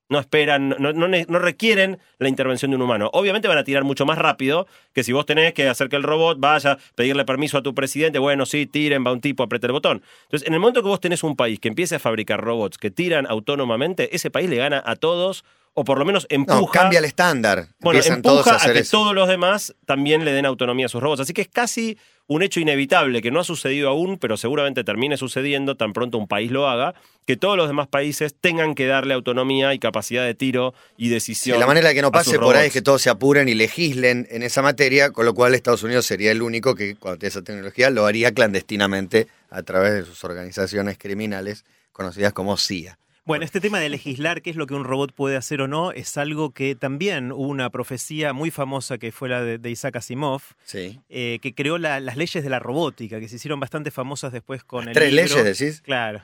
No 0.07 0.17
esperan, 0.17 0.69
no, 0.79 1.39
requieren 1.39 1.99
la 2.19 2.29
intervención 2.29 2.71
de 2.71 2.77
un 2.77 2.83
humano. 2.83 3.09
Obviamente 3.11 3.49
van 3.49 3.57
a 3.57 3.65
tirar 3.65 3.83
mucho 3.83 4.05
más 4.05 4.17
rápido 4.17 4.65
que 4.93 5.03
si 5.03 5.11
vos 5.11 5.25
tenés 5.25 5.53
que 5.53 5.67
hacer 5.67 5.89
que 5.89 5.97
el 5.97 6.03
robot 6.03 6.39
vaya, 6.39 6.77
pedirle 6.95 7.25
permiso 7.25 7.57
a 7.57 7.63
tu 7.63 7.75
presidente, 7.75 8.17
bueno, 8.17 8.45
sí, 8.45 8.65
tiren, 8.65 9.05
va 9.05 9.11
un 9.11 9.19
tipo, 9.19 9.43
aprieta 9.43 9.67
el 9.67 9.73
botón. 9.73 10.03
Entonces, 10.23 10.47
en 10.47 10.53
el 10.53 10.61
momento 10.61 10.81
que 10.81 10.87
vos 10.87 11.01
tenés 11.01 11.21
un 11.21 11.35
país 11.35 11.59
que 11.59 11.67
empiece 11.67 11.95
a 11.95 11.99
fabricar 11.99 12.39
robots 12.39 12.77
que 12.77 12.91
tiran 12.91 13.27
autónomamente, 13.27 14.15
ese 14.15 14.31
país 14.31 14.49
le 14.49 14.55
gana 14.55 14.81
a 14.85 14.95
todos, 14.95 15.43
o 15.77 15.83
por 15.83 15.99
lo 15.99 16.05
menos 16.05 16.25
empuja. 16.29 16.59
No, 16.59 16.67
cambia 16.67 16.99
el 16.99 17.05
estándar. 17.05 17.67
Bueno, 17.79 17.99
Empiezan 17.99 18.19
empuja 18.19 18.43
todos 18.43 18.65
a 18.65 18.73
que 18.73 18.79
eso. 18.79 18.97
todos 18.97 19.13
los 19.13 19.27
demás 19.27 19.75
también 19.85 20.23
le 20.23 20.31
den 20.31 20.45
autonomía 20.45 20.85
a 20.85 20.89
sus 20.89 21.03
robots. 21.03 21.19
Así 21.19 21.33
que 21.33 21.41
es 21.41 21.49
casi 21.49 21.97
un 22.27 22.41
hecho 22.41 22.61
inevitable 22.61 23.21
que 23.21 23.29
no 23.29 23.41
ha 23.41 23.43
sucedido 23.43 23.89
aún, 23.89 24.17
pero 24.17 24.37
seguramente 24.37 24.85
termine 24.85 25.17
sucediendo 25.17 25.75
tan 25.75 25.91
pronto 25.91 26.17
un 26.17 26.29
país 26.29 26.49
lo 26.49 26.69
haga, 26.69 26.95
que 27.25 27.35
todos 27.35 27.57
los 27.57 27.67
demás 27.67 27.87
países 27.87 28.33
tengan 28.39 28.73
que 28.73 28.87
darle 28.87 29.13
autonomía 29.13 29.73
y 29.73 29.79
capacidad 29.79 30.23
de 30.23 30.33
tiro 30.33 30.73
y 30.97 31.09
decisión. 31.09 31.59
la 31.59 31.67
manera 31.67 31.89
de 31.89 31.95
que 31.95 32.01
no 32.01 32.11
pase 32.11 32.39
por 32.39 32.55
ahí 32.55 32.67
es 32.67 32.73
que 32.73 32.81
todos 32.81 33.01
se 33.01 33.09
apuren 33.09 33.49
y 33.49 33.53
legislen 33.53 34.27
en 34.31 34.43
esa 34.43 34.61
materia, 34.61 35.11
con 35.11 35.25
lo 35.25 35.33
cual 35.33 35.53
Estados 35.53 35.83
Unidos 35.83 36.05
sería 36.05 36.31
el 36.31 36.41
único 36.41 36.73
que, 36.73 36.95
cuando 36.95 37.19
tiene 37.19 37.29
esa 37.29 37.43
tecnología, 37.43 37.89
lo 37.89 38.05
haría 38.05 38.31
clandestinamente 38.33 39.27
a 39.49 39.61
través 39.63 39.93
de 39.93 40.05
sus 40.05 40.23
organizaciones 40.23 40.97
criminales 40.97 41.65
conocidas 41.91 42.31
como 42.31 42.55
CIA. 42.57 42.97
Bueno, 43.25 43.43
este 43.43 43.59
tema 43.59 43.79
de 43.79 43.89
legislar 43.89 44.43
qué 44.43 44.51
es 44.51 44.55
lo 44.55 44.67
que 44.67 44.75
un 44.75 44.83
robot 44.83 45.11
puede 45.11 45.35
hacer 45.35 45.59
o 45.61 45.67
no 45.67 45.91
es 45.91 46.15
algo 46.15 46.51
que 46.51 46.75
también 46.75 47.31
hubo 47.31 47.47
una 47.47 47.71
profecía 47.71 48.33
muy 48.33 48.51
famosa 48.51 48.99
que 48.99 49.11
fue 49.11 49.29
la 49.29 49.41
de, 49.41 49.57
de 49.57 49.71
Isaac 49.71 49.95
Asimov, 49.95 50.41
Sí. 50.63 50.99
eh, 51.09 51.39
que 51.41 51.55
creó 51.55 51.79
la- 51.79 51.99
las 51.99 52.17
leyes 52.17 52.43
de 52.43 52.49
la 52.51 52.59
robótica, 52.59 53.19
que 53.19 53.27
se 53.27 53.37
hicieron 53.37 53.59
bastante 53.59 53.89
famosas 53.89 54.31
después 54.31 54.63
con 54.63 54.87
el 54.87 54.93
Tres 54.93 55.11
libro. 55.11 55.37
leyes, 55.43 55.57
decís. 55.57 55.81
Claro. 55.81 56.21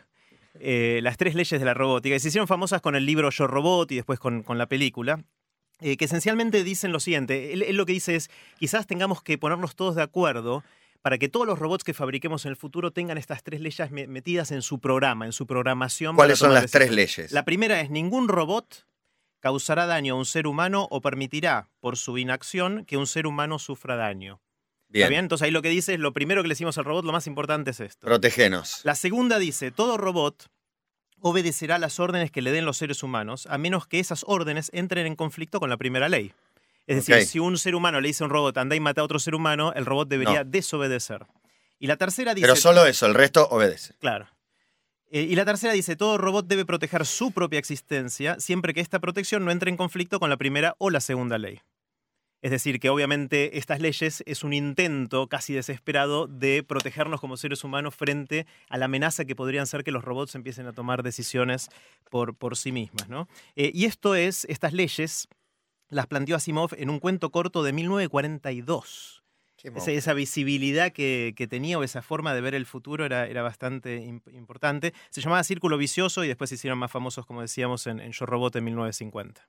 Eh, 0.60 1.00
las 1.02 1.18
tres 1.18 1.34
leyes 1.34 1.60
de 1.60 1.66
la 1.66 1.74
robótica, 1.74 2.14
que 2.16 2.20
se 2.20 2.28
hicieron 2.28 2.48
famosas 2.48 2.82
con 2.82 2.96
el 2.96 3.04
libro 3.08 3.32
Yo 3.32 3.48
Robot 3.48 3.92
y 3.92 3.96
después 3.96 4.20
con, 4.20 4.44
con 4.44 4.60
la 4.60 4.68
película. 4.68 5.24
eh, 5.84 5.98
que 5.98 6.06
esencialmente 6.06 6.64
dicen 6.64 6.92
lo 6.92 7.00
siguiente, 7.00 7.54
él, 7.54 7.64
él 7.64 7.76
lo 7.76 7.88
que 7.88 7.94
dice 7.94 8.16
es, 8.16 8.30
quizás 8.60 8.86
tengamos 8.86 9.24
que 9.24 9.40
ponernos 9.40 9.76
todos 9.76 9.96
de 9.96 10.04
acuerdo 10.04 10.64
para 11.02 11.18
que 11.18 11.30
todos 11.30 11.48
los 11.48 11.58
robots 11.60 11.84
que 11.84 11.94
fabriquemos 11.94 12.46
en 12.46 12.52
el 12.52 12.56
futuro 12.56 12.92
tengan 12.92 13.18
estas 13.18 13.44
tres 13.44 13.60
leyes 13.62 13.92
me- 13.92 14.08
metidas 14.08 14.52
en 14.52 14.62
su 14.62 14.80
programa, 14.80 15.26
en 15.26 15.34
su 15.34 15.48
programación. 15.48 16.16
¿Cuáles 16.16 16.40
son 16.40 16.54
las 16.54 16.70
tres 16.72 16.92
leyes? 16.92 17.32
La 17.32 17.44
primera 17.46 17.82
es, 17.82 17.90
ningún 17.90 18.28
robot 18.28 18.86
causará 19.40 19.88
daño 19.88 20.14
a 20.14 20.18
un 20.18 20.26
ser 20.26 20.46
humano 20.46 20.88
o 20.92 21.02
permitirá, 21.02 21.70
por 21.80 21.98
su 21.98 22.18
inacción, 22.20 22.86
que 22.86 22.98
un 22.98 23.08
ser 23.08 23.26
humano 23.26 23.58
sufra 23.58 23.96
daño. 23.96 24.40
Bien. 24.90 25.04
¿Está 25.06 25.10
bien? 25.10 25.26
Entonces 25.26 25.46
ahí 25.46 25.52
lo 25.52 25.62
que 25.64 25.70
dice 25.70 25.94
es, 25.96 26.00
lo 26.00 26.14
primero 26.14 26.42
que 26.44 26.48
le 26.50 26.52
decimos 26.54 26.78
al 26.78 26.86
robot, 26.86 27.06
lo 27.06 27.12
más 27.14 27.26
importante 27.26 27.72
es 27.72 27.80
esto. 27.80 28.06
Protegenos. 28.06 28.82
La 28.84 28.94
segunda 28.94 29.40
dice, 29.40 29.72
todo 29.72 29.98
robot 29.98 30.50
obedecerá 31.20 31.80
las 31.80 32.00
órdenes 32.00 32.30
que 32.32 32.42
le 32.42 32.52
den 32.52 32.66
los 32.66 32.78
seres 32.78 33.02
humanos, 33.02 33.48
a 33.48 33.58
menos 33.58 33.88
que 33.88 34.00
esas 34.00 34.24
órdenes 34.28 34.70
entren 34.74 35.06
en 35.08 35.16
conflicto 35.16 35.60
con 35.60 35.70
la 35.70 35.78
primera 35.78 36.10
ley. 36.10 36.34
Es 36.88 36.96
decir, 37.06 37.26
si 37.26 37.40
un 37.40 37.58
ser 37.58 37.76
humano 37.76 38.02
le 38.02 38.08
dice 38.10 38.24
a 38.24 38.26
un 38.28 38.32
robot, 38.32 38.58
anda 38.58 38.76
y 38.76 38.80
mata 38.80 39.02
a 39.02 39.04
otro 39.04 39.20
ser 39.20 39.36
humano, 39.36 39.72
el 39.76 39.86
robot 39.86 40.10
debería 40.10 40.44
No. 40.44 40.50
desobedecer. 40.50 41.26
Y 41.80 41.88
la 41.88 41.96
tercera 41.98 42.34
dice... 42.34 42.46
Pero 42.48 42.56
solo 42.56 42.86
eso, 42.86 43.06
el 43.06 43.14
resto 43.14 43.48
obedece. 43.50 43.94
Claro. 44.00 44.28
Eh, 45.10 45.22
y 45.24 45.36
la 45.36 45.46
tercera 45.46 45.74
dice, 45.74 45.96
todo 45.96 46.18
robot 46.18 46.48
debe 46.48 46.66
proteger 46.66 47.06
su 47.06 47.32
propia 47.32 47.60
existencia 47.60 48.40
siempre 48.40 48.74
que 48.74 48.82
esta 48.82 49.00
protección 49.00 49.44
no 49.46 49.52
entre 49.52 49.70
en 49.70 49.78
conflicto 49.78 50.20
con 50.20 50.30
la 50.30 50.38
primera 50.38 50.76
o 50.78 50.90
la 50.90 51.02
segunda 51.02 51.38
ley. 51.38 51.60
Es 52.42 52.50
decir, 52.50 52.80
que 52.80 52.90
obviamente 52.90 53.60
estas 53.60 53.80
leyes 53.80 54.24
es 54.26 54.44
un 54.44 54.54
intento 54.54 55.28
casi 55.28 55.54
desesperado 55.54 56.26
de 56.26 56.64
protegernos 56.64 57.22
como 57.22 57.38
seres 57.38 57.64
humanos 57.64 57.94
frente 57.94 58.48
a 58.68 58.78
la 58.78 58.86
amenaza 58.86 59.26
que 59.26 59.36
podrían 59.36 59.68
ser 59.68 59.84
que 59.84 59.92
los 59.92 60.04
robots 60.04 60.34
empiecen 60.34 60.66
a 60.66 60.74
tomar 60.74 61.04
decisiones 61.04 61.70
por, 62.10 62.36
por 62.36 62.58
sí 62.58 62.72
mismas. 62.72 63.10
¿no? 63.10 63.28
Eh, 63.56 63.72
y 63.76 63.86
esto 63.86 64.16
es, 64.16 64.46
estas 64.46 64.74
leyes 64.74 65.28
las 65.92 66.08
planteó 66.08 66.36
Asimov 66.36 66.72
en 66.78 66.90
un 66.90 67.00
cuento 67.00 67.30
corto 67.30 67.62
de 67.62 67.72
1942. 67.74 69.22
Esa, 69.76 69.92
esa 69.92 70.14
visibilidad 70.14 70.92
que, 70.92 71.34
que 71.38 71.46
tenía 71.48 71.78
o 71.78 71.84
esa 71.84 72.02
forma 72.02 72.34
de 72.34 72.42
ver 72.42 72.56
el 72.56 72.66
futuro 72.66 73.06
era, 73.06 73.28
era 73.28 73.44
bastante 73.44 74.00
im- 74.02 74.22
importante. 74.34 74.92
Se 75.12 75.22
llamaba 75.22 75.44
Círculo 75.44 75.78
Vicioso 75.78 76.24
y 76.24 76.28
después 76.28 76.50
se 76.50 76.56
hicieron 76.56 76.80
más 76.80 76.92
famosos, 76.92 77.28
como 77.28 77.42
decíamos, 77.42 77.86
en, 77.86 78.00
en 78.00 78.12
Yo 78.12 78.26
Robot 78.26 78.56
en 78.56 78.64
1950. 78.64 79.48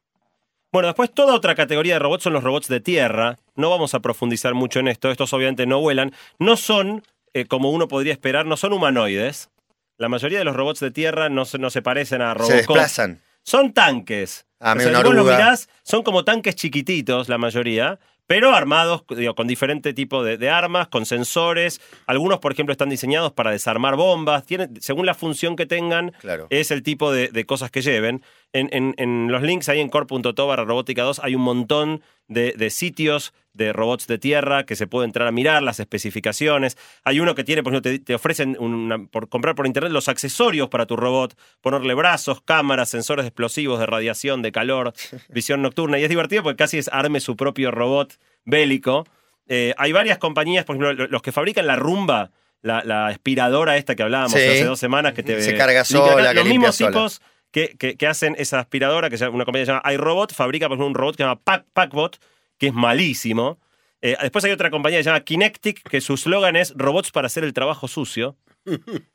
Bueno, 0.70 0.88
después 0.88 1.10
toda 1.14 1.34
otra 1.34 1.54
categoría 1.54 1.94
de 1.94 1.98
robots 1.98 2.24
son 2.24 2.34
los 2.34 2.44
robots 2.44 2.68
de 2.68 2.80
tierra. 2.80 3.38
No 3.56 3.70
vamos 3.70 3.94
a 3.94 4.00
profundizar 4.00 4.52
mucho 4.54 4.80
en 4.80 4.88
esto. 4.88 5.10
Estos 5.10 5.32
obviamente 5.32 5.66
no 5.66 5.80
vuelan. 5.80 6.12
No 6.38 6.56
son, 6.58 7.02
eh, 7.32 7.46
como 7.46 7.70
uno 7.70 7.88
podría 7.88 8.12
esperar, 8.12 8.44
no 8.46 8.56
son 8.58 8.72
humanoides. 8.74 9.50
La 9.98 10.08
mayoría 10.10 10.38
de 10.38 10.44
los 10.44 10.56
robots 10.56 10.80
de 10.80 10.90
tierra 10.90 11.28
no 11.30 11.44
se, 11.46 11.58
no 11.58 11.70
se 11.70 11.80
parecen 11.82 12.20
a 12.22 12.32
Se 12.32 12.38
Robocop. 12.38 12.56
desplazan. 12.56 13.22
Son 13.42 13.72
tanques. 13.72 14.46
Ah, 14.60 14.74
O 14.76 14.80
sea, 14.80 14.92
vos 15.02 15.10
oruga. 15.10 15.36
mirás, 15.36 15.68
son 15.82 16.02
como 16.02 16.24
tanques 16.24 16.54
chiquititos, 16.54 17.28
la 17.28 17.36
mayoría, 17.38 17.98
pero 18.28 18.54
armados 18.54 19.02
digo, 19.16 19.34
con 19.34 19.48
diferente 19.48 19.92
tipo 19.92 20.22
de, 20.22 20.38
de 20.38 20.48
armas, 20.48 20.86
con 20.88 21.04
sensores. 21.04 21.80
Algunos, 22.06 22.38
por 22.38 22.52
ejemplo, 22.52 22.72
están 22.72 22.88
diseñados 22.88 23.32
para 23.32 23.50
desarmar 23.50 23.96
bombas. 23.96 24.46
Tienen, 24.46 24.80
según 24.80 25.04
la 25.06 25.14
función 25.14 25.56
que 25.56 25.66
tengan, 25.66 26.12
Claro. 26.20 26.46
es 26.50 26.70
el 26.70 26.82
tipo 26.84 27.10
de, 27.12 27.28
de 27.28 27.44
cosas 27.44 27.70
que 27.72 27.82
lleven. 27.82 28.22
En, 28.52 28.68
en- 28.72 28.94
en 28.98 29.30
los 29.32 29.42
links 29.42 29.68
ahí 29.68 29.80
en 29.80 29.88
core.to 29.88 30.46
barra 30.46 30.64
robótica 30.64 31.02
2 31.02 31.20
hay 31.24 31.34
un 31.34 31.42
montón 31.42 32.02
de, 32.28 32.52
de 32.56 32.70
sitios 32.70 33.34
de 33.54 33.72
robots 33.72 34.06
de 34.06 34.18
tierra 34.18 34.64
que 34.64 34.76
se 34.76 34.86
puede 34.86 35.04
entrar 35.06 35.28
a 35.28 35.32
mirar, 35.32 35.62
las 35.62 35.78
especificaciones. 35.80 36.76
Hay 37.04 37.20
uno 37.20 37.34
que 37.34 37.44
tiene, 37.44 37.62
por 37.62 37.72
ejemplo, 37.72 37.90
te, 37.92 37.98
te 37.98 38.14
ofrecen 38.14 38.56
una- 38.58 39.04
por 39.06 39.28
comprar 39.28 39.54
por 39.54 39.66
internet 39.66 39.92
los 39.92 40.08
accesorios 40.08 40.68
para 40.68 40.86
tu 40.86 40.96
robot, 40.96 41.36
ponerle 41.60 41.94
brazos, 41.94 42.40
cámaras, 42.42 42.88
sensores 42.88 43.26
explosivos 43.26 43.78
de 43.78 43.86
radiación, 43.86 44.42
de 44.42 44.52
calor, 44.52 44.92
visión 45.28 45.62
nocturna. 45.62 45.98
Y 45.98 46.04
es 46.04 46.08
divertido 46.08 46.42
porque 46.42 46.56
casi 46.56 46.78
es 46.78 46.88
arme 46.92 47.20
su 47.20 47.36
propio 47.36 47.70
robot 47.70 48.14
bélico. 48.44 49.06
Eh, 49.48 49.74
hay 49.76 49.92
varias 49.92 50.18
compañías, 50.18 50.64
por 50.64 50.76
ejemplo, 50.76 50.92
lo- 50.94 51.08
los 51.10 51.22
que 51.22 51.32
fabrican 51.32 51.66
la 51.66 51.76
rumba, 51.76 52.30
la, 52.62 52.82
la 52.84 53.08
aspiradora 53.08 53.76
esta 53.76 53.94
que 53.96 54.02
hablábamos 54.02 54.32
Sí. 54.32 54.38
hace 54.38 54.64
dos 54.64 54.78
semanas 54.78 55.14
que 55.14 55.22
te 55.22 55.42
Se 55.42 55.56
carga 55.56 55.80
acá. 55.80 55.84
sola, 55.84 56.28
que 56.30 56.34
Los 56.36 56.46
mismos 56.46 56.76
sola. 56.76 56.90
tipos 56.90 57.20
que, 57.50 57.74
que- 57.78 57.96
que 57.96 58.06
hacen 58.06 58.34
esa 58.38 58.60
aspiradora, 58.60 59.10
que 59.10 59.16
es 59.16 59.20
una 59.22 59.44
compañía 59.44 59.62
que 59.62 59.66
se 59.66 59.72
llama 59.72 59.92
iRobot, 59.92 60.32
fabrica 60.32 60.68
por 60.68 60.76
ejemplo, 60.76 60.86
un 60.86 60.94
robot 60.94 61.16
que 61.16 61.22
se 61.22 61.28
llama 61.28 61.40
Pack, 61.42 61.66
Packbot, 61.72 62.18
que 62.62 62.68
es 62.68 62.74
malísimo. 62.74 63.58
Eh, 64.00 64.16
después 64.22 64.44
hay 64.44 64.52
otra 64.52 64.70
compañía 64.70 65.00
que 65.00 65.02
se 65.02 65.10
llama 65.10 65.24
Kinectic, 65.24 65.82
que 65.82 66.00
su 66.00 66.14
eslogan 66.14 66.54
es 66.54 66.72
robots 66.76 67.10
para 67.10 67.26
hacer 67.26 67.42
el 67.42 67.52
trabajo 67.52 67.88
sucio. 67.88 68.36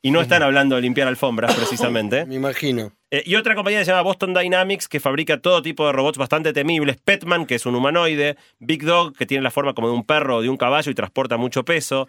Y 0.02 0.10
no 0.10 0.20
están 0.20 0.42
hablando 0.42 0.76
de 0.76 0.82
limpiar 0.82 1.08
alfombras, 1.08 1.54
precisamente. 1.54 2.26
Me 2.26 2.34
imagino. 2.34 2.92
Eh, 3.10 3.22
y 3.24 3.36
otra 3.36 3.54
compañía 3.54 3.78
que 3.78 3.86
se 3.86 3.92
llama 3.92 4.02
Boston 4.02 4.34
Dynamics, 4.34 4.86
que 4.86 5.00
fabrica 5.00 5.40
todo 5.40 5.62
tipo 5.62 5.86
de 5.86 5.92
robots 5.92 6.18
bastante 6.18 6.52
temibles. 6.52 6.98
Petman, 6.98 7.46
que 7.46 7.54
es 7.54 7.64
un 7.64 7.74
humanoide. 7.74 8.36
Big 8.58 8.84
Dog, 8.84 9.16
que 9.16 9.24
tiene 9.24 9.42
la 9.42 9.50
forma 9.50 9.72
como 9.72 9.88
de 9.88 9.94
un 9.94 10.04
perro 10.04 10.36
o 10.36 10.42
de 10.42 10.50
un 10.50 10.58
caballo 10.58 10.90
y 10.90 10.94
transporta 10.94 11.38
mucho 11.38 11.64
peso. 11.64 12.06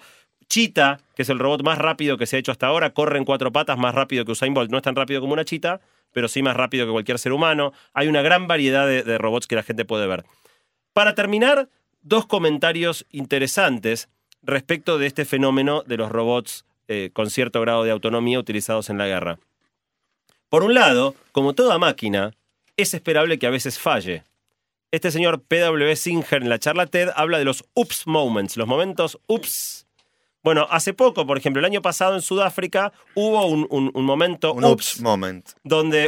Cheetah, 0.50 1.00
que 1.16 1.22
es 1.22 1.30
el 1.30 1.40
robot 1.40 1.64
más 1.64 1.78
rápido 1.78 2.18
que 2.18 2.26
se 2.26 2.36
ha 2.36 2.40
hecho 2.40 2.52
hasta 2.52 2.68
ahora. 2.68 2.90
Corre 2.90 3.18
en 3.18 3.24
cuatro 3.24 3.54
patas, 3.54 3.78
más 3.78 3.96
rápido 3.96 4.26
que 4.26 4.34
Usain 4.34 4.54
Bolt. 4.54 4.72
No 4.72 4.76
es 4.76 4.84
tan 4.84 4.98
rápido 4.98 5.22
como 5.22 5.32
una 5.32 5.46
chita, 5.46 5.80
pero 6.12 6.28
sí 6.28 6.44
más 6.44 6.58
rápido 6.58 6.86
que 6.86 6.92
cualquier 6.92 7.18
ser 7.18 7.32
humano. 7.32 7.72
Hay 7.94 8.10
una 8.10 8.22
gran 8.22 8.48
variedad 8.48 8.86
de, 8.86 9.04
de 9.04 9.18
robots 9.18 9.48
que 9.48 9.56
la 9.56 9.64
gente 9.64 9.86
puede 9.86 10.06
ver. 10.06 10.26
Para 11.00 11.16
terminar, 11.16 11.70
dos 12.02 12.26
comentarios 12.26 13.06
interesantes 13.10 14.10
respecto 14.44 14.98
de 14.98 15.08
este 15.08 15.24
fenómeno 15.24 15.82
de 15.88 15.96
los 15.96 16.12
robots 16.12 16.66
eh, 16.90 17.10
con 17.14 17.30
cierto 17.30 17.62
grado 17.62 17.86
de 17.86 17.92
autonomía 17.92 18.38
utilizados 18.38 18.90
en 18.90 18.98
la 18.98 19.08
guerra. 19.08 19.40
Por 20.50 20.62
un 20.66 20.74
lado, 20.74 21.16
como 21.32 21.54
toda 21.56 21.78
máquina, 21.78 22.34
es 22.76 22.94
esperable 22.94 23.40
que 23.40 23.48
a 23.48 23.50
veces 23.50 23.80
falle. 23.80 24.26
Este 24.92 25.10
señor 25.10 25.42
P.W. 25.42 25.96
Singer 25.96 26.42
en 26.42 26.50
la 26.50 26.60
charla 26.60 26.86
TED 26.86 27.12
habla 27.16 27.38
de 27.38 27.46
los 27.46 27.64
ups 27.76 28.06
moments, 28.06 28.58
los 28.58 28.68
momentos 28.68 29.18
ups. 29.26 29.88
Bueno, 30.44 30.68
hace 30.70 30.94
poco, 30.94 31.26
por 31.26 31.38
ejemplo, 31.38 31.62
el 31.62 31.66
año 31.66 31.82
pasado 31.82 32.14
en 32.16 32.22
Sudáfrica 32.22 32.92
hubo 33.16 33.46
un, 33.46 33.68
un- 33.70 33.92
un 33.94 34.04
momento 34.04 34.52
Un 34.54 34.66
ups, 34.66 35.00
moment. 35.00 35.48
donde 35.64 36.06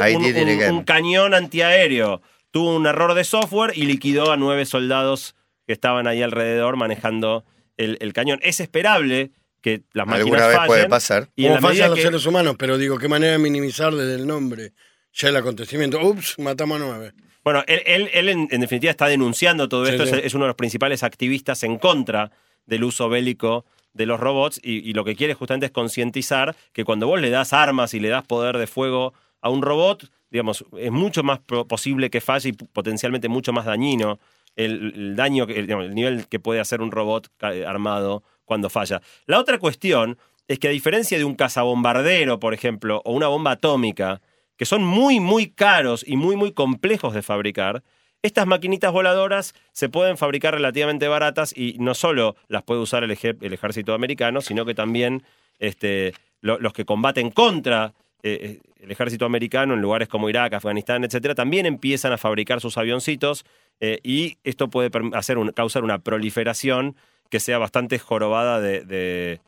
un, 0.68 0.74
un 0.76 0.84
cañón 0.84 1.32
antiaéreo 1.32 2.20
tuvo 2.52 2.76
un 2.76 2.86
error 2.86 3.14
de 3.14 3.24
software 3.24 3.72
y 3.74 3.86
liquidó 3.86 4.30
a 4.30 4.36
nueve 4.36 4.64
soldados 4.64 5.34
que 5.66 5.72
estaban 5.72 6.06
ahí 6.06 6.22
alrededor 6.22 6.76
manejando 6.76 7.44
el, 7.76 7.98
el 8.00 8.12
cañón. 8.12 8.38
Es 8.42 8.60
esperable 8.60 9.32
que 9.60 9.82
las 9.92 10.06
máquinas 10.06 10.24
Alguna 10.26 10.46
vez 10.46 10.56
fallen. 10.56 10.66
puede 10.68 10.88
pasar. 10.88 11.28
Y 11.36 11.46
Como 11.48 11.60
fallan 11.60 11.90
los 11.90 11.96
que- 11.98 12.02
seres 12.04 12.26
humanos, 12.26 12.54
pero 12.58 12.78
digo, 12.78 12.98
qué 12.98 13.08
manera 13.08 13.32
de 13.32 13.38
minimizar 13.38 13.92
desde 13.94 14.14
el 14.14 14.26
nombre 14.26 14.72
ya 15.12 15.28
el 15.28 15.36
acontecimiento. 15.36 16.00
Ups, 16.00 16.38
matamos 16.38 16.80
a 16.80 16.84
nueve. 16.84 17.12
Bueno, 17.44 17.64
él, 17.66 17.82
él- 17.86 18.10
él 18.12 18.28
en, 18.28 18.48
en 18.50 18.60
definitiva 18.60 18.90
está 18.90 19.06
denunciando 19.06 19.68
todo 19.68 19.84
Sí, 19.86 19.92
esto, 19.92 20.06
sí. 20.06 20.14
Es, 20.14 20.26
es 20.26 20.34
uno 20.34 20.44
de 20.44 20.48
los 20.48 20.56
principales 20.56 21.02
activistas 21.02 21.62
en 21.64 21.78
contra 21.78 22.30
del 22.66 22.84
uso 22.84 23.08
bélico 23.08 23.64
de 23.92 24.06
los 24.06 24.18
robots 24.20 24.58
y, 24.62 24.78
y 24.88 24.94
lo 24.94 25.04
que 25.04 25.16
quiere 25.16 25.34
justamente 25.34 25.66
es 25.66 25.72
concientizar 25.72 26.56
que 26.72 26.84
cuando 26.84 27.06
vos 27.06 27.20
le 27.20 27.30
das 27.30 27.52
armas 27.52 27.94
y 27.94 28.00
le 28.00 28.08
das 28.08 28.24
poder 28.26 28.56
de 28.58 28.66
fuego 28.66 29.12
a 29.40 29.50
un 29.50 29.60
robot, 29.62 30.10
digamos, 30.32 30.64
es 30.78 30.90
mucho 30.90 31.22
más 31.22 31.40
posible 31.68 32.10
que 32.10 32.20
falle 32.20 32.48
y 32.48 32.52
potencialmente 32.52 33.28
mucho 33.28 33.52
más 33.52 33.66
dañino 33.66 34.18
el, 34.56 35.14
daño, 35.14 35.44
el, 35.44 35.94
nivel 35.94 36.26
que 36.26 36.40
puede 36.40 36.58
hacer 36.60 36.80
un 36.80 36.90
robot 36.90 37.28
ca- 37.36 37.52
armado 37.66 38.22
cuando 38.44 38.70
falla. 38.70 39.00
La 39.26 39.38
otra 39.38 39.58
cuestión 39.58 40.18
es 40.48 40.58
que 40.58 40.68
a 40.68 40.72
diferencia 40.72 41.18
de 41.18 41.24
un 41.24 41.34
cazabombardero, 41.36 42.40
por 42.40 42.54
ejemplo, 42.54 43.02
o 43.04 43.12
una 43.12 43.28
bomba 43.28 43.52
atómica, 43.52 44.20
que 44.56 44.64
son 44.64 44.82
muy, 44.84 45.20
muy 45.20 45.48
caros 45.50 46.04
y 46.06 46.16
muy, 46.16 46.36
muy 46.36 46.52
complejos 46.52 47.14
de 47.14 47.22
fabricar, 47.22 47.82
estas 48.22 48.46
maquinitas 48.46 48.92
voladoras 48.92 49.54
se 49.72 49.88
pueden 49.88 50.16
fabricar 50.16 50.54
relativamente 50.54 51.08
baratas 51.08 51.56
y 51.56 51.76
no 51.78 51.94
solo 51.94 52.36
las 52.48 52.62
puede 52.62 52.80
usar 52.80 53.04
el, 53.04 53.10
ejército 53.10 53.94
americano, 53.94 54.40
sino 54.40 54.64
que 54.64 54.74
también 54.74 55.22
este, 55.58 56.14
lo- 56.40 56.58
los 56.58 56.72
que 56.72 56.84
combaten 56.84 57.30
contra 57.30 57.94
eh, 58.22 58.60
el 58.80 58.90
ejército 58.90 59.24
americano 59.24 59.74
en 59.74 59.80
lugares 59.80 60.08
como 60.08 60.28
Irak, 60.28 60.54
Afganistán, 60.54 61.04
etcétera, 61.04 61.34
también 61.34 61.66
empiezan 61.66 62.12
a 62.12 62.18
fabricar 62.18 62.60
sus 62.60 62.78
avioncitos 62.78 63.44
eh, 63.80 63.98
y 64.02 64.36
esto 64.44 64.68
puede 64.70 64.90
hacer 65.14 65.38
un- 65.38 65.50
causar 65.52 65.82
una 65.84 65.98
proliferación 65.98 66.96
que 67.30 67.40
sea 67.40 67.58
bastante 67.58 67.98
jorobada 67.98 68.60
de, 68.60 68.82
de- 68.84 69.40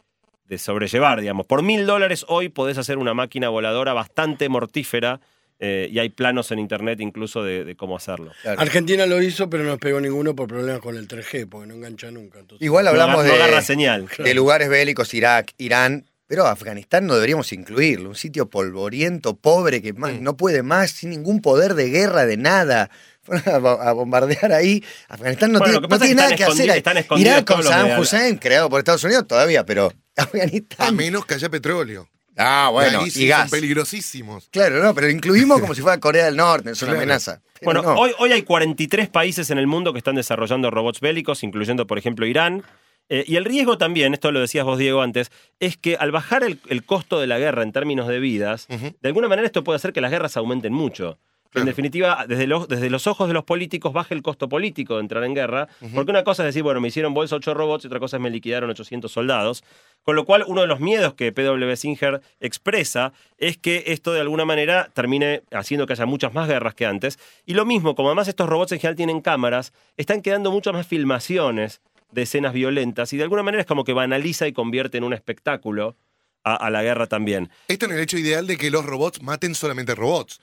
de 0.49 0.59
sobrellevar, 0.59 1.21
digamos. 1.21 1.47
Por 1.47 1.63
mil 1.63 1.87
dólares 1.87 2.25
hoy 2.29 2.49
podés 2.51 2.77
hacer 2.79 2.99
una 2.99 3.15
máquina 3.15 3.49
voladora 3.49 3.93
bastante 3.95 4.49
mortífera 4.51 5.21
eh, 5.61 5.89
y 5.91 5.99
hay 6.01 6.09
planos 6.11 6.51
en 6.51 6.59
internet 6.59 7.01
incluso 7.01 7.43
de, 7.43 7.65
de 7.65 7.77
cómo 7.77 7.97
hacerlo. 7.97 8.33
Claro. 8.43 8.61
Argentina 8.61 9.07
lo 9.07 9.23
hizo, 9.23 9.49
pero 9.49 9.63
no 9.63 9.71
nos 9.71 9.79
pegó 9.79 10.01
ninguno 10.01 10.35
por 10.35 10.49
problemas 10.49 10.81
con 10.83 10.97
el 10.97 11.09
3G, 11.09 11.49
porque 11.49 11.69
no 11.69 11.75
engancha 11.75 12.11
nunca. 12.11 12.41
entonces- 12.41 12.65
Igual 12.67 12.85
No 12.85 12.91
hablamos 12.91 13.21
agar- 13.21 13.29
no 13.29 13.35
agarra 13.37 13.57
de, 13.61 13.63
señal. 13.63 14.07
de 14.19 14.35
lugares 14.35 14.69
bélicos, 14.69 15.15
Irak, 15.15 15.53
Irán, 15.57 16.05
pero 16.27 16.47
Afganistán 16.47 17.07
no 17.07 17.15
deberíamos 17.15 17.53
incluirlo. 17.53 18.09
Un 18.11 18.15
sitio 18.15 18.49
polvoriento, 18.51 19.37
pobre, 19.37 19.83
que 19.83 19.93
más- 19.93 20.21
no 20.21 20.37
puede 20.37 20.63
más, 20.63 20.91
sin 20.91 21.11
ningún 21.11 21.41
poder 21.43 21.75
de 21.75 21.91
guerra, 21.91 22.27
de 22.27 22.37
nada. 22.37 22.91
Fueron 23.25 23.55
a, 23.55 23.59
bo- 23.59 23.81
a 23.81 23.93
bombardear 23.93 24.53
ahí. 24.53 24.85
Afganistán 25.09 25.53
no 25.53 25.59
Bueno, 25.59 25.81
tiene, 25.89 26.15
no 26.15 26.21
nada 26.23 26.37
que 26.37 26.45
hacer. 26.45 26.69
están 26.71 26.97
Irak 27.19 27.45
con 27.47 27.63
Saddam 27.63 27.99
Hussein, 27.99 28.37
creado 28.37 28.69
por 28.69 28.79
Estados 28.81 29.03
Unidos 29.05 29.27
todavía, 29.27 29.65
pero 29.65 29.93
A 30.17 30.23
Afganistán. 30.23 30.95
menos 30.95 31.25
que 31.27 31.35
haya 31.35 31.49
petróleo. 31.49 32.09
Ah, 32.37 32.69
bueno, 32.73 33.01
Ahí 33.01 33.11
sí 33.11 33.25
y 33.25 33.29
gas. 33.29 33.43
Son 33.49 33.51
peligrosísimos. 33.61 34.49
Claro, 34.51 34.83
no, 34.83 34.93
pero 34.95 35.07
lo 35.07 35.13
incluimos 35.13 35.61
como 35.61 35.75
si 35.75 35.83
fuera 35.83 36.01
Corea 36.01 36.25
del 36.27 36.37
Norte, 36.37 36.71
es 36.73 36.83
una 36.83 36.91
Claro. 36.93 37.03
amenaza. 37.03 37.41
Pero 37.61 37.81
Bueno, 37.81 37.83
no. 37.83 37.95
hoy, 38.01 38.11
hoy 38.19 38.33
hay 38.33 38.43
43 38.43 39.09
países 39.09 39.51
en 39.51 39.59
el 39.59 39.67
mundo 39.69 39.93
que 39.93 39.99
están 39.99 40.17
desarrollando 40.17 40.71
robots 40.71 41.01
bélicos, 41.01 41.43
incluyendo, 41.45 41.87
por 41.87 41.97
ejemplo, 41.99 42.27
Irán. 42.27 42.63
Eh, 43.09 43.25
y 43.27 43.37
el 43.37 43.45
riesgo 43.45 43.79
también, 43.79 44.15
esto 44.15 44.33
lo 44.33 44.41
decías 44.41 44.65
vos, 44.65 44.79
Diego, 44.79 45.03
antes, 45.03 45.31
es 45.61 45.77
que 45.77 45.97
al 45.97 46.11
bajar 46.11 46.43
el, 46.43 46.59
el 46.69 46.85
costo 46.85 47.21
de 47.21 47.27
la 47.27 47.39
guerra 47.39 47.63
en 47.63 47.73
términos 47.73 48.09
de 48.09 48.19
vidas, 48.19 48.67
de 48.69 49.09
alguna 49.09 49.29
manera 49.29 49.47
esto 49.47 49.65
puede 49.65 49.77
hacer 49.77 49.93
que 49.93 50.01
las 50.01 50.11
guerras 50.11 50.37
aumenten 50.37 50.73
mucho. 50.73 51.19
En 51.55 51.67
definitiva, 51.67 52.25
desde 52.27 52.49
los, 52.49 52.67
desde 52.67 52.91
los 52.91 53.07
ojos 53.07 53.29
de 53.29 53.35
los 53.35 53.45
políticos 53.45 53.93
baje 53.93 54.13
el 54.13 54.23
costo 54.23 54.49
político 54.49 54.95
de 54.95 55.03
entrar 55.03 55.23
en 55.23 55.35
guerra, 55.35 55.69
porque 55.95 56.11
una 56.11 56.25
cosa 56.25 56.43
es 56.43 56.47
decir, 56.49 56.65
bueno, 56.65 56.81
me 56.81 56.89
hicieron 56.89 57.15
bolsa 57.15 57.37
8 57.37 57.55
robots 57.55 57.85
y 57.85 57.87
otra 57.87 58.01
cosa 58.01 58.17
es 58.17 58.23
me 58.23 58.31
liquidaron 58.31 58.71
800 58.71 59.11
soldados. 59.11 59.63
Con 60.03 60.17
lo 60.17 60.25
cual, 60.25 60.45
uno 60.49 60.63
de 60.63 60.67
los 60.67 60.81
miedos 60.81 61.15
que 61.15 61.31
PW 61.31 61.77
Singer 61.77 62.21
expresa 62.41 63.13
es 63.39 63.57
que 63.57 63.85
esto 63.87 64.13
de 64.13 64.21
alguna 64.21 64.45
manera 64.45 64.91
termine 64.95 65.43
haciendo 65.53 65.87
que 65.87 65.93
haya 65.93 66.07
muchas 66.07 66.35
más 66.35 66.49
guerras 66.49 66.75
que 66.75 66.87
antes. 66.87 67.21
Y 67.47 67.55
lo 67.55 67.65
mismo, 67.65 67.95
como 67.95 68.09
además 68.09 68.27
estos 68.27 68.49
robots 68.49 68.73
en 68.73 68.81
general 68.81 68.97
tienen 68.97 69.21
cámaras, 69.21 69.73
están 69.97 70.23
quedando 70.23 70.51
muchas 70.51 70.75
más 70.75 70.87
filmaciones 70.89 71.81
de 72.13 72.23
escenas 72.23 72.53
violentas 72.53 73.13
y 73.13 73.17
de 73.17 73.23
alguna 73.25 73.43
manera 73.43 73.61
es 73.63 73.67
como 73.67 73.85
que 73.85 73.93
banaliza 73.93 74.47
y 74.47 74.53
convierte 74.53 74.99
en 74.99 75.05
un 75.05 75.13
espectáculo 75.13 75.97
a, 76.45 76.55
a 76.55 76.71
la 76.71 76.83
guerra 76.83 77.07
también. 77.07 77.51
Esto 77.69 77.87
en 77.87 77.93
el 77.93 78.01
hecho 78.01 78.19
ideal 78.19 78.47
de 78.47 78.57
que 78.57 78.71
los 78.71 78.85
robots 78.85 79.23
maten 79.23 79.55
solamente 79.55 79.95
robots. 79.95 80.41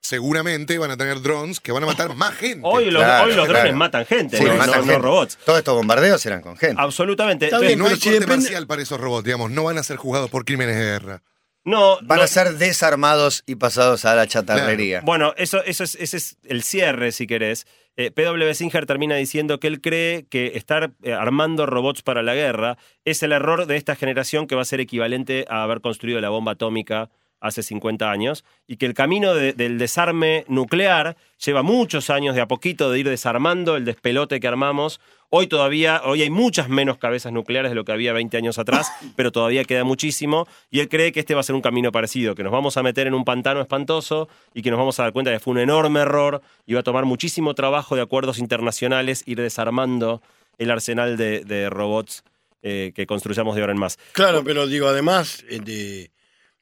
Seguramente 0.00 0.78
van 0.78 0.90
a 0.90 0.96
tener 0.96 1.22
drones 1.22 1.60
que 1.60 1.70
van 1.70 1.84
a 1.84 1.86
matar 1.86 2.16
más 2.16 2.34
gente. 2.34 2.60
Hoy 2.64 2.90
los, 2.90 3.04
Claro, 3.04 3.24
hoy 3.28 3.36
los 3.36 3.46
drones 3.46 3.62
claro. 3.62 3.76
matan 3.76 4.04
gente, 4.04 4.36
Sí, 4.36 4.42
no, 4.44 4.54
matan 4.54 4.66
no- 4.70 4.76
no 4.78 4.82
gente. 4.82 4.98
robots. 4.98 5.38
Todos 5.44 5.58
estos 5.60 5.74
bombardeos 5.76 6.26
eran 6.26 6.40
con 6.42 6.56
gente. 6.56 6.74
Absolutamente. 6.82 7.44
Entonces, 7.44 7.76
no 7.78 7.84
hay 7.86 7.90
corte 7.92 8.10
depende- 8.10 8.36
marcial 8.42 8.66
para 8.66 8.82
esos 8.82 8.98
robots, 9.00 9.24
digamos. 9.24 9.52
No 9.52 9.62
van 9.62 9.78
a 9.78 9.84
ser 9.84 9.98
juzgados 9.98 10.28
por 10.28 10.44
crímenes 10.44 10.76
de 10.76 10.82
guerra. 10.82 11.22
no, 11.64 11.98
Van 12.02 12.18
no- 12.18 12.24
a 12.24 12.26
ser 12.26 12.54
desarmados 12.58 13.44
y 13.46 13.54
pasados 13.54 14.04
a 14.04 14.16
la 14.16 14.26
chatarrería. 14.26 15.02
Bueno, 15.02 15.34
eso, 15.36 15.62
eso 15.64 15.84
es, 15.84 15.94
ese 15.94 16.16
es 16.16 16.36
el 16.42 16.64
cierre, 16.64 17.12
si 17.12 17.28
querés. 17.28 17.68
Eh, 17.96 18.10
P.W. 18.10 18.54
Singer 18.54 18.86
termina 18.86 19.16
diciendo 19.16 19.60
que 19.60 19.66
él 19.66 19.82
cree 19.82 20.26
que 20.28 20.52
estar 20.54 20.94
eh, 21.02 21.12
armando 21.12 21.66
robots 21.66 22.02
para 22.02 22.22
la 22.22 22.34
guerra 22.34 22.78
es 23.04 23.22
el 23.22 23.32
error 23.32 23.66
de 23.66 23.76
esta 23.76 23.96
generación 23.96 24.46
que 24.46 24.54
va 24.54 24.62
a 24.62 24.66
ser 24.66 24.80
equivalente 24.80 25.44
a 25.48 25.62
haber 25.62 25.82
construido 25.82 26.20
la 26.20 26.30
bomba 26.30 26.52
atómica 26.52 27.10
hace 27.42 27.62
50 27.62 28.10
años 28.10 28.44
y 28.66 28.76
que 28.78 28.86
el 28.86 28.94
camino 28.94 29.34
de- 29.34 29.52
del 29.52 29.76
desarme 29.76 30.44
nuclear 30.48 31.16
lleva 31.44 31.62
muchos 31.62 32.08
años 32.08 32.34
de 32.34 32.40
a 32.40 32.46
poquito 32.48 32.90
de 32.90 33.00
ir 33.00 33.08
desarmando 33.08 33.76
el 33.76 33.84
despelote 33.84 34.40
que 34.40 34.46
armamos. 34.48 35.00
Hoy 35.28 35.48
todavía, 35.48 36.02
hoy 36.04 36.22
hay 36.22 36.30
muchas 36.30 36.68
menos 36.68 36.98
cabezas 36.98 37.32
nucleares 37.32 37.70
de 37.70 37.74
lo 37.74 37.84
que 37.84 37.92
había 37.92 38.12
20 38.12 38.36
años 38.36 38.58
atrás, 38.58 38.90
pero 39.16 39.32
todavía 39.32 39.64
queda 39.64 39.82
muchísimo 39.82 40.46
y 40.70 40.80
él 40.80 40.88
cree 40.88 41.10
que 41.12 41.20
este 41.20 41.34
va 41.34 41.40
a 41.40 41.42
ser 41.44 41.54
un 41.56 41.62
camino 41.62 41.90
parecido, 41.90 42.34
que 42.34 42.44
nos 42.44 42.52
vamos 42.52 42.76
a 42.76 42.82
meter 42.82 43.06
en 43.06 43.14
un 43.14 43.24
pantano 43.24 43.60
espantoso 43.60 44.28
y 44.54 44.62
que 44.62 44.70
nos 44.70 44.78
vamos 44.78 45.00
a 45.00 45.02
dar 45.02 45.12
cuenta 45.12 45.30
de 45.30 45.36
que 45.38 45.40
fue 45.40 45.52
un 45.52 45.58
enorme 45.58 46.00
error 46.00 46.42
y 46.64 46.74
va 46.74 46.80
a 46.80 46.84
tomar 46.84 47.04
muchísimo 47.06 47.54
trabajo 47.54 47.96
de 47.96 48.02
acuerdos 48.02 48.38
internacionales 48.38 49.24
ir 49.26 49.40
desarmando 49.40 50.22
el 50.58 50.70
arsenal 50.70 51.16
de, 51.16 51.40
de 51.40 51.68
robots 51.70 52.22
eh, 52.62 52.92
que 52.94 53.06
construyamos 53.06 53.56
de 53.56 53.62
ahora 53.62 53.72
en 53.72 53.80
más. 53.80 53.98
Claro, 54.12 54.44
pero 54.44 54.68
digo, 54.68 54.86
además 54.86 55.42
eh, 55.48 55.58
de, 55.58 56.11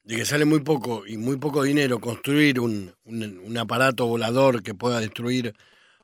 de 0.03 0.15
que 0.15 0.25
sale 0.25 0.45
muy 0.45 0.59
poco 0.61 1.03
y 1.05 1.17
muy 1.17 1.37
poco 1.37 1.63
dinero 1.63 1.99
construir 1.99 2.59
un, 2.59 2.93
un- 3.05 3.39
un 3.45 3.57
aparato 3.57 4.05
volador 4.07 4.63
que 4.63 4.73
pueda 4.73 4.99
destruir 4.99 5.53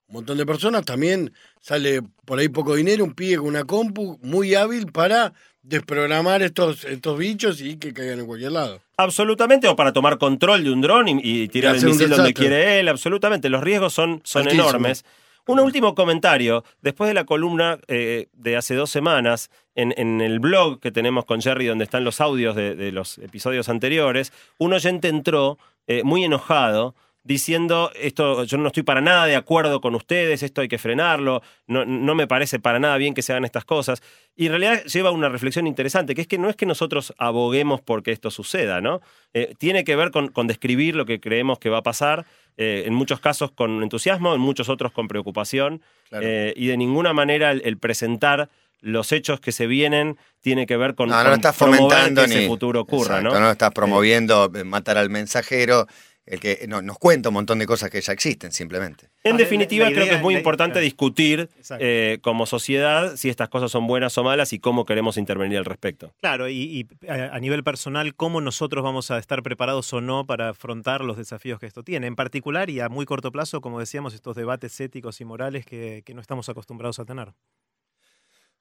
un 0.07 0.13
montón 0.15 0.37
de 0.37 0.45
personas, 0.45 0.85
también 0.85 1.33
sale 1.59 2.01
por 2.25 2.39
ahí 2.39 2.47
poco 2.47 2.75
dinero, 2.75 3.03
un 3.03 3.13
pibe 3.13 3.37
con 3.37 3.47
una 3.47 3.65
compu 3.65 4.17
muy 4.21 4.55
hábil 4.55 4.85
para 4.91 5.33
desprogramar 5.63 6.41
estos, 6.41 6.85
estos 6.85 7.17
bichos 7.17 7.59
y 7.59 7.75
que 7.75 7.93
caigan 7.93 8.19
en 8.19 8.25
cualquier 8.25 8.53
lado. 8.53 8.81
Absolutamente, 8.95 9.67
o 9.67 9.75
para 9.75 9.91
tomar 9.91 10.17
control 10.17 10.63
de 10.63 10.71
un 10.71 10.79
dron 10.81 11.09
y, 11.09 11.19
y 11.21 11.47
tirar 11.49 11.75
el 11.75 11.83
misil 11.83 12.09
donde 12.09 12.33
quiere 12.33 12.79
él, 12.79 12.87
absolutamente. 12.87 13.49
Los 13.49 13.61
riesgos 13.61 13.93
son, 13.93 14.21
son 14.23 14.43
Altísimo. 14.43 14.69
enormes. 14.69 15.03
Un 15.45 15.59
último 15.59 15.93
comentario. 15.95 16.63
Después 16.81 17.09
de 17.09 17.13
la 17.13 17.25
columna 17.25 17.77
eh, 17.87 18.27
de 18.33 18.55
hace 18.57 18.75
dos 18.75 18.89
semanas, 18.89 19.49
en, 19.78 19.93
en 19.95 20.19
el 20.19 20.39
blog 20.39 20.82
que 20.82 20.91
tenemos 20.91 21.23
con 21.23 21.41
Jerry, 21.41 21.67
donde 21.67 21.86
están 21.86 22.03
los 22.03 22.19
audios 22.19 22.55
de, 22.55 22.75
de 22.75 22.91
los 22.91 23.19
episodios 23.19 23.69
anteriores, 23.69 24.34
un 24.57 24.73
oyente 24.73 25.07
entró 25.07 25.57
eh, 25.86 26.01
muy 26.03 26.25
enojado 26.25 26.95
diciendo 27.28 27.91
esto 27.99 28.45
yo 28.45 28.57
no 28.57 28.67
estoy 28.67 28.84
para 28.84 29.01
nada 29.01 29.25
de 29.25 29.36
acuerdo 29.36 29.82
con 29.82 29.93
ustedes, 29.95 30.43
esto 30.43 30.61
hay 30.61 30.69
que 30.69 30.78
frenarlo, 30.78 31.41
no, 31.67 31.86
no 31.86 32.15
me 32.15 32.25
parece 32.25 32.57
para 32.57 32.80
nada 32.80 32.97
bien 32.97 33.13
que 33.13 33.21
se 33.21 33.34
hagan 33.34 33.43
estas 33.43 33.65
cosas. 33.65 34.01
Y 34.36 34.45
en 34.45 34.53
realidad 34.53 34.84
lleva 34.86 35.11
una 35.11 35.28
reflexión 35.28 35.67
interesante, 35.67 36.15
que 36.15 36.21
es 36.21 36.28
que 36.28 36.38
no 36.38 36.49
es 36.49 36.55
que 36.55 36.65
nosotros 36.65 37.13
aboguemos 37.17 37.82
porque 37.82 38.13
esto 38.13 38.32
suceda, 38.32 38.80
¿no? 38.80 39.01
Eh, 39.34 39.55
tiene 39.57 39.84
que 39.84 39.97
ver 39.97 40.11
con, 40.11 40.30
con 40.30 40.47
describir 40.47 40.95
lo 40.95 41.05
que 41.05 41.19
creemos 41.19 41.59
que 41.59 41.69
va 41.69 41.80
a 41.80 41.84
pasar, 41.84 42.25
eh, 42.55 42.84
en 42.88 42.93
muchos 42.93 43.19
casos 43.19 43.51
con 43.51 43.84
entusiasmo, 43.84 44.34
en 44.34 44.39
muchos 44.39 44.69
otros 44.69 44.93
con 44.93 45.09
preocupación, 45.09 45.82
eh, 46.11 46.53
y 46.55 46.67
de 46.67 46.78
ninguna 46.78 47.11
manera 47.11 47.51
el, 47.51 47.61
el 47.65 47.78
presentar 47.78 48.49
los 48.82 49.11
hechos 49.11 49.39
que 49.39 49.51
se 49.51 49.67
vienen 49.67 50.17
tiene 50.41 50.65
que 50.65 50.78
ver 50.78 50.95
con, 50.95 51.09
No, 51.09 51.17
no 51.17 51.23
con 51.23 51.34
estás 51.34 51.55
fomentando 51.55 52.21
que 52.21 52.28
ni. 52.28 52.36
ese 52.36 52.47
futuro 52.47 52.82
ocurra, 52.82 53.17
Exacto, 53.19 53.39
¿no? 53.39 53.45
no 53.45 53.51
estás 53.51 53.71
promoviendo, 53.71 54.51
eh, 54.55 54.63
matar 54.63 54.97
al 54.97 55.09
mensajero, 55.09 55.88
el 56.25 56.41
que 56.41 56.65
no, 56.67 56.82
nos 56.82 56.97
cuenta 56.99 57.30
un 57.30 57.34
montón 57.36 57.57
de 57.59 57.65
cosas 57.65 57.89
que 57.89 58.01
ya 58.01 58.11
existen, 58.11 58.51
simplemente. 58.51 59.07
En 59.23 59.36
Ah, 59.36 59.38
definitiva, 59.38 59.86
la- 59.86 59.89
la 59.91 59.95
creo 59.95 60.07
que 60.09 60.15
es 60.15 60.21
muy 60.21 60.34
la- 60.34 60.39
importante 60.41 60.80
discutir 60.82 61.49
eh, 61.80 62.19
como 62.21 62.45
sociedad 62.45 63.15
si 63.15 63.30
estas 63.30 63.47
cosas 63.47 63.71
son 63.71 63.88
buenas 63.88 64.17
o 64.17 64.23
malas 64.25 64.51
y 64.51 64.59
cómo 64.59 64.84
queremos 64.84 65.15
intervenir 65.17 65.57
al 65.57 65.63
respecto. 65.65 66.13
Claro, 66.19 66.49
y, 66.49 66.86
y 67.01 67.07
a, 67.09 67.34
a 67.34 67.39
nivel 67.39 67.63
personal, 67.63 68.13
cómo 68.13 68.41
nosotros 68.41 68.84
vamos 68.84 69.09
a 69.09 69.17
estar 69.19 69.41
preparados 69.41 69.91
o 69.93 70.01
no 70.01 70.25
para 70.25 70.49
afrontar 70.49 70.99
los 71.01 71.15
desafíos 71.15 71.59
que 71.61 71.65
esto 71.65 71.82
tiene. 71.84 72.07
En 72.07 72.15
particular 72.17 72.69
y 72.69 72.82
a 72.82 72.89
muy 72.89 73.05
corto 73.05 73.32
plazo, 73.32 73.61
como 73.61 73.80
decíamos, 73.80 74.13
estos 74.13 74.36
debates 74.36 74.78
éticos 74.82 75.21
y 75.21 75.25
morales 75.25 75.65
que, 75.65 76.03
que 76.05 76.13
no 76.13 76.19
estamos 76.19 76.49
acostumbrados 76.49 76.99
a 76.99 77.05
tener. 77.05 77.30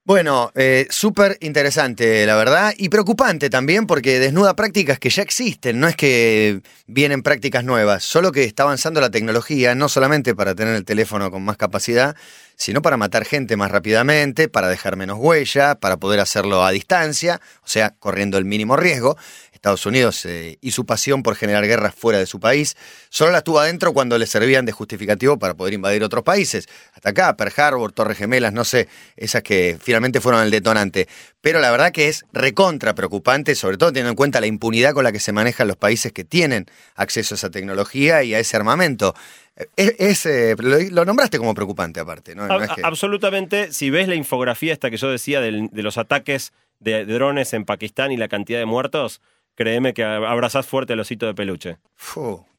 Bueno, 0.06 0.52
eh, 0.54 0.86
súper 0.88 1.36
interesante, 1.40 2.24
la 2.26 2.36
verdad, 2.36 2.72
y 2.76 2.90
preocupante 2.90 3.50
también 3.50 3.88
porque 3.88 4.20
desnuda 4.20 4.54
prácticas 4.54 5.00
que 5.00 5.10
ya 5.10 5.20
existen, 5.22 5.80
no 5.80 5.88
es 5.88 5.96
que 5.96 6.60
vienen 6.86 7.24
prácticas 7.24 7.64
nuevas, 7.64 8.04
solo 8.04 8.30
que 8.30 8.44
está 8.44 8.62
avanzando 8.62 9.00
la 9.00 9.10
tecnología, 9.10 9.74
no 9.74 9.88
solamente 9.88 10.36
para 10.36 10.54
tener 10.54 10.76
el 10.76 10.84
teléfono 10.84 11.32
con 11.32 11.42
más 11.44 11.56
capacidad, 11.56 12.14
sino 12.54 12.82
para 12.82 12.96
matar 12.96 13.24
gente 13.24 13.56
más 13.56 13.72
rápidamente, 13.72 14.48
para 14.48 14.68
dejar 14.68 14.94
menos 14.94 15.18
huella, 15.20 15.74
para 15.74 15.96
poder 15.96 16.20
hacerlo 16.20 16.64
a 16.64 16.70
distancia, 16.70 17.40
o 17.64 17.68
sea, 17.68 17.90
corriendo 17.98 18.38
el 18.38 18.44
mínimo 18.44 18.76
riesgo. 18.76 19.16
Estados 19.56 19.84
Unidos 19.86 20.24
eh, 20.26 20.58
y 20.60 20.70
su 20.70 20.86
pasión 20.86 21.22
por 21.22 21.34
generar 21.34 21.66
guerras 21.66 21.94
fuera 21.94 22.18
de 22.18 22.26
su 22.26 22.38
país, 22.38 22.76
solo 23.08 23.32
las 23.32 23.42
tuvo 23.42 23.58
adentro 23.60 23.92
cuando 23.92 24.16
le 24.18 24.26
servían 24.26 24.64
de 24.64 24.72
justificativo 24.72 25.38
para 25.38 25.54
poder 25.54 25.74
invadir 25.74 26.04
otros 26.04 26.22
países. 26.22 26.68
Hasta 26.94 27.10
acá, 27.10 27.36
Pearl 27.36 27.52
Harbor, 27.56 27.92
Torres 27.92 28.18
Gemelas, 28.18 28.52
no 28.52 28.64
sé, 28.64 28.86
esas 29.16 29.42
que 29.42 29.76
finalmente 29.82 30.20
fueron 30.20 30.42
el 30.42 30.50
detonante. 30.50 31.08
Pero 31.40 31.58
la 31.60 31.70
verdad 31.70 31.90
que 31.92 32.08
es 32.08 32.24
recontra 32.32 32.94
preocupante, 32.94 33.54
sobre 33.54 33.76
todo 33.76 33.90
teniendo 33.90 34.10
en 34.10 34.16
cuenta 34.16 34.40
la 34.40 34.46
impunidad 34.46 34.92
con 34.92 35.04
la 35.04 35.12
que 35.12 35.20
se 35.20 35.32
manejan 35.32 35.66
los 35.68 35.76
países 35.76 36.12
que 36.12 36.24
tienen 36.24 36.66
acceso 36.94 37.34
a 37.34 37.36
esa 37.36 37.50
tecnología 37.50 38.22
y 38.22 38.34
a 38.34 38.38
ese 38.38 38.56
armamento. 38.56 39.14
Eh, 39.56 39.66
Es, 39.76 39.94
es, 39.98 40.26
eh, 40.26 40.54
lo, 40.58 40.78
lo 40.78 41.04
nombraste 41.04 41.38
como 41.38 41.54
preocupante 41.54 41.98
aparte, 42.00 42.34
¿no? 42.34 42.46
No 42.46 42.54
A- 42.54 42.64
es 42.64 42.70
que- 42.72 42.82
a- 42.82 42.86
Absolutamente, 42.88 43.72
si 43.72 43.88
ves 43.90 44.06
la 44.08 44.14
infografía 44.16 44.72
esta 44.72 44.90
que 44.90 44.96
yo 44.98 45.10
decía 45.10 45.40
del- 45.40 45.68
de 45.72 45.82
los 45.82 45.96
ataques 45.98 46.52
de 46.80 47.06
drones 47.06 47.54
en 47.54 47.64
Pakistán 47.64 48.12
y 48.12 48.18
la 48.18 48.28
cantidad 48.28 48.58
de 48.58 48.66
muertos, 48.66 49.22
créeme 49.56 49.92
que 49.92 50.04
abrazás 50.04 50.66
fuerte 50.66 50.92
el 50.92 51.00
osito 51.00 51.26
de 51.26 51.34
peluche. 51.34 51.78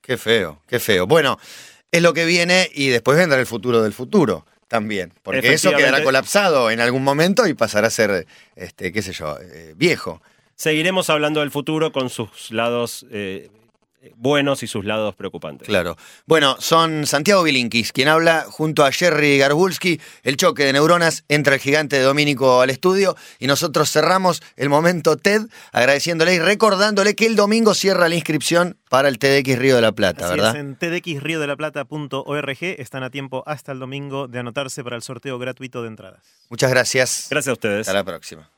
Qué 0.01 0.17
feo, 0.17 0.61
qué 0.67 0.79
feo. 0.79 1.07
Bueno, 1.07 1.39
es 1.91 2.01
lo 2.01 2.13
que 2.13 2.25
viene 2.25 2.69
y 2.73 2.87
después 2.87 3.17
vendrá 3.17 3.39
el 3.39 3.45
futuro 3.45 3.81
del 3.81 3.93
futuro 3.93 4.45
también. 4.67 5.13
Porque 5.23 5.53
eso 5.53 5.71
quedará 5.71 6.03
colapsado 6.03 6.69
en 6.71 6.81
algún 6.81 7.03
momento 7.03 7.47
y 7.47 7.53
pasará 7.53 7.87
a 7.87 7.91
ser, 7.91 8.27
este, 8.55 8.91
qué 8.91 9.01
sé 9.01 9.13
yo, 9.13 9.37
eh, 9.39 9.73
viejo. 9.77 10.21
Seguiremos 10.55 11.09
hablando 11.09 11.41
del 11.41 11.51
futuro 11.51 11.91
con 11.91 12.09
sus 12.09 12.51
lados 12.51 13.05
eh, 13.11 13.49
buenos 14.15 14.63
y 14.63 14.67
sus 14.67 14.85
lados 14.85 15.15
preocupantes. 15.15 15.67
Claro. 15.67 15.97
Bueno, 16.25 16.55
son 16.59 17.05
Santiago 17.05 17.43
Bilinkis 17.43 17.91
quien 17.91 18.07
habla 18.07 18.45
junto 18.49 18.85
a 18.85 18.91
Jerry 18.91 19.37
Garbulski. 19.37 19.99
El 20.23 20.37
choque 20.37 20.65
de 20.65 20.73
neuronas 20.73 21.23
entra 21.27 21.55
el 21.55 21.59
gigante 21.59 21.97
de 21.97 22.03
Domínico 22.03 22.61
al 22.61 22.69
estudio 22.69 23.15
y 23.39 23.47
nosotros 23.47 23.91
cerramos 23.91 24.41
el 24.55 24.69
momento 24.69 25.17
TED 25.17 25.41
agradeciéndole 25.71 26.35
y 26.35 26.39
recordándole 26.39 27.15
que 27.15 27.25
el 27.25 27.35
domingo 27.35 27.73
cierra 27.73 28.09
la 28.09 28.15
inscripción 28.15 28.77
para 28.89 29.09
el 29.09 29.19
TEDx 29.19 29.59
Río 29.59 29.75
de 29.75 29.81
la 29.81 29.91
Plata, 29.91 30.25
Así 30.25 30.35
¿verdad? 30.35 30.55
es, 30.55 30.61
en 30.61 30.75
tdxriodelplata.org 30.77 32.57
están 32.61 33.03
a 33.03 33.09
tiempo 33.09 33.43
hasta 33.45 33.71
el 33.71 33.79
domingo 33.79 34.27
de 34.27 34.39
anotarse 34.39 34.83
para 34.83 34.95
el 34.95 35.01
sorteo 35.01 35.37
gratuito 35.39 35.81
de 35.81 35.89
entradas. 35.89 36.21
Muchas 36.49 36.69
gracias. 36.69 37.27
Gracias 37.29 37.49
a 37.49 37.53
ustedes. 37.53 37.87
Hasta 37.87 37.93
la 37.93 38.03
próxima. 38.03 38.49